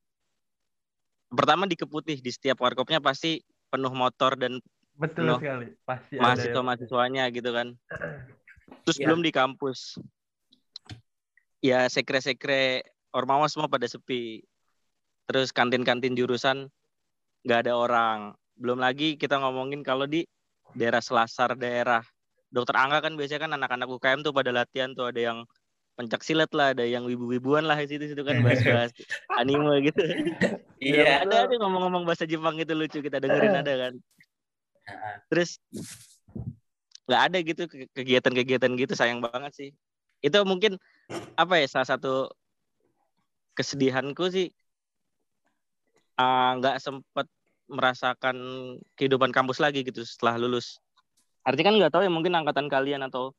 pertama 1.30 1.66
di 1.66 1.76
Keputih 1.76 2.22
di 2.22 2.32
setiap 2.32 2.62
warkopnya 2.62 3.02
pasti 3.02 3.42
penuh 3.70 3.92
motor 3.92 4.38
dan 4.38 4.62
Betul 4.96 5.28
penuh 5.28 5.40
sekali. 5.42 5.68
Pasti 5.84 6.14
ada 6.16 6.24
mahasiswa 6.24 6.62
mahasiswanya 6.64 7.24
gitu 7.34 7.52
kan 7.52 7.76
terus 8.86 8.98
Iya. 9.02 9.10
belum 9.10 9.20
di 9.26 9.32
kampus 9.34 9.98
ya 11.62 11.90
sekre-sekre 11.90 12.86
ormawa 13.10 13.50
semua 13.50 13.66
pada 13.66 13.90
sepi 13.90 14.46
terus 15.26 15.50
kantin-kantin 15.50 16.14
jurusan 16.14 16.70
nggak 17.46 17.70
ada 17.70 17.74
orang. 17.78 18.34
Belum 18.58 18.80
lagi 18.80 19.20
kita 19.20 19.38
ngomongin 19.42 19.86
kalau 19.86 20.10
di 20.10 20.26
daerah 20.74 21.02
selasar 21.02 21.54
daerah 21.58 22.02
dokter 22.50 22.74
angga 22.78 23.04
kan 23.04 23.14
biasanya 23.20 23.42
kan 23.50 23.52
anak-anak 23.58 23.88
UKM 23.90 24.20
tuh 24.26 24.34
pada 24.34 24.50
latihan 24.54 24.94
tuh. 24.94 25.10
Ada 25.12 25.34
yang 25.34 25.40
pencak 25.96 26.28
silat 26.28 26.52
lah 26.52 26.76
ada 26.76 26.84
yang 26.84 27.08
wibu-wibuan 27.08 27.64
lah 27.64 27.80
di 27.80 27.88
situ 27.88 28.12
situ 28.12 28.22
kan 28.28 28.44
bahas-bahas 28.44 28.92
anime 29.40 29.80
gitu. 29.88 30.04
Iya. 30.84 31.24
ada 31.24 31.48
ada 31.48 31.56
ngomong-ngomong 31.56 32.04
bahasa 32.04 32.28
Jepang 32.28 32.60
itu 32.60 32.76
lucu 32.76 33.00
kita 33.00 33.24
dengerin 33.24 33.64
ada 33.64 33.74
kan. 33.88 33.94
Terus 35.32 35.58
nggak 37.08 37.22
ada 37.32 37.38
gitu 37.40 37.64
ke- 37.70 37.90
kegiatan-kegiatan 37.96 38.72
gitu 38.76 38.94
sayang 38.94 39.24
banget 39.24 39.56
sih. 39.56 39.70
Itu 40.20 40.44
mungkin 40.44 40.76
apa 41.40 41.64
ya 41.64 41.68
salah 41.72 41.88
satu 41.96 42.28
kesedihanku 43.56 44.28
sih 44.36 44.52
ah, 46.16 46.56
nggak 46.60 46.80
sempet 46.80 47.28
merasakan 47.66 48.38
kehidupan 48.94 49.34
kampus 49.34 49.58
lagi 49.58 49.82
gitu 49.82 50.06
setelah 50.06 50.38
lulus 50.38 50.78
artinya 51.42 51.74
kan 51.74 51.76
nggak 51.82 51.92
tahu 51.94 52.04
ya 52.06 52.12
mungkin 52.14 52.34
angkatan 52.38 52.70
kalian 52.70 53.02
atau 53.06 53.34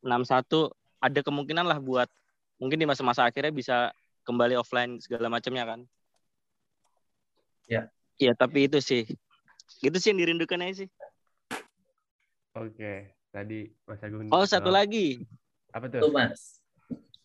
61 0.00 0.72
ada 1.00 1.20
kemungkinan 1.20 1.64
lah 1.68 1.76
buat 1.76 2.08
mungkin 2.56 2.80
di 2.80 2.84
masa-masa 2.88 3.24
akhirnya 3.28 3.52
bisa 3.52 3.92
kembali 4.24 4.56
offline 4.56 5.00
segala 5.00 5.28
macamnya 5.28 5.64
kan 5.64 5.80
Ya. 7.70 7.86
Iya 8.18 8.34
tapi 8.34 8.66
itu 8.66 8.82
sih 8.82 9.06
itu 9.78 9.96
sih 10.02 10.10
yang 10.10 10.18
dirindukan 10.26 10.58
aja 10.58 10.82
sih 10.82 10.88
Oke, 12.50 13.14
tadi 13.30 13.70
Mas 13.86 14.02
Agung. 14.02 14.26
oh 14.26 14.42
satu 14.42 14.74
lagi 14.74 15.22
Apa 15.70 15.86
tuh? 15.86 16.02
Tuh, 16.02 16.10
Mas. 16.10 16.58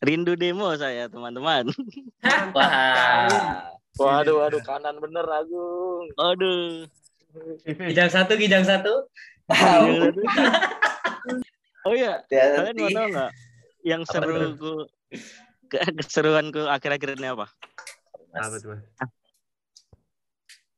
rindu 0.05 0.37
demo 0.37 0.69
saya 0.77 1.09
teman-teman 1.09 1.65
Wah. 2.53 3.74
Waduh, 3.95 4.43
waduh, 4.43 4.59
kanan 4.59 4.99
bener 4.99 5.23
Agung. 5.23 6.11
aduh 6.19 6.83
Kijang 7.91 8.11
satu, 8.11 8.35
kijang 8.39 8.63
satu. 8.63 9.07
oh 11.85 11.93
iya 11.93 12.23
kalian 12.31 12.75
mau 12.79 12.89
tahu 12.89 13.07
nggak 13.13 13.31
yang 13.85 14.01
Apa 14.01 14.09
seru 14.09 14.57
ku 14.57 14.71
ke- 15.69 15.93
keseruanku 16.01 16.65
akhir-akhir 16.65 17.19
ini 17.21 17.29
apa 17.29 17.45
apa 18.33 18.55
tuh 18.57 18.73
Mas? 18.73 18.81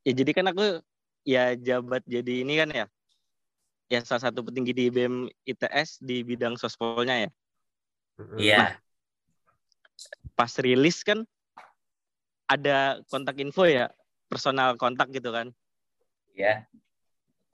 ya 0.03 0.11
jadi 0.11 0.31
kan 0.35 0.51
aku 0.51 0.83
ya 1.23 1.55
jabat 1.55 2.03
jadi 2.03 2.43
ini 2.43 2.59
kan 2.59 2.69
ya 2.75 2.85
ya 3.87 4.03
salah 4.03 4.27
satu 4.27 4.43
petinggi 4.43 4.75
di 4.75 4.85
BEM 4.91 5.31
ITS 5.47 6.03
di 6.03 6.19
bidang 6.27 6.59
sospolnya 6.59 7.23
ya. 7.23 7.29
Iya. 8.35 8.63
pas 10.35 10.51
rilis 10.59 11.07
kan 11.07 11.23
ada 12.47 12.99
kontak 13.11 13.35
info 13.39 13.67
ya 13.67 13.91
personal 14.27 14.75
kontak 14.75 15.11
gitu 15.11 15.31
kan 15.31 15.51
Iya. 16.33 16.67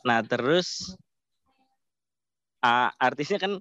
nah 0.03 0.19
terus 0.21 0.93
ah, 2.59 2.91
artisnya 2.99 3.39
kan 3.39 3.57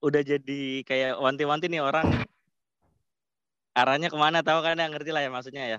udah 0.00 0.22
jadi 0.22 0.80
kayak 0.86 1.20
wanti-wanti 1.20 1.68
nih 1.68 1.84
orang 1.84 2.08
arahnya 3.76 4.08
ke 4.08 4.16
mana 4.18 4.40
tahu 4.40 4.62
kan 4.62 4.78
ya 4.78 4.88
ngerti 4.88 5.10
lah 5.12 5.22
ya 5.22 5.30
maksudnya 5.30 5.64
ya 5.66 5.78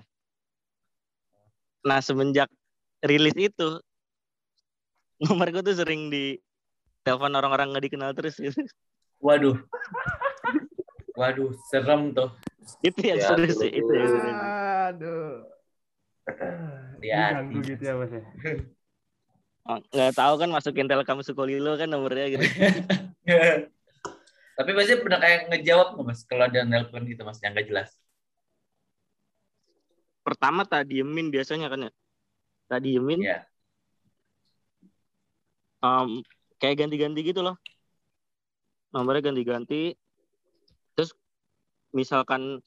nah 1.82 1.98
semenjak 1.98 2.46
rilis 3.02 3.34
itu 3.34 3.82
nomorku 5.24 5.62
tuh 5.62 5.74
sering 5.74 6.10
di 6.10 6.38
telepon 7.02 7.34
orang-orang 7.34 7.74
nggak 7.74 7.84
dikenal 7.90 8.10
terus 8.14 8.38
gitu. 8.38 8.58
Waduh. 9.22 9.54
Waduh, 11.14 11.50
serem 11.70 12.10
tuh. 12.10 12.30
itu 12.82 13.00
yang 13.02 13.18
Ya, 13.18 13.26
seru 13.30 13.42
betul. 13.42 13.58
sih 13.62 13.70
itu 13.70 13.90
yang 13.94 14.08
seru. 14.08 14.30
Aduh. 14.90 15.46
Ya. 17.02 17.34
Diganggu 17.34 17.58
gitu 17.66 17.82
ya 17.82 17.94
Mas 17.98 18.12
ya. 18.14 18.22
Oh, 19.62 19.78
nggak 19.94 20.18
tahu 20.18 20.34
kan 20.42 20.50
masukin 20.50 20.90
telkom 20.90 21.22
sukolilo 21.22 21.78
kan 21.78 21.86
nomornya 21.86 22.34
gitu 22.34 22.42
Tapi 24.58 24.70
pasti 24.74 24.92
pernah 24.98 25.22
kayak 25.22 25.48
ngejawab 25.54 25.94
nggak 25.94 26.06
mas 26.06 26.20
kalau 26.26 26.44
ada 26.50 26.66
nelpon 26.66 27.06
gitu 27.06 27.22
mas 27.22 27.38
yang 27.40 27.54
nggak 27.54 27.70
jelas. 27.70 27.90
pertama 30.22 30.62
tak 30.62 30.86
diemin 30.86 31.34
biasanya 31.34 31.66
kan 31.66 31.90
ya 31.90 31.92
tak 32.70 32.80
diemin 32.86 33.26
Iya. 33.26 33.42
um, 35.82 36.22
kayak 36.62 36.78
ganti-ganti 36.86 37.20
gitu 37.26 37.42
loh 37.42 37.58
nomornya 38.94 39.28
ganti-ganti 39.30 39.98
terus 40.94 41.10
misalkan 41.90 42.62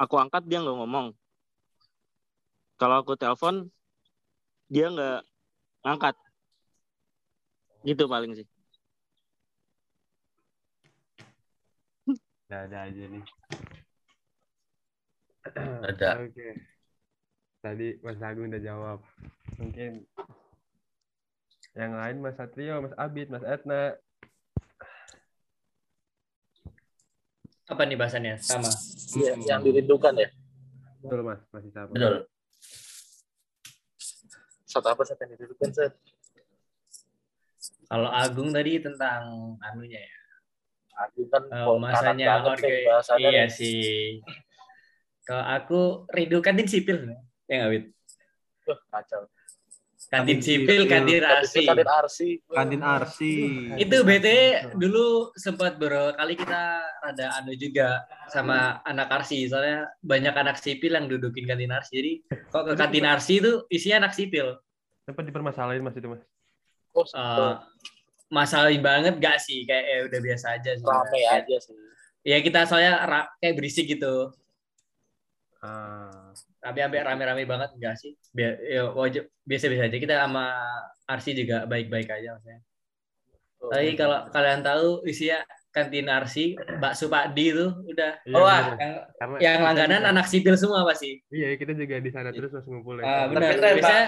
aku 0.00 0.16
angkat 0.16 0.48
dia 0.48 0.64
nggak 0.64 0.76
ngomong 0.80 1.12
kalau 2.80 3.02
aku 3.02 3.14
telepon 3.14 3.70
dia 4.68 4.90
nggak 4.90 5.20
ngangkat 5.84 6.16
gitu 7.84 8.04
paling 8.08 8.32
sih 8.34 8.48
Ada 12.54 12.86
aja 12.86 13.04
nih. 13.10 13.24
Ada. 15.58 16.08
Oke. 16.22 16.48
Tadi 17.64 17.98
Mas 18.04 18.20
Agung 18.22 18.46
udah 18.52 18.62
jawab. 18.62 18.98
Mungkin 19.58 20.06
yang 21.74 21.92
lain 21.98 22.22
Mas 22.22 22.38
Satrio, 22.38 22.78
Mas 22.78 22.94
Abid, 22.94 23.26
Mas 23.32 23.42
Etna. 23.42 23.98
Apa 27.66 27.82
nih 27.88 27.96
bahasannya? 27.98 28.38
Sama. 28.38 28.70
Iya, 29.18 29.34
yang 29.40 29.64
dirindukan 29.66 30.14
ya. 30.14 30.28
Betul 31.02 31.20
Mas, 31.26 31.40
masih 31.50 31.72
sama. 31.74 31.90
Betul. 31.90 32.28
Satu 34.74 34.90
apa 34.90 35.06
set 35.06 35.22
yang 35.22 35.30
dirindukan 35.38 35.70
set? 35.70 35.94
Kalau 37.86 38.10
Agung 38.10 38.50
tadi 38.50 38.82
tentang 38.82 39.54
anunya 39.62 40.02
ya. 40.02 40.18
Agung 40.98 41.30
kan 41.30 41.42
Oh, 41.62 41.78
masanya 41.78 42.42
banget 42.42 42.50
orga. 42.58 42.66
nih 42.66 42.82
bahasannya 42.82 43.28
Iya 43.30 43.44
nih. 43.46 43.54
sih. 43.54 44.18
Kalau 45.22 45.44
aku 45.46 45.80
rindu 46.10 46.42
kantin 46.42 46.66
sipil. 46.66 47.06
Ya 47.46 47.54
nggak, 47.62 47.70
Wit? 47.70 47.84
Kacau. 48.90 49.30
Kantin 50.04 50.38
sipil, 50.38 50.84
kantin 50.86 51.24
arsi. 51.24 51.64
kantin 51.64 51.88
arsi. 51.88 52.28
Kantin 52.46 52.82
Arsi. 52.84 53.34
Itu 53.74 54.04
BT 54.04 54.28
dulu 54.76 55.32
sempat 55.34 55.80
beberapa 55.80 56.14
kali 56.14 56.38
kita 56.38 56.62
ada 57.02 57.26
anu 57.40 57.56
juga 57.56 58.04
sama 58.28 58.78
anak 58.84 59.10
arsi. 59.10 59.48
Soalnya 59.48 59.90
banyak 60.04 60.34
anak 60.34 60.56
sipil 60.60 60.94
yang 60.94 61.08
dudukin 61.08 61.48
kantin 61.48 61.72
arsi. 61.72 61.92
Jadi 61.98 62.12
kok 62.46 62.62
ke 62.62 62.72
kantin 62.76 63.06
arsi 63.08 63.42
itu 63.42 63.64
isinya 63.68 64.06
anak 64.06 64.12
sipil. 64.14 64.54
Sempat 65.02 65.24
dipermasalahin 65.26 65.82
Mas 65.82 65.96
itu 65.96 66.06
Mas. 66.06 66.22
Oh, 66.94 67.02
Eh, 67.02 67.54
masalahin 68.30 68.78
banget 68.78 69.18
gak 69.18 69.42
sih? 69.42 69.66
Kayak 69.66 69.84
ya 69.84 69.98
udah 70.06 70.20
biasa 70.22 70.46
aja 70.54 70.70
sih. 70.78 70.86
rame 70.86 71.20
aja 71.26 71.56
sih. 71.58 71.74
Ya 72.24 72.38
kita 72.38 72.64
soalnya 72.70 73.02
kayak 73.42 73.54
berisik 73.58 73.90
gitu. 73.90 74.30
Ah. 75.64 76.28
Tapi 76.60 76.78
sampai 76.78 77.00
rame-rame 77.00 77.48
banget 77.48 77.72
enggak 77.72 77.96
sih? 77.96 78.12
Ya, 78.36 78.52
wajib 78.92 79.32
biasa-biasa 79.42 79.88
aja. 79.88 79.96
Kita 79.96 80.14
sama 80.20 80.44
Arsi 81.04 81.32
juga 81.32 81.64
baik-baik 81.64 82.08
aja 82.10 82.36
maksudnya. 82.36 82.60
Oh, 83.58 83.72
Tapi 83.72 83.96
kalau 83.96 84.28
kalian 84.28 84.60
tahu 84.60 85.08
isinya 85.08 85.40
kantin 85.70 86.04
Arsi, 86.06 86.52
bakso 86.78 87.08
Pak 87.08 87.32
Di 87.32 87.48
itu 87.48 87.64
udah 87.64 88.12
Iya, 88.22 88.36
Oh, 88.36 88.44
wah. 88.44 88.60
bener. 88.62 88.76
yang, 88.76 88.92
Karena 89.16 89.36
yang 89.40 89.58
langganan 89.64 89.98
juga- 89.98 90.10
anak 90.12 90.26
sipil 90.28 90.54
semua 90.54 90.84
pasti. 90.84 91.10
Iya, 91.32 91.56
kita 91.56 91.72
juga 91.72 91.96
di 91.96 92.10
sana 92.12 92.28
terus 92.28 92.52
Mas 92.52 92.68
ngumpul 92.68 93.00
ya. 93.00 93.04
Ah, 93.04 93.24
benar. 93.26 93.56
Biasanya 93.56 94.04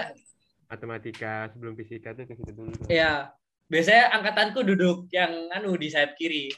Matematika 0.67 1.33
sebelum 1.49 1.73
fisika 1.73 2.11
tuh 2.11 2.27
ke 2.27 2.35
situ 2.35 2.51
dulu. 2.51 2.75
ya 2.85 3.31
biasanya 3.65 4.11
angkatanku 4.13 4.61
duduk 4.61 5.07
yang 5.09 5.47
anu 5.49 5.73
di 5.73 5.87
sayap 5.87 6.13
kiri. 6.13 6.51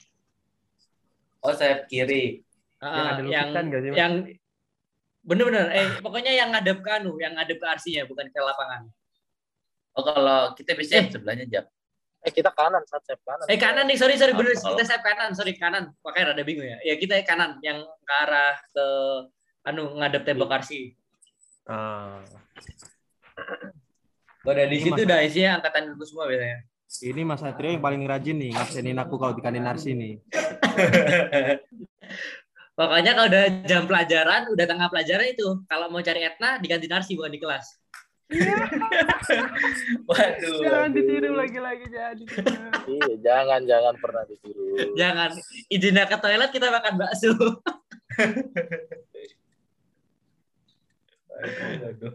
Oh 1.39 1.53
sayap 1.53 1.85
kiri. 1.85 2.41
Yang 2.79 2.89
ada 3.05 3.21
yang 3.21 3.47
lukisan 3.53 3.63
nggak 3.69 3.81
sih, 3.81 3.89
yang 3.93 4.13
bener-bener 5.19 5.67
eh 5.75 5.87
pokoknya 5.99 6.31
yang 6.31 6.49
ngadep 6.55 6.79
ke 6.79 6.89
anu, 6.89 7.19
yang 7.19 7.35
ngadep 7.35 7.59
ke 7.59 7.67
arsinya 7.67 8.07
bukan 8.07 8.27
ke 8.31 8.39
lapangan. 8.39 8.87
Oh 9.97 10.03
kalau 10.05 10.55
kita 10.55 10.77
biasanya 10.77 11.11
sebelahnya 11.11 11.45
jam. 11.49 11.65
Eh, 12.19 12.35
kita 12.35 12.51
kanan, 12.51 12.83
saat 12.83 13.03
saya 13.07 13.15
kanan. 13.23 13.47
Eh 13.47 13.55
kanan 13.55 13.87
nih, 13.87 13.95
sorry 13.95 14.19
sorry 14.19 14.35
bener 14.35 14.51
Apa? 14.51 14.75
kita 14.75 14.83
sayap 14.83 15.03
kanan, 15.07 15.31
sorry 15.31 15.55
kanan. 15.55 15.95
Makanya 16.03 16.35
rada 16.35 16.43
bingung 16.43 16.67
ya. 16.67 16.77
Ya 16.83 16.99
kita 16.99 17.15
kanan 17.23 17.63
yang 17.63 17.79
ke 17.83 18.13
arah 18.13 18.59
ke 18.75 18.85
anu 19.63 19.95
ngadep 19.99 20.27
tembok 20.27 20.51
arsi. 20.51 20.99
Ah. 21.63 22.19
Udah 24.43 24.65
di 24.67 24.77
Ini 24.79 24.85
situ 24.87 25.01
udah 25.07 25.19
isinya 25.23 25.59
angkatan 25.59 25.95
dulu 25.95 26.03
semua 26.03 26.25
biasanya. 26.27 26.59
Ini 26.89 27.21
Mas 27.21 27.39
Satrio 27.45 27.69
yang 27.69 27.85
paling 27.85 28.01
rajin 28.01 28.35
nih 28.41 28.49
ngabsenin 28.57 28.97
aku 28.97 29.21
kalau 29.21 29.37
di 29.37 29.45
kantin 29.45 29.69
Arsi 29.69 29.93
nih. 29.93 30.17
Pokoknya 32.79 33.11
kalau 33.11 33.27
udah 33.27 33.45
jam 33.67 33.83
pelajaran, 33.83 34.47
udah 34.55 34.63
tengah 34.63 34.87
pelajaran 34.87 35.27
itu, 35.35 35.67
kalau 35.67 35.91
mau 35.91 35.99
cari 35.99 36.23
Etna 36.23 36.63
di 36.63 36.67
kantin 36.71 36.95
arsi 36.95 37.11
bukan 37.19 37.35
di 37.35 37.39
kelas. 37.43 37.75
Waduh. 40.07 40.61
Jangan 40.63 40.87
waduh. 40.87 40.95
ditiru 40.95 41.33
lagi-lagi 41.33 41.85
jadi. 41.91 42.23
Iya, 42.87 43.13
jangan 43.19 43.65
jangan 43.67 43.97
pernah 43.99 44.23
ditiru. 44.29 44.95
Jangan 44.95 45.33
izinnya 45.67 46.05
ke 46.07 46.15
toilet 46.23 46.53
kita 46.55 46.71
makan 46.71 46.93
bakso. 46.95 47.35
Waduh. 51.35 52.13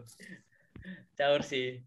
Caur 1.13 1.41
sih. 1.45 1.83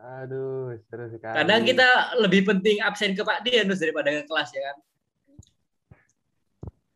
Aduh, 0.00 0.76
seru 0.92 1.08
sekali. 1.08 1.34
Kadang 1.40 1.62
kita 1.64 1.88
lebih 2.20 2.42
penting 2.44 2.84
absen 2.84 3.16
ke 3.16 3.22
Pak 3.24 3.48
Dianus 3.48 3.80
daripada 3.80 4.12
ke 4.12 4.28
kelas 4.28 4.50
ya 4.52 4.60
kan. 4.66 4.76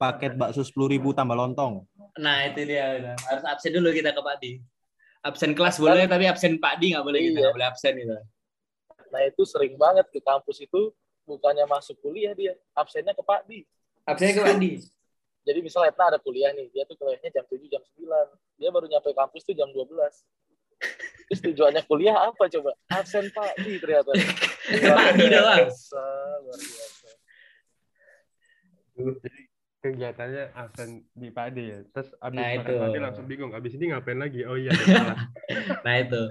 Paket 0.05 0.33
bakso 0.37 0.61
sepuluh 0.61 0.93
ribu 0.93 1.17
tambah 1.17 1.33
lontong. 1.33 1.89
Nah 2.21 2.45
itu 2.45 2.61
dia 2.69 3.17
harus 3.17 3.45
absen 3.49 3.73
dulu 3.73 3.89
kita 3.89 4.13
ke 4.13 4.21
Pak 4.21 4.37
Di. 4.37 4.61
Absen 5.25 5.57
kelas 5.57 5.81
boleh 5.81 6.05
tapi 6.05 6.29
absen 6.29 6.61
Pak 6.61 6.77
Di 6.77 6.93
nggak 6.93 7.05
boleh 7.05 7.21
kita 7.25 7.33
Iya. 7.33 7.41
nggak 7.49 7.55
boleh 7.57 7.69
absen 7.73 7.93
gitu. 7.97 8.13
Nah 9.09 9.21
itu 9.25 9.43
sering 9.49 9.81
banget 9.81 10.05
ke 10.13 10.21
kampus 10.21 10.61
itu 10.61 10.93
bukannya 11.25 11.65
masuk 11.65 11.97
kuliah 12.05 12.37
dia, 12.37 12.53
absennya 12.77 13.17
ke 13.17 13.25
Pak 13.25 13.49
Di. 13.49 13.65
Absennya 14.05 14.35
ke 14.37 14.43
Pak 14.45 14.57
Di. 14.61 14.73
Jadi 15.45 15.59
misalnya 15.65 15.93
Etna 15.93 16.05
ada 16.13 16.21
kuliah 16.21 16.53
nih, 16.53 16.69
dia 16.73 16.85
tuh 16.85 16.97
kuliahnya 17.01 17.29
jam 17.33 17.45
7, 17.49 17.69
jam 17.69 17.81
9. 17.81 18.61
Dia 18.61 18.69
baru 18.73 18.89
nyampe 18.89 19.13
kampus 19.13 19.45
tuh 19.45 19.53
jam 19.57 19.69
12. 19.73 19.89
Terus 21.25 21.41
tujuannya 21.41 21.81
kuliah 21.89 22.17
apa 22.29 22.45
coba? 22.53 22.77
Absen 22.93 23.33
Pak 23.33 23.57
Di 23.65 23.81
ternyata. 23.81 24.13
Pak 24.93 25.09
Di 25.17 25.25
doang. 25.33 25.69
Luar 26.45 26.61
biasa. 26.61 27.11
Kegiatannya 29.85 30.57
absen 30.57 31.05
di 31.13 31.29
Pade 31.29 31.63
ya. 31.69 31.79
Terus 31.93 32.09
abis 32.17 32.39
Nah, 32.41 32.49
makan 32.57 32.65
itu. 32.65 32.81
Pade 32.81 32.99
langsung 33.05 33.27
bingung. 33.29 33.53
Abis 33.53 33.77
ini 33.77 33.93
ngapain 33.93 34.17
lagi? 34.17 34.41
Oh 34.49 34.57
iya. 34.57 34.73
Nah 35.85 35.95
itu. 36.01 36.23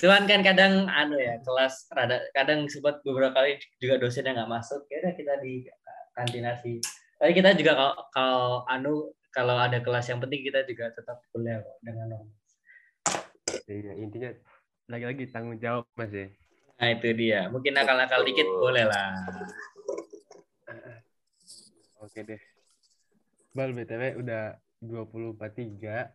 Cuman 0.00 0.24
kan 0.24 0.40
kadang 0.40 0.88
anu 0.88 1.20
ya 1.20 1.36
kelas 1.44 1.92
rada 1.92 2.24
kadang 2.32 2.64
sempat 2.72 3.04
beberapa 3.04 3.36
kali 3.36 3.60
juga 3.76 4.00
dosen 4.00 4.24
yang 4.24 4.40
nggak 4.40 4.48
masuk. 4.48 4.88
Ya 4.88 5.04
udah 5.04 5.12
kita 5.12 5.34
di 5.44 5.68
kantinasi. 6.16 6.80
Tapi 7.20 7.36
kita 7.36 7.52
juga 7.52 7.76
kalau, 7.76 7.94
kalau 8.16 8.48
anu 8.64 9.12
kalau 9.28 9.60
ada 9.60 9.76
kelas 9.84 10.08
yang 10.08 10.18
penting 10.24 10.40
kita 10.40 10.64
juga 10.64 10.88
tetap 10.96 11.20
kuliah 11.36 11.60
kok 11.60 11.76
dengan 11.84 12.16
normal. 12.16 12.32
Iya, 13.68 13.92
intinya 14.00 14.30
lagi-lagi 14.88 15.28
tanggung 15.28 15.60
jawab 15.60 15.84
Mas 15.94 16.10
ya. 16.10 16.32
Nah 16.80 16.88
itu 16.96 17.12
dia. 17.12 17.52
Mungkin 17.52 17.76
nakal-nakal 17.76 18.24
dikit 18.24 18.48
boleh 18.48 18.88
lah. 18.88 19.14
Oke 22.00 22.24
deh. 22.24 22.40
Bal 23.50 23.74
BTW 23.74 24.22
udah 24.22 24.54
2043. 24.78 26.14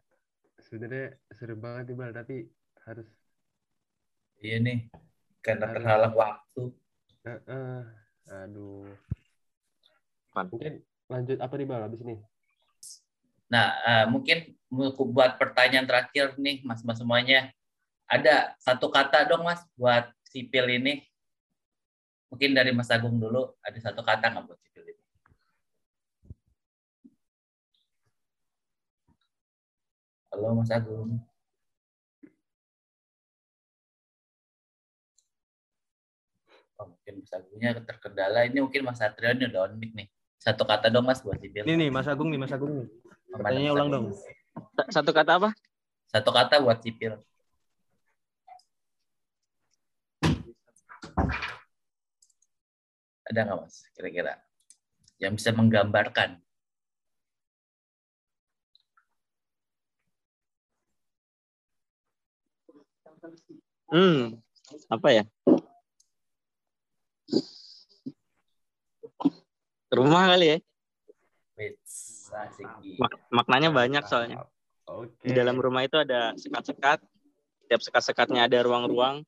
Sebenarnya 0.63 1.19
seru 1.36 1.59
banget 1.59 1.91
nih 1.91 1.97
Bal, 1.99 2.11
tapi 2.15 2.36
harus 2.88 3.07
Iya 4.39 4.57
nih. 4.63 4.79
Karena 5.43 5.71
terhalang 5.71 6.15
waktu. 6.15 6.63
eh, 7.25 7.41
eh, 7.49 7.81
aduh. 8.29 8.88
Pan. 10.31 10.47
Mungkin 10.51 10.83
lanjut 11.11 11.38
apa 11.41 11.53
nih 11.57 11.67
Bal 11.67 11.83
abis 11.88 12.01
ini? 12.05 12.15
Nah, 13.51 13.67
eh, 13.83 14.05
mungkin 14.09 14.55
buat 15.11 15.38
pertanyaan 15.38 15.86
terakhir 15.86 16.39
nih, 16.39 16.63
mas-mas 16.65 16.97
semuanya. 16.97 17.51
Ada 18.05 18.53
satu 18.61 18.88
kata 18.93 19.25
dong, 19.25 19.45
mas, 19.45 19.65
buat 19.73 20.07
sipil 20.29 20.69
ini. 20.69 21.01
Mungkin 22.29 22.51
dari 22.53 22.69
Mas 22.75 22.91
Agung 22.91 23.17
dulu, 23.17 23.53
ada 23.63 23.79
satu 23.79 24.01
kata 24.05 24.33
nggak 24.33 24.45
buat 24.45 24.59
sipil 24.61 24.84
Halo, 30.36 30.51
Mas 30.51 30.67
Agung. 30.67 31.15
Oh, 36.75 36.91
mungkin 36.91 37.23
Mas 37.23 37.31
Agungnya 37.31 37.71
terkendala. 37.79 38.43
Ini 38.43 38.59
mungkin 38.59 38.83
Mas 38.83 38.99
Satrio 38.99 39.31
ini 39.31 39.47
udah 39.47 39.71
on 39.71 39.79
mic 39.79 39.95
nih. 39.95 40.11
Satu 40.36 40.67
kata 40.67 40.91
dong, 40.91 41.07
Mas, 41.07 41.23
buat 41.23 41.39
sipil. 41.39 41.63
Ini 41.63 41.88
nih 41.88 41.88
Mas 41.88 42.03
Agung 42.11 42.27
nih 42.27 42.36
Mas 42.36 42.51
Agung 42.51 42.83
nih. 42.83 43.71
Ulang 43.71 43.88
dong. 43.88 44.05
Sa- 44.75 44.99
Satu 44.99 45.15
kata 45.15 45.39
apa? 45.39 45.55
Satu 46.11 46.36
kata 46.36 46.59
buat 46.59 46.83
sipil. 46.83 47.15
Ada 53.23 53.39
nggak 53.39 53.57
mas, 53.63 53.88
kira-kira? 53.95 54.36
Yang 55.15 55.39
bisa 55.39 55.55
menggambarkan. 55.55 56.43
Hmm, 63.91 64.41
apa 64.89 65.07
ya? 65.13 65.24
Rumah 69.93 70.24
kali 70.36 70.45
ya. 70.51 70.57
Wits. 71.55 72.28
Mak- 72.99 73.24
maknanya 73.32 73.70
banyak 73.72 74.03
soalnya. 74.09 74.43
Oke. 74.86 75.24
Di 75.24 75.32
dalam 75.32 75.55
rumah 75.57 75.88
itu 75.88 75.95
ada 75.95 76.36
sekat-sekat. 76.36 76.99
Tiap 77.66 77.82
sekat-sekatnya 77.82 78.45
ada 78.45 78.61
ruang-ruang. 78.61 79.26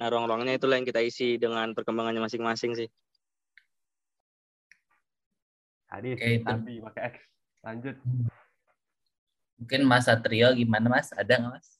Nah, 0.00 0.06
ruang-ruangnya 0.08 0.56
itulah 0.56 0.80
yang 0.80 0.88
kita 0.88 1.04
isi 1.04 1.36
dengan 1.36 1.76
perkembangannya 1.76 2.22
masing-masing 2.24 2.72
sih. 2.74 2.88
Tadi 5.90 6.16
Oke, 6.16 6.28
itu. 6.40 6.46
tapi 6.46 6.72
pakai 6.82 7.02
X. 7.12 7.14
Lanjut. 7.62 7.96
Mungkin 9.54 9.80
Mas 9.86 10.10
Satrio 10.10 10.50
gimana 10.52 10.90
mas? 10.90 11.14
Ada 11.14 11.38
nggak 11.38 11.52
mas? 11.54 11.73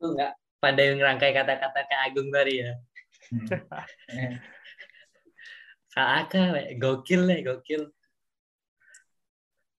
Aku 0.00 0.16
nggak 0.16 0.32
pandai 0.64 0.96
ngerangkai 0.96 1.36
kata-kata 1.36 1.84
kayak 1.84 2.08
Agung 2.08 2.32
tadi 2.32 2.64
ya. 2.64 2.72
Aka, 5.92 6.56
we. 6.56 6.62
gokil 6.80 7.28
nih, 7.28 7.44
gokil. 7.44 7.92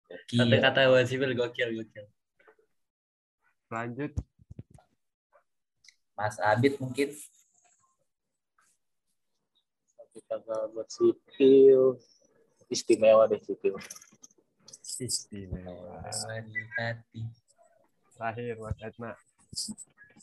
Gokil. 0.05 0.61
kata 0.61 0.93
buat 0.93 1.09
sipil 1.09 1.33
gokil, 1.33 1.73
gokil. 1.73 2.05
Lanjut. 3.73 4.13
Mas 6.13 6.37
Abid 6.37 6.77
mungkin. 6.77 7.17
Kata 10.29 10.69
buat 10.69 10.85
sipil. 10.85 11.97
Istimewa 12.69 13.25
deh 13.25 13.41
sipil. 13.41 13.73
Istimewa. 15.01 15.97
di 16.45 16.61
hati. 16.77 17.25
Terakhir 18.13 18.61
Mas 18.61 18.77
Etna. 18.85 19.17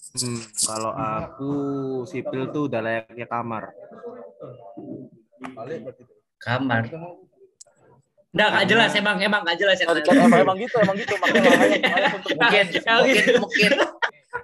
Hmm, 0.09 0.41
kalau 0.65 0.93
aku 0.97 1.53
sipil 2.09 2.49
tuh 2.49 2.67
udah 2.67 2.81
layaknya 2.81 3.27
kamar. 3.29 3.77
Kamar. 6.41 6.83
Nggak, 8.29 8.49
nggak 8.55 8.67
jelas 8.69 8.93
emang, 8.97 9.17
emang 9.21 9.41
nggak 9.45 9.59
jelas. 9.61 9.77
Kan- 9.81 10.01
kan 10.05 10.17
emang, 10.17 10.41
emang 10.41 10.57
gitu, 10.61 10.77
emang 10.81 10.97
gitu. 10.97 11.15
Mungkin, 12.39 12.65
mungkin, 12.73 13.25
mungkin, 13.41 13.71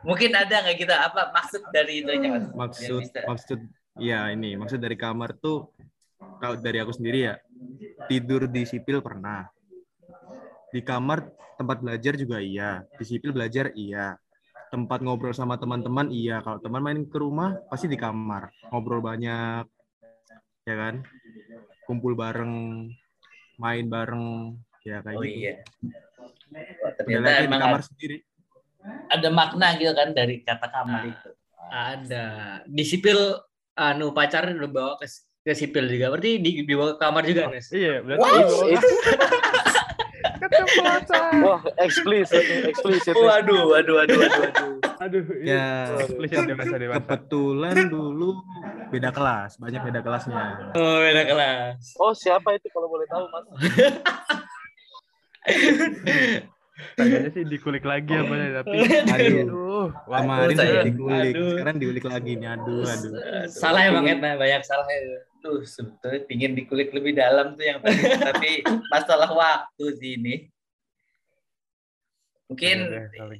mungkin 0.05 0.31
ada 0.37 0.55
nggak 0.65 0.79
kita 0.81 0.97
apa 1.11 1.33
maksud 1.33 1.63
dari? 1.73 2.05
Biar 2.05 2.53
Maksud 2.53 3.01
bisa. 3.05 3.21
maksud 3.25 3.59
ya 4.01 4.27
ini 4.35 4.59
maksud 4.59 4.83
dari 4.83 4.99
kamar 4.99 5.39
tuh 5.39 5.71
kalau 6.43 6.59
dari 6.59 6.83
aku 6.83 6.91
sendiri 6.91 7.31
ya 7.31 7.35
tidur 8.11 8.49
di 8.51 8.67
sipil 8.69 9.01
pernah. 9.01 9.49
Di 10.75 10.83
kamar 10.83 11.31
tempat 11.55 11.79
belajar 11.79 12.19
juga 12.19 12.43
iya, 12.43 12.83
di 12.99 13.05
sipil 13.07 13.31
belajar 13.31 13.71
iya. 13.79 14.19
Tempat 14.75 15.07
ngobrol 15.07 15.31
sama 15.31 15.55
teman-teman 15.55 16.11
iya. 16.11 16.43
Kalau 16.43 16.59
teman 16.59 16.83
main 16.83 17.07
ke 17.07 17.15
rumah 17.15 17.55
pasti 17.71 17.87
di 17.87 17.95
kamar, 17.95 18.51
ngobrol 18.75 18.99
banyak, 18.99 19.63
ya 20.67 20.75
kan? 20.75 21.07
Kumpul 21.87 22.19
bareng, 22.19 22.91
main 23.55 23.87
bareng, 23.87 24.59
ya 24.83 24.99
kayak 24.99 25.15
Oh 25.15 25.23
gitu. 25.23 25.39
iya. 25.47 25.53
Udah 26.51 26.93
ternyata 26.99 27.39
di 27.39 27.47
emang 27.47 27.61
kamar 27.63 27.81
sendiri. 27.87 28.17
ada 28.85 29.29
makna 29.31 29.79
gitu 29.79 29.95
kan 29.95 30.11
dari 30.11 30.43
kata 30.43 30.67
kamar 30.67 31.01
Ah. 31.01 31.09
itu. 31.09 31.31
Ada. 31.71 32.27
Di 32.67 32.83
sipil, 32.83 33.17
anu 33.73 34.11
pacar 34.11 34.51
udah 34.51 34.69
bawa 34.69 34.93
ke, 34.99 35.07
ke 35.41 35.55
sipil 35.55 35.87
juga. 35.87 36.11
Berarti 36.11 36.43
di, 36.43 36.67
dibawa 36.67 36.93
ke 36.93 37.01
kamar 37.01 37.23
juga, 37.23 37.47
Nes? 37.47 37.71
Iya, 37.71 38.03
berarti 38.03 38.29
itu, 38.75 38.87
keceplosan. 40.47 41.33
wah, 41.41 41.61
eksplisit, 41.79 42.45
eksplisit. 42.67 43.13
Waduh, 43.13 43.29
waduh, 43.69 43.95
waduh, 43.97 44.17
waduh, 44.17 44.41
waduh. 44.41 44.71
Aduh, 45.01 45.23
ini 45.37 45.51
Ya, 45.51 45.67
eksplisit 45.99 46.45
dewasa 46.45 46.77
dewasa. 46.77 47.01
kebetulan 47.01 47.77
dulu 47.87 48.31
beda 48.89 49.11
kelas, 49.11 49.57
banyak 49.57 49.81
beda 49.83 50.01
kelasnya. 50.01 50.71
Oh, 50.73 50.97
beda 50.99 51.23
kelas. 51.25 51.83
Oh, 51.97 52.13
siapa 52.13 52.53
itu 52.53 52.67
kalau 52.69 52.87
boleh 52.87 53.07
tahu, 53.07 53.25
Mas? 53.27 53.45
Tadinya 56.95 57.31
sih 57.31 57.45
dikulik 57.45 57.83
lagi 57.83 58.11
apa 58.11 58.35
ya, 58.35 58.49
tapi 58.61 58.77
Aduh. 58.83 59.47
aduh, 59.47 59.87
Kemarin 60.11 60.57
saya. 60.57 60.67
sudah 60.73 60.85
dikulik, 60.85 61.33
Aduh. 61.33 61.51
sekarang 61.55 61.77
diulik 61.79 62.05
lagi 62.05 62.33
nih. 62.35 62.49
Aduh, 62.51 62.83
aduh. 62.83 63.13
Salah 63.47 63.83
emang 63.85 64.05
Edna, 64.05 64.35
banyak 64.35 64.63
salah 64.63 64.83
itu. 64.85 65.15
Tuh, 65.45 65.61
sebetulnya 65.69 66.25
pingin 66.25 66.57
dikulik 66.57 66.89
lebih 66.89 67.21
dalam 67.21 67.53
tuh 67.53 67.69
yang 67.69 67.85
tadi, 67.85 68.01
tapi 68.33 68.51
masalah 68.89 69.29
waktu 69.29 69.85
sih 70.01 70.17
ini. 70.17 70.49
Mungkin 72.49 72.77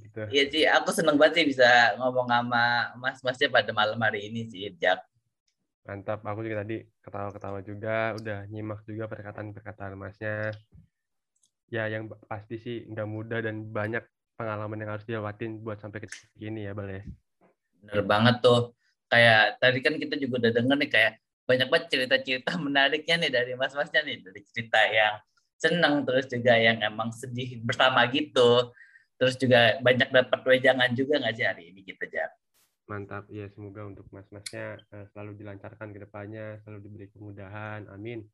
gitu. 0.05 0.21
Iya 0.29 0.45
sih, 0.53 0.65
aku 0.69 0.93
seneng 0.93 1.17
banget 1.17 1.41
sih 1.41 1.47
bisa 1.57 1.97
ngomong 1.97 2.29
sama 2.29 2.93
mas-masnya 3.01 3.49
pada 3.49 3.73
malam 3.73 3.97
hari 4.05 4.29
ini 4.29 4.45
sih, 4.53 4.69
Jak. 4.77 5.01
Mantap, 5.89 6.21
aku 6.29 6.45
juga 6.45 6.61
tadi 6.61 6.85
ketawa-ketawa 7.01 7.65
juga, 7.65 8.13
udah 8.21 8.49
nyimak 8.53 8.85
juga 8.85 9.09
perkataan-perkataan 9.09 9.97
masnya. 9.97 10.53
Ya, 11.73 11.89
yang 11.89 12.13
pasti 12.29 12.61
sih 12.61 12.85
nggak 12.85 13.09
mudah 13.09 13.41
dan 13.41 13.65
banyak 13.65 14.05
pengalaman 14.37 14.77
yang 14.77 14.93
harus 14.93 15.09
dilewatin 15.09 15.65
buat 15.65 15.81
sampai 15.81 16.05
ke 16.05 16.09
titik 16.13 16.53
ini 16.53 16.69
ya, 16.69 16.77
Bal 16.77 16.93
ya. 16.93 17.03
Bener 17.81 18.05
banget 18.05 18.45
tuh. 18.45 18.77
Kayak 19.09 19.57
tadi 19.57 19.79
kan 19.81 19.97
kita 19.97 20.21
juga 20.21 20.45
udah 20.45 20.53
denger 20.53 20.77
nih 20.85 20.91
kayak 20.93 21.13
banyak 21.45 21.69
banget 21.69 21.87
cerita-cerita 21.93 22.57
menariknya 22.65 23.17
nih 23.21 23.33
dari 23.33 23.53
mas-masnya 23.57 24.01
nih. 24.05 24.21
Dari 24.25 24.41
cerita 24.49 24.81
yang 24.89 25.15
seneng, 25.61 26.05
terus 26.05 26.27
juga 26.29 26.55
yang 26.57 26.81
emang 26.81 27.13
sedih 27.13 27.61
bersama 27.65 28.05
gitu. 28.11 28.73
Terus 29.15 29.39
juga 29.39 29.79
banyak 29.79 30.11
dapat 30.11 30.41
wejangan 30.43 30.91
juga 30.93 31.23
nggak 31.23 31.35
sih 31.39 31.47
hari 31.47 31.71
ini 31.71 31.81
kita, 31.87 32.05
Jak? 32.11 32.31
Mantap, 32.85 33.25
ya 33.33 33.49
semoga 33.49 33.89
untuk 33.89 34.05
mas-masnya 34.13 34.77
eh, 34.93 35.09
selalu 35.15 35.41
dilancarkan 35.41 35.89
ke 35.89 35.99
depannya, 36.05 36.61
selalu 36.67 36.81
diberi 36.85 37.07
kemudahan. 37.09 37.89
Amin. 37.89 38.29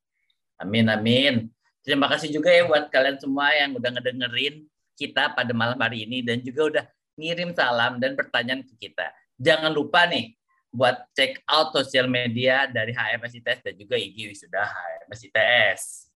Amin, 0.59 0.91
amin. 0.91 1.47
Terima 1.81 2.11
kasih 2.11 2.29
juga 2.29 2.51
ya 2.51 2.67
buat 2.67 2.91
kalian 2.91 3.17
semua 3.17 3.49
yang 3.55 3.73
udah 3.73 3.89
ngedengerin 3.95 4.67
kita 4.99 5.33
pada 5.33 5.49
malam 5.55 5.79
hari 5.79 6.05
ini 6.05 6.21
dan 6.21 6.43
juga 6.43 6.61
udah 6.67 6.85
ngirim 7.17 7.55
salam 7.57 7.97
dan 7.97 8.13
pertanyaan 8.13 8.61
ke 8.61 8.73
kita. 8.77 9.09
Jangan 9.41 9.73
lupa 9.73 10.05
nih 10.05 10.37
buat 10.71 11.03
check 11.11 11.43
out 11.51 11.75
sosial 11.75 12.07
media 12.07 12.65
dari 12.71 12.95
HMS 12.95 13.43
ITS 13.43 13.59
dan 13.61 13.73
juga 13.75 13.99
IG 13.99 14.31
Wisuda 14.31 14.63
HMS 14.63 15.21
ITS. 15.27 16.07